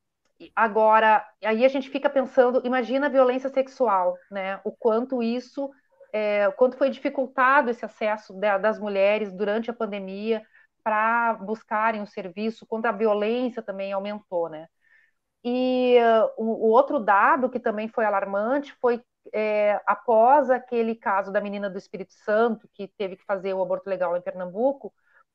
agora, 0.57 1.25
aí 1.45 1.63
a 1.63 1.69
gente 1.69 1.91
fica 1.91 2.09
pensando, 2.09 2.63
imagina 2.65 3.07
a 3.07 3.11
violência 3.11 3.51
sexual, 3.51 4.17
né? 4.31 4.61
O 4.65 4.73
quanto 4.73 5.23
isso, 5.23 5.71
é, 6.11 6.49
o 6.49 6.53
quanto 6.53 6.79
foi 6.79 6.89
dificultado 6.89 7.71
esse 7.71 7.85
acesso 7.85 8.33
das 8.33 8.79
mulheres 8.79 9.33
durante 9.33 9.71
a 9.71 9.75
pandemia, 9.75 10.43
para 10.89 11.35
buscarem 11.35 12.01
o 12.01 12.07
serviço, 12.07 12.67
quanto 12.67 12.87
a 12.87 12.93
violência 12.93 13.61
também 13.61 13.93
aumentou, 13.93 14.49
né? 14.49 14.69
E 15.45 15.99
uh, 16.01 16.43
o, 16.43 16.69
o, 16.69 16.71
outro 16.71 16.99
dado 16.99 17.51
que 17.51 17.61
também 17.61 17.89
foi 17.89 18.07
alarmante 18.07 18.73
foi 18.81 19.03
é, 19.35 19.79
após 19.87 20.49
aquele 20.49 20.95
caso 20.95 21.31
da 21.31 21.43
menina 21.43 21.69
do 21.69 21.77
Espírito 21.77 22.15
Santo, 22.15 22.67
que 22.73 22.89
teve 22.97 23.17
que 23.17 23.25
fazer 23.27 23.53
o 23.53 23.63
aborto 23.63 23.89
legal 23.91 24.17
em 24.17 24.23
Pernambuco, 24.23 24.95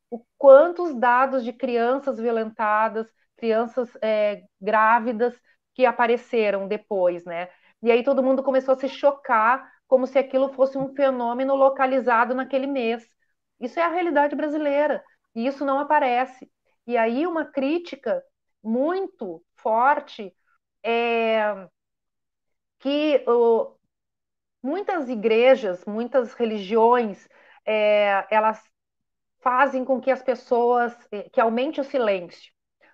o 0.10 0.26
quantos 0.40 0.96
dados 0.96 1.44
de 1.44 1.54
crianças 1.54 2.18
violentadas, 2.18 3.08
crianças 3.38 3.96
é, 4.02 4.44
grávidas 4.60 5.40
que 5.76 5.86
apareceram 5.86 6.68
depois, 6.68 7.26
né? 7.26 7.50
E 7.84 7.92
aí 7.92 8.04
todo 8.04 8.24
mundo 8.24 8.42
começou 8.42 8.74
a 8.74 8.80
se 8.80 8.90
chocar 8.90 9.72
como 9.88 10.08
se 10.08 10.18
aquilo 10.18 10.52
fosse 10.54 10.80
um 10.80 10.96
fenômeno 10.96 11.54
localizado 11.56 12.34
naquele 12.34 12.66
mês. 12.66 13.08
Isso 13.60 13.80
é 13.80 13.84
a 13.84 13.90
realidade 13.90 14.36
brasileira 14.36 15.04
e 15.36 15.48
isso 15.48 15.66
não 15.66 15.80
aparece. 15.80 16.50
E 16.86 16.98
aí 16.98 17.26
uma 17.26 17.46
crítica 17.46 18.24
muito 18.64 19.44
forte 19.56 20.36
é 20.84 21.68
que 22.80 23.24
muitas 24.62 25.10
igrejas, 25.10 25.84
muitas 25.86 26.34
religiões, 26.34 27.28
é, 27.66 28.26
elas 28.30 28.62
fazem 29.42 29.86
com 29.86 30.00
que 30.00 30.12
as 30.12 30.24
pessoas 30.24 30.96
é, 31.12 31.30
que 31.30 31.42
aumente 31.42 31.82
o 31.82 31.84
silêncio, 31.84 32.52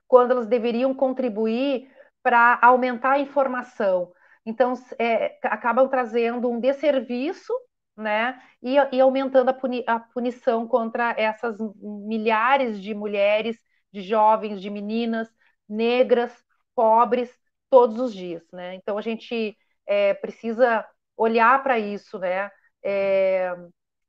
quando 0.08 0.32
elas 0.32 0.48
deveriam 0.48 0.94
contribuir 0.94 1.92
para 2.24 2.60
aumentar 2.62 3.14
a 3.14 3.20
informação. 3.20 4.12
Então, 4.46 4.74
é, 5.00 5.38
acabam 5.44 5.88
trazendo 5.88 6.50
um 6.50 6.60
desserviço 6.60 7.54
né? 8.00 8.41
E, 8.62 8.76
e 8.93 9.02
aumentando 9.02 9.50
a, 9.50 9.54
puni, 9.54 9.84
a, 9.88 10.00
punição 10.00 10.68
contra 10.68 11.12
essas 11.18 11.58
milhares 11.82 12.82
de 12.82 12.93
mulheres, 12.93 13.58
de 13.91 14.02
jovens, 14.02 14.62
de 14.62 14.70
meninas 14.70 15.30
negras, 15.68 16.34
pobres, 16.76 17.30
todos 17.70 18.00
os 18.00 18.14
dias, 18.14 18.43
né? 18.52 18.76
Então 18.76 18.97
a 18.97 19.02
gente 19.02 19.56
é, 19.86 20.14
precisa 20.14 20.86
olhar 21.18 21.62
para 21.62 21.78
isso, 21.78 22.18
né? 22.20 22.50
É, 22.84 23.54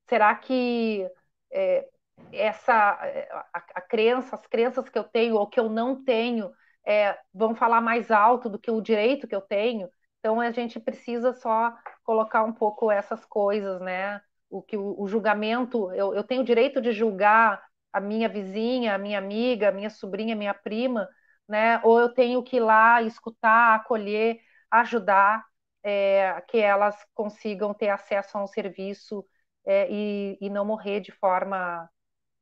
será 0.09 0.35
que 0.35 1.07
é, 1.53 1.89
essa 2.33 2.73
a, 2.73 3.59
a, 3.75 3.81
crença, 3.81 4.37
as 4.37 4.47
crenças 4.47 4.89
que 4.89 4.99
eu 4.99 5.05
tenho 5.05 5.37
ou 5.37 5.47
que 5.47 5.59
eu 5.59 5.69
não 5.69 6.03
tenho 6.05 6.51
é, 6.87 7.19
vão 7.35 7.55
falar 7.55 7.81
mais 7.81 8.11
alto 8.11 8.49
do 8.49 8.59
que 8.59 8.71
o 8.71 8.81
direito 8.81 9.27
que 9.27 9.35
eu 9.35 9.41
tenho? 9.41 9.89
Então 10.21 10.41
a 10.41 10.51
gente 10.53 10.79
precisa 10.79 11.33
só 11.33 11.75
colocar 12.05 12.45
um 12.45 12.53
pouco 12.53 12.91
essas 12.91 13.25
coisas, 13.25 13.81
né? 13.81 14.21
O 14.51 14.63
que 14.63 14.77
o, 14.77 14.95
o 15.01 15.09
julgamento, 15.09 15.91
eu, 15.93 16.15
eu 16.15 16.23
tenho 16.25 16.43
o 16.43 16.45
direito 16.45 16.81
de 16.81 16.93
julgar 16.93 17.63
a 17.93 18.01
minha 18.01 18.29
vizinha, 18.29 18.95
a 18.95 18.99
minha 18.99 19.19
amiga, 19.19 19.69
a 19.69 19.73
minha 19.73 19.91
sobrinha, 19.91 20.35
a 20.35 20.39
minha 20.39 20.55
prima, 20.55 21.09
né? 21.49 21.81
Ou 21.85 21.99
eu 22.01 22.13
tenho 22.13 22.43
que 22.43 22.57
ir 22.57 22.61
lá 22.61 23.03
escutar, 23.03 23.75
acolher, 23.77 24.41
ajudar 24.71 25.45
é, 25.83 26.41
que 26.49 26.59
elas 26.59 26.97
consigam 27.15 27.73
ter 27.75 27.89
acesso 27.89 28.37
a 28.39 28.45
um 28.45 28.47
serviço 28.47 29.25
é, 29.65 29.91
e, 29.91 30.39
e, 30.41 30.51
não 30.51 30.65
morrer 30.65 31.01
de 31.01 31.13
forma 31.13 31.89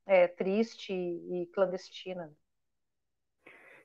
é, 0.05 0.27
triste 0.27 0.93
e 0.93 1.47
clandestina. 1.53 2.33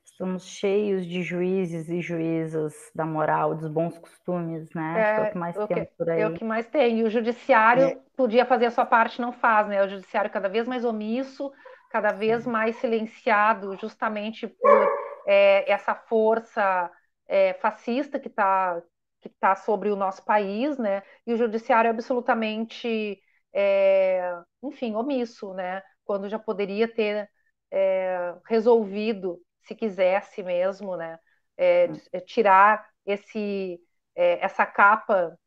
Estamos 0.04 0.46
cheios 0.46 1.06
de 1.06 1.22
juízes 1.22 1.88
e 1.88 2.00
juízas 2.00 2.74
da 2.94 3.04
moral, 3.04 3.54
dos 3.54 3.68
bons 3.68 3.98
costumes, 3.98 4.72
né? 4.72 4.94
É, 4.96 5.16
é 5.16 5.20
o 5.22 5.32
que 5.32 5.38
mais 5.38 5.56
o 5.56 5.66
temos 5.66 5.88
por 5.98 6.10
aí. 6.10 6.20
É 6.20 6.28
o 6.28 6.34
que 6.34 6.44
mais 6.44 6.66
tem. 6.66 7.00
E 7.00 7.02
o 7.02 7.10
judiciário 7.10 7.84
é. 7.84 7.98
podia 8.16 8.44
fazer 8.46 8.66
a 8.66 8.70
sua 8.70 8.86
parte, 8.86 9.20
não 9.20 9.32
faz, 9.32 9.66
né? 9.66 9.82
O 9.82 9.88
judiciário 9.88 10.30
cada 10.30 10.48
vez 10.48 10.68
mais 10.68 10.84
omisso, 10.84 11.50
cada 11.90 12.12
vez 12.12 12.46
mais 12.46 12.76
silenciado, 12.76 13.76
justamente 13.76 14.46
por 14.46 14.88
é, 15.26 15.70
essa 15.70 15.94
força 15.94 16.90
é, 17.26 17.54
fascista 17.54 18.20
que 18.20 18.28
está 18.28 18.80
que 19.20 19.28
tá 19.40 19.56
sobre 19.56 19.90
o 19.90 19.96
nosso 19.96 20.22
país, 20.22 20.76
né? 20.76 21.02
E 21.26 21.32
o 21.32 21.36
judiciário 21.36 21.88
é 21.88 21.90
absolutamente, 21.90 23.18
é, 23.54 24.38
enfim, 24.62 24.94
omisso, 24.94 25.54
né? 25.54 25.82
Quando 26.04 26.28
já 26.28 26.38
poderia 26.38 26.86
ter 26.86 27.26
é, 27.72 28.34
resolvido, 28.46 29.40
se 29.64 29.74
quisesse 29.74 30.42
mesmo, 30.42 30.96
né? 30.96 31.18
É, 31.56 31.88
é, 32.12 32.20
tirar 32.20 32.86
esse, 33.06 33.80
essa 34.14 34.66
capa 34.66 35.38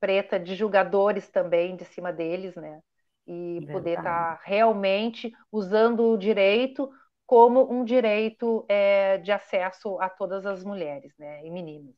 preta 0.00 0.38
de 0.38 0.54
julgadores 0.54 1.28
também 1.28 1.76
de 1.76 1.84
cima 1.84 2.12
deles, 2.12 2.54
né? 2.56 2.80
E 3.26 3.60
Verdade. 3.60 3.72
poder 3.72 3.98
estar 3.98 4.36
tá 4.36 4.40
realmente 4.44 5.32
usando 5.50 6.12
o 6.12 6.16
direito 6.16 6.90
como 7.26 7.70
um 7.70 7.84
direito 7.84 8.64
é, 8.68 9.18
de 9.18 9.32
acesso 9.32 9.98
a 10.00 10.08
todas 10.08 10.46
as 10.46 10.62
mulheres 10.62 11.12
né, 11.18 11.44
e 11.44 11.50
meninas. 11.50 11.94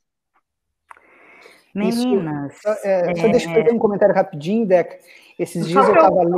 Meninas. 1.75 2.55
Isso, 2.57 2.69
é, 2.83 3.15
só 3.15 3.29
deixa 3.29 3.51
eu 3.51 3.55
fazer 3.55 3.73
um 3.73 3.79
comentário 3.79 4.15
rapidinho, 4.15 4.67
Deca. 4.67 4.99
Esses 5.39 5.69
dias 5.69 5.87
eu 5.87 5.95
estava 5.95 6.23
lendo. 6.23 6.37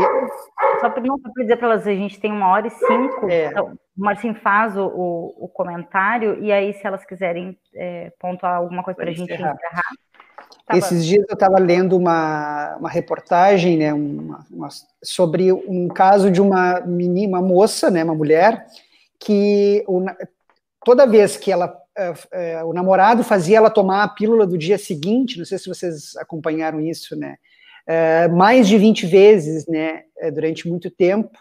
Só 0.81 0.91
para 0.91 1.03
dizer 1.39 1.57
para 1.57 1.69
elas, 1.69 1.87
a 1.87 1.95
gente 1.95 2.21
tem 2.21 2.31
uma 2.31 2.49
hora 2.49 2.67
e 2.67 2.71
cinco. 2.71 3.29
É. 3.31 3.47
Então, 3.47 3.79
o 3.97 4.05
Marcinho 4.05 4.35
faz 4.35 4.77
o, 4.77 4.87
o, 4.87 5.45
o, 5.45 5.49
comentário, 5.49 6.39
e 6.43 6.53
aí, 6.53 6.75
se 6.75 6.87
elas 6.87 7.05
quiserem 7.05 7.59
é, 7.75 8.13
pontuar 8.19 8.57
alguma 8.57 8.83
coisa 8.83 8.97
para 8.97 9.11
a 9.11 9.13
gente 9.13 9.33
encerrar. 9.33 9.57
Tá 10.67 10.77
Esses 10.77 11.05
dias 11.05 11.25
eu 11.29 11.35
estava 11.35 11.59
lendo 11.59 11.97
uma, 11.97 12.77
uma 12.77 12.89
reportagem 12.89 13.79
né, 13.79 13.93
uma, 13.93 14.47
uma, 14.51 14.69
sobre 15.03 15.53
um 15.53 15.89
caso 15.89 16.31
de 16.31 16.41
uma 16.41 16.81
menina, 16.81 17.39
uma 17.39 17.47
moça, 17.47 17.91
né, 17.91 18.05
uma 18.05 18.15
mulher, 18.15 18.67
que 19.19 19.85
o, 19.89 20.05
toda 20.85 21.07
vez 21.07 21.37
que 21.37 21.51
ela 21.51 21.67
uh, 21.99 22.63
uh, 22.65 22.69
o 22.69 22.73
namorado 22.73 23.25
fazia 23.25 23.59
ela 23.59 23.71
tomar 23.71 24.03
a 24.03 24.09
pílula 24.09 24.47
do 24.47 24.57
dia 24.57 24.79
seguinte, 24.79 25.39
não 25.39 25.45
sei 25.45 25.59
se 25.59 25.69
vocês 25.69 26.17
acompanharam 26.17 26.81
isso, 26.81 27.17
né? 27.17 27.37
Uh, 27.89 28.35
mais 28.37 28.69
de 28.69 28.79
20 28.79 29.07
vezes, 29.07 29.67
né, 29.67 30.05
durante 30.33 30.69
muito 30.69 30.91
tempo, 30.91 31.37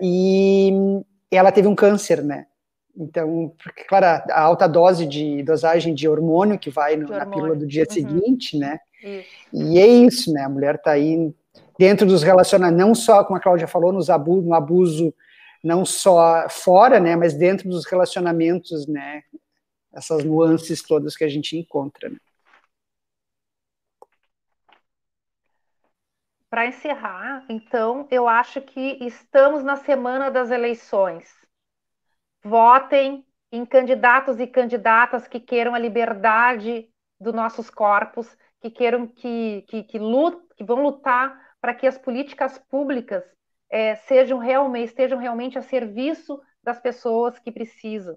e 0.00 0.72
ela 1.30 1.50
teve 1.50 1.68
um 1.68 1.74
câncer, 1.74 2.22
né? 2.22 2.46
Então, 2.96 3.52
porque, 3.62 3.84
claro, 3.84 4.06
a 4.30 4.40
alta 4.40 4.66
dose 4.66 5.06
de 5.06 5.42
dosagem 5.42 5.94
de 5.94 6.08
hormônio 6.08 6.58
que 6.58 6.70
vai 6.70 6.96
no, 6.96 7.08
na 7.08 7.26
pílula 7.26 7.54
do 7.54 7.66
dia 7.66 7.84
uhum. 7.88 7.94
seguinte, 7.94 8.58
né? 8.58 8.78
Isso. 9.02 9.28
E 9.52 9.78
é 9.78 9.86
isso, 9.86 10.32
né? 10.32 10.44
A 10.44 10.48
mulher 10.48 10.76
está 10.76 10.92
aí 10.92 11.30
dentro 11.78 12.06
dos 12.06 12.22
relacionamentos, 12.22 12.86
não 12.86 12.94
só, 12.94 13.22
como 13.22 13.36
a 13.36 13.40
Cláudia 13.40 13.66
falou, 13.66 13.92
nos 13.92 14.08
abu 14.08 14.40
no 14.40 14.54
abuso, 14.54 15.14
não 15.62 15.84
só 15.84 16.46
fora, 16.48 16.98
né? 16.98 17.14
Mas 17.16 17.34
dentro 17.34 17.68
dos 17.68 17.84
relacionamentos, 17.84 18.86
né? 18.86 19.22
Essas 19.94 20.24
nuances 20.24 20.82
todas 20.82 21.16
que 21.16 21.24
a 21.24 21.28
gente 21.28 21.56
encontra. 21.56 22.08
Né? 22.08 22.16
Para 26.48 26.66
encerrar, 26.66 27.44
então, 27.48 28.06
eu 28.10 28.28
acho 28.28 28.60
que 28.60 28.98
estamos 29.04 29.64
na 29.64 29.76
semana 29.76 30.30
das 30.30 30.50
eleições. 30.50 31.28
Votem 32.42 33.26
em 33.50 33.66
candidatos 33.66 34.38
e 34.38 34.46
candidatas 34.46 35.26
que 35.26 35.40
queiram 35.40 35.74
a 35.74 35.78
liberdade 35.78 36.88
dos 37.18 37.34
nossos 37.34 37.68
corpos, 37.68 38.36
que 38.60 38.70
queiram 38.70 39.06
que, 39.06 39.62
que, 39.68 39.82
que, 39.82 39.98
lut, 39.98 40.40
que 40.56 40.64
vão 40.64 40.82
lutar 40.82 41.36
para 41.60 41.74
que 41.74 41.86
as 41.86 41.98
políticas 41.98 42.58
públicas 42.58 43.24
é, 43.68 43.96
sejam 43.96 44.38
realmente, 44.38 44.88
estejam 44.88 45.18
realmente 45.18 45.58
a 45.58 45.62
serviço 45.62 46.40
das 46.62 46.78
pessoas 46.78 47.38
que 47.38 47.50
precisam. 47.50 48.16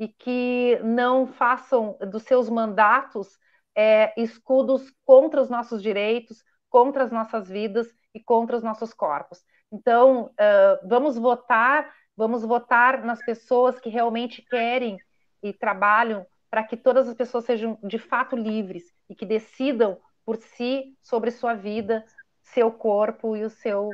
E 0.00 0.08
que 0.08 0.78
não 0.82 1.26
façam 1.26 1.96
dos 2.10 2.22
seus 2.22 2.48
mandatos 2.48 3.38
é, 3.74 4.12
escudos 4.20 4.92
contra 5.04 5.40
os 5.40 5.48
nossos 5.48 5.82
direitos, 5.82 6.42
contra 6.68 7.04
as 7.04 7.12
nossas 7.12 7.48
vidas 7.48 7.88
e 8.14 8.20
contra 8.20 8.56
os 8.56 8.62
nossos 8.62 8.92
corpos. 8.92 9.42
Então, 9.70 10.26
uh, 10.26 10.88
vamos 10.88 11.16
votar 11.16 11.92
Vamos 12.18 12.42
votar 12.42 13.04
nas 13.04 13.24
pessoas 13.24 13.78
que 13.78 13.88
realmente 13.88 14.42
querem 14.42 14.98
e 15.40 15.52
trabalham 15.52 16.26
para 16.50 16.64
que 16.64 16.76
todas 16.76 17.06
as 17.06 17.14
pessoas 17.14 17.44
sejam 17.44 17.78
de 17.80 17.96
fato 17.96 18.34
livres 18.34 18.92
e 19.08 19.14
que 19.14 19.24
decidam 19.24 20.00
por 20.26 20.36
si 20.36 20.98
sobre 21.00 21.30
sua 21.30 21.54
vida, 21.54 22.04
seu 22.42 22.72
corpo 22.72 23.36
e 23.36 23.44
o 23.44 23.50
seu 23.50 23.88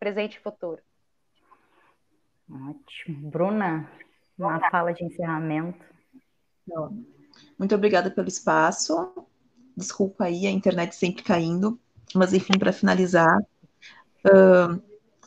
presente 0.00 0.38
e 0.38 0.40
futuro. 0.40 0.82
Ótimo. 2.50 3.30
Bruna, 3.30 3.88
uma 4.36 4.58
fala 4.70 4.92
de 4.92 5.04
encerramento. 5.04 5.86
Muito 7.56 7.76
obrigada 7.76 8.10
pelo 8.10 8.26
espaço. 8.26 9.24
Desculpa 9.76 10.24
aí 10.24 10.48
a 10.48 10.50
internet 10.50 10.96
sempre 10.96 11.22
caindo, 11.22 11.78
mas 12.14 12.32
enfim, 12.32 12.58
para 12.58 12.72
finalizar, 12.72 13.38
uh, 14.26 14.80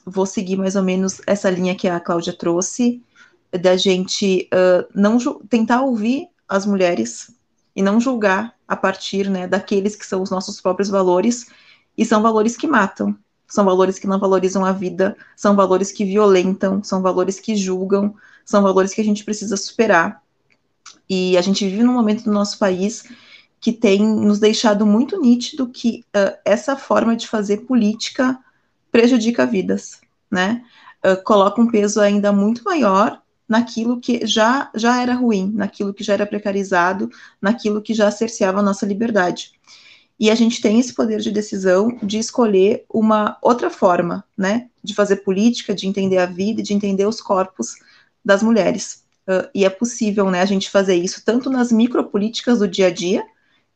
vou 0.05 0.25
seguir 0.25 0.57
mais 0.57 0.75
ou 0.75 0.83
menos 0.83 1.21
essa 1.27 1.49
linha 1.49 1.75
que 1.75 1.87
a 1.87 1.99
Cláudia 1.99 2.33
trouxe, 2.33 3.01
da 3.51 3.75
gente 3.75 4.49
uh, 4.53 4.87
não 4.95 5.17
tentar 5.49 5.81
ouvir 5.81 6.27
as 6.47 6.65
mulheres 6.65 7.33
e 7.75 7.81
não 7.81 7.99
julgar 7.99 8.55
a 8.67 8.75
partir 8.75 9.29
né, 9.29 9.47
daqueles 9.47 9.95
que 9.95 10.05
são 10.05 10.21
os 10.21 10.29
nossos 10.29 10.61
próprios 10.61 10.89
valores, 10.89 11.47
e 11.97 12.05
são 12.05 12.21
valores 12.21 12.55
que 12.55 12.67
matam, 12.67 13.15
são 13.47 13.65
valores 13.65 13.99
que 13.99 14.07
não 14.07 14.19
valorizam 14.19 14.63
a 14.63 14.71
vida, 14.71 15.15
são 15.35 15.55
valores 15.55 15.91
que 15.91 16.05
violentam, 16.05 16.81
são 16.83 17.01
valores 17.01 17.39
que 17.39 17.55
julgam, 17.55 18.15
são 18.45 18.63
valores 18.63 18.93
que 18.93 19.01
a 19.01 19.03
gente 19.03 19.25
precisa 19.25 19.57
superar. 19.57 20.21
E 21.09 21.37
a 21.37 21.41
gente 21.41 21.67
vive 21.67 21.83
num 21.83 21.93
momento 21.93 22.23
do 22.23 22.31
nosso 22.31 22.57
país 22.57 23.03
que 23.61 23.71
tem 23.71 24.01
nos 24.03 24.39
deixado 24.39 24.87
muito 24.87 25.21
nítido 25.21 25.69
que 25.69 26.03
uh, 26.07 26.35
essa 26.43 26.75
forma 26.75 27.15
de 27.15 27.27
fazer 27.27 27.57
política 27.57 28.37
prejudica 28.91 29.45
vidas, 29.45 30.01
né? 30.29 30.63
Uh, 31.05 31.23
coloca 31.23 31.61
um 31.61 31.69
peso 31.69 32.01
ainda 32.01 32.31
muito 32.31 32.63
maior 32.63 33.21
naquilo 33.47 33.99
que 33.99 34.25
já, 34.25 34.71
já 34.73 34.99
era 35.01 35.13
ruim, 35.13 35.51
naquilo 35.53 35.93
que 35.93 36.03
já 36.03 36.13
era 36.13 36.25
precarizado, 36.25 37.09
naquilo 37.39 37.81
que 37.81 37.93
já 37.93 38.09
cerceava 38.09 38.59
a 38.59 38.63
nossa 38.63 38.85
liberdade. 38.85 39.51
E 40.19 40.31
a 40.31 40.35
gente 40.35 40.61
tem 40.61 40.79
esse 40.79 40.93
poder 40.93 41.19
de 41.19 41.31
decisão 41.31 41.97
de 42.01 42.17
escolher 42.17 42.85
uma 42.89 43.37
outra 43.41 43.69
forma, 43.69 44.23
né, 44.37 44.69
de 44.83 44.95
fazer 44.95 45.17
política, 45.17 45.75
de 45.75 45.87
entender 45.87 46.17
a 46.17 46.25
vida, 46.25 46.63
de 46.63 46.73
entender 46.73 47.05
os 47.05 47.21
corpos 47.21 47.75
das 48.23 48.41
mulheres. 48.41 49.03
Uh, 49.27 49.49
e 49.53 49.65
é 49.65 49.69
possível, 49.69 50.31
né, 50.31 50.41
a 50.41 50.45
gente 50.45 50.69
fazer 50.69 50.95
isso 50.95 51.23
tanto 51.23 51.49
nas 51.49 51.71
micropolíticas 51.71 52.59
do 52.59 52.67
dia 52.67 52.87
a 52.87 52.91
dia, 52.91 53.23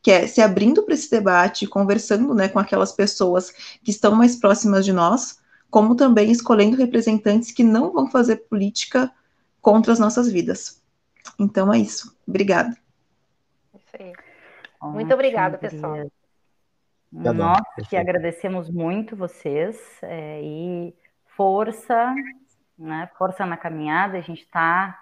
que 0.06 0.12
é 0.12 0.24
se 0.28 0.40
abrindo 0.40 0.84
para 0.84 0.94
esse 0.94 1.10
debate, 1.10 1.66
conversando 1.66 2.32
né, 2.32 2.48
com 2.48 2.60
aquelas 2.60 2.92
pessoas 2.92 3.50
que 3.82 3.90
estão 3.90 4.14
mais 4.14 4.36
próximas 4.36 4.84
de 4.84 4.92
nós, 4.92 5.42
como 5.68 5.96
também 5.96 6.30
escolhendo 6.30 6.76
representantes 6.76 7.50
que 7.50 7.64
não 7.64 7.92
vão 7.92 8.08
fazer 8.08 8.36
política 8.48 9.12
contra 9.60 9.92
as 9.92 9.98
nossas 9.98 10.30
vidas. 10.30 10.80
Então 11.36 11.74
é 11.74 11.78
isso. 11.78 12.16
Obrigada. 12.24 12.76
Isso 13.74 13.96
aí. 13.98 14.12
Muito 14.80 15.12
obrigada, 15.12 15.58
pessoal. 15.58 16.08
Nós 17.10 17.60
que 17.88 17.96
agradecemos 17.96 18.70
muito 18.70 19.16
vocês 19.16 19.76
é, 20.02 20.40
e 20.40 20.94
força, 21.36 22.14
né, 22.78 23.10
força 23.18 23.44
na 23.44 23.56
caminhada, 23.56 24.18
a 24.18 24.20
gente 24.20 24.42
está 24.42 25.00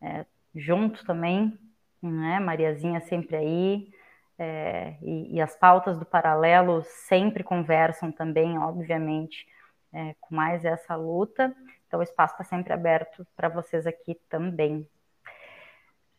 é, 0.00 0.24
junto 0.54 1.04
também, 1.04 1.58
né, 2.00 2.38
Mariazinha 2.38 3.00
sempre 3.00 3.34
aí, 3.34 3.93
é, 4.38 4.96
e, 5.00 5.36
e, 5.36 5.40
as 5.40 5.56
pautas 5.56 5.98
do 5.98 6.04
paralelo 6.04 6.82
sempre 6.84 7.44
conversam 7.44 8.10
também, 8.10 8.58
obviamente, 8.58 9.46
é, 9.92 10.14
com 10.20 10.34
mais 10.34 10.64
essa 10.64 10.96
luta. 10.96 11.54
Então, 11.86 12.00
o 12.00 12.02
espaço 12.02 12.34
está 12.34 12.44
sempre 12.44 12.72
aberto 12.72 13.24
para 13.36 13.48
vocês 13.48 13.86
aqui 13.86 14.16
também. 14.28 14.86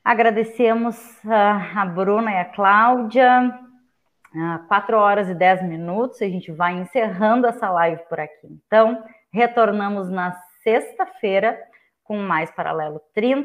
Agradecemos 0.03 0.95
a, 1.25 1.81
a 1.81 1.85
Bruna 1.85 2.31
e 2.31 2.37
a 2.37 2.45
Cláudia. 2.45 3.59
Quatro 4.67 4.97
horas 4.97 5.29
e 5.29 5.33
dez 5.33 5.63
minutos, 5.63 6.21
a 6.21 6.25
gente 6.25 6.51
vai 6.51 6.73
encerrando 6.73 7.47
essa 7.47 7.69
live 7.69 8.01
por 8.09 8.19
aqui. 8.19 8.47
Então, 8.67 9.01
retornamos 9.31 10.09
na 10.09 10.33
sexta-feira 10.61 11.57
com 12.03 12.17
mais 12.17 12.51
Paralelo 12.51 13.01
30. 13.13 13.43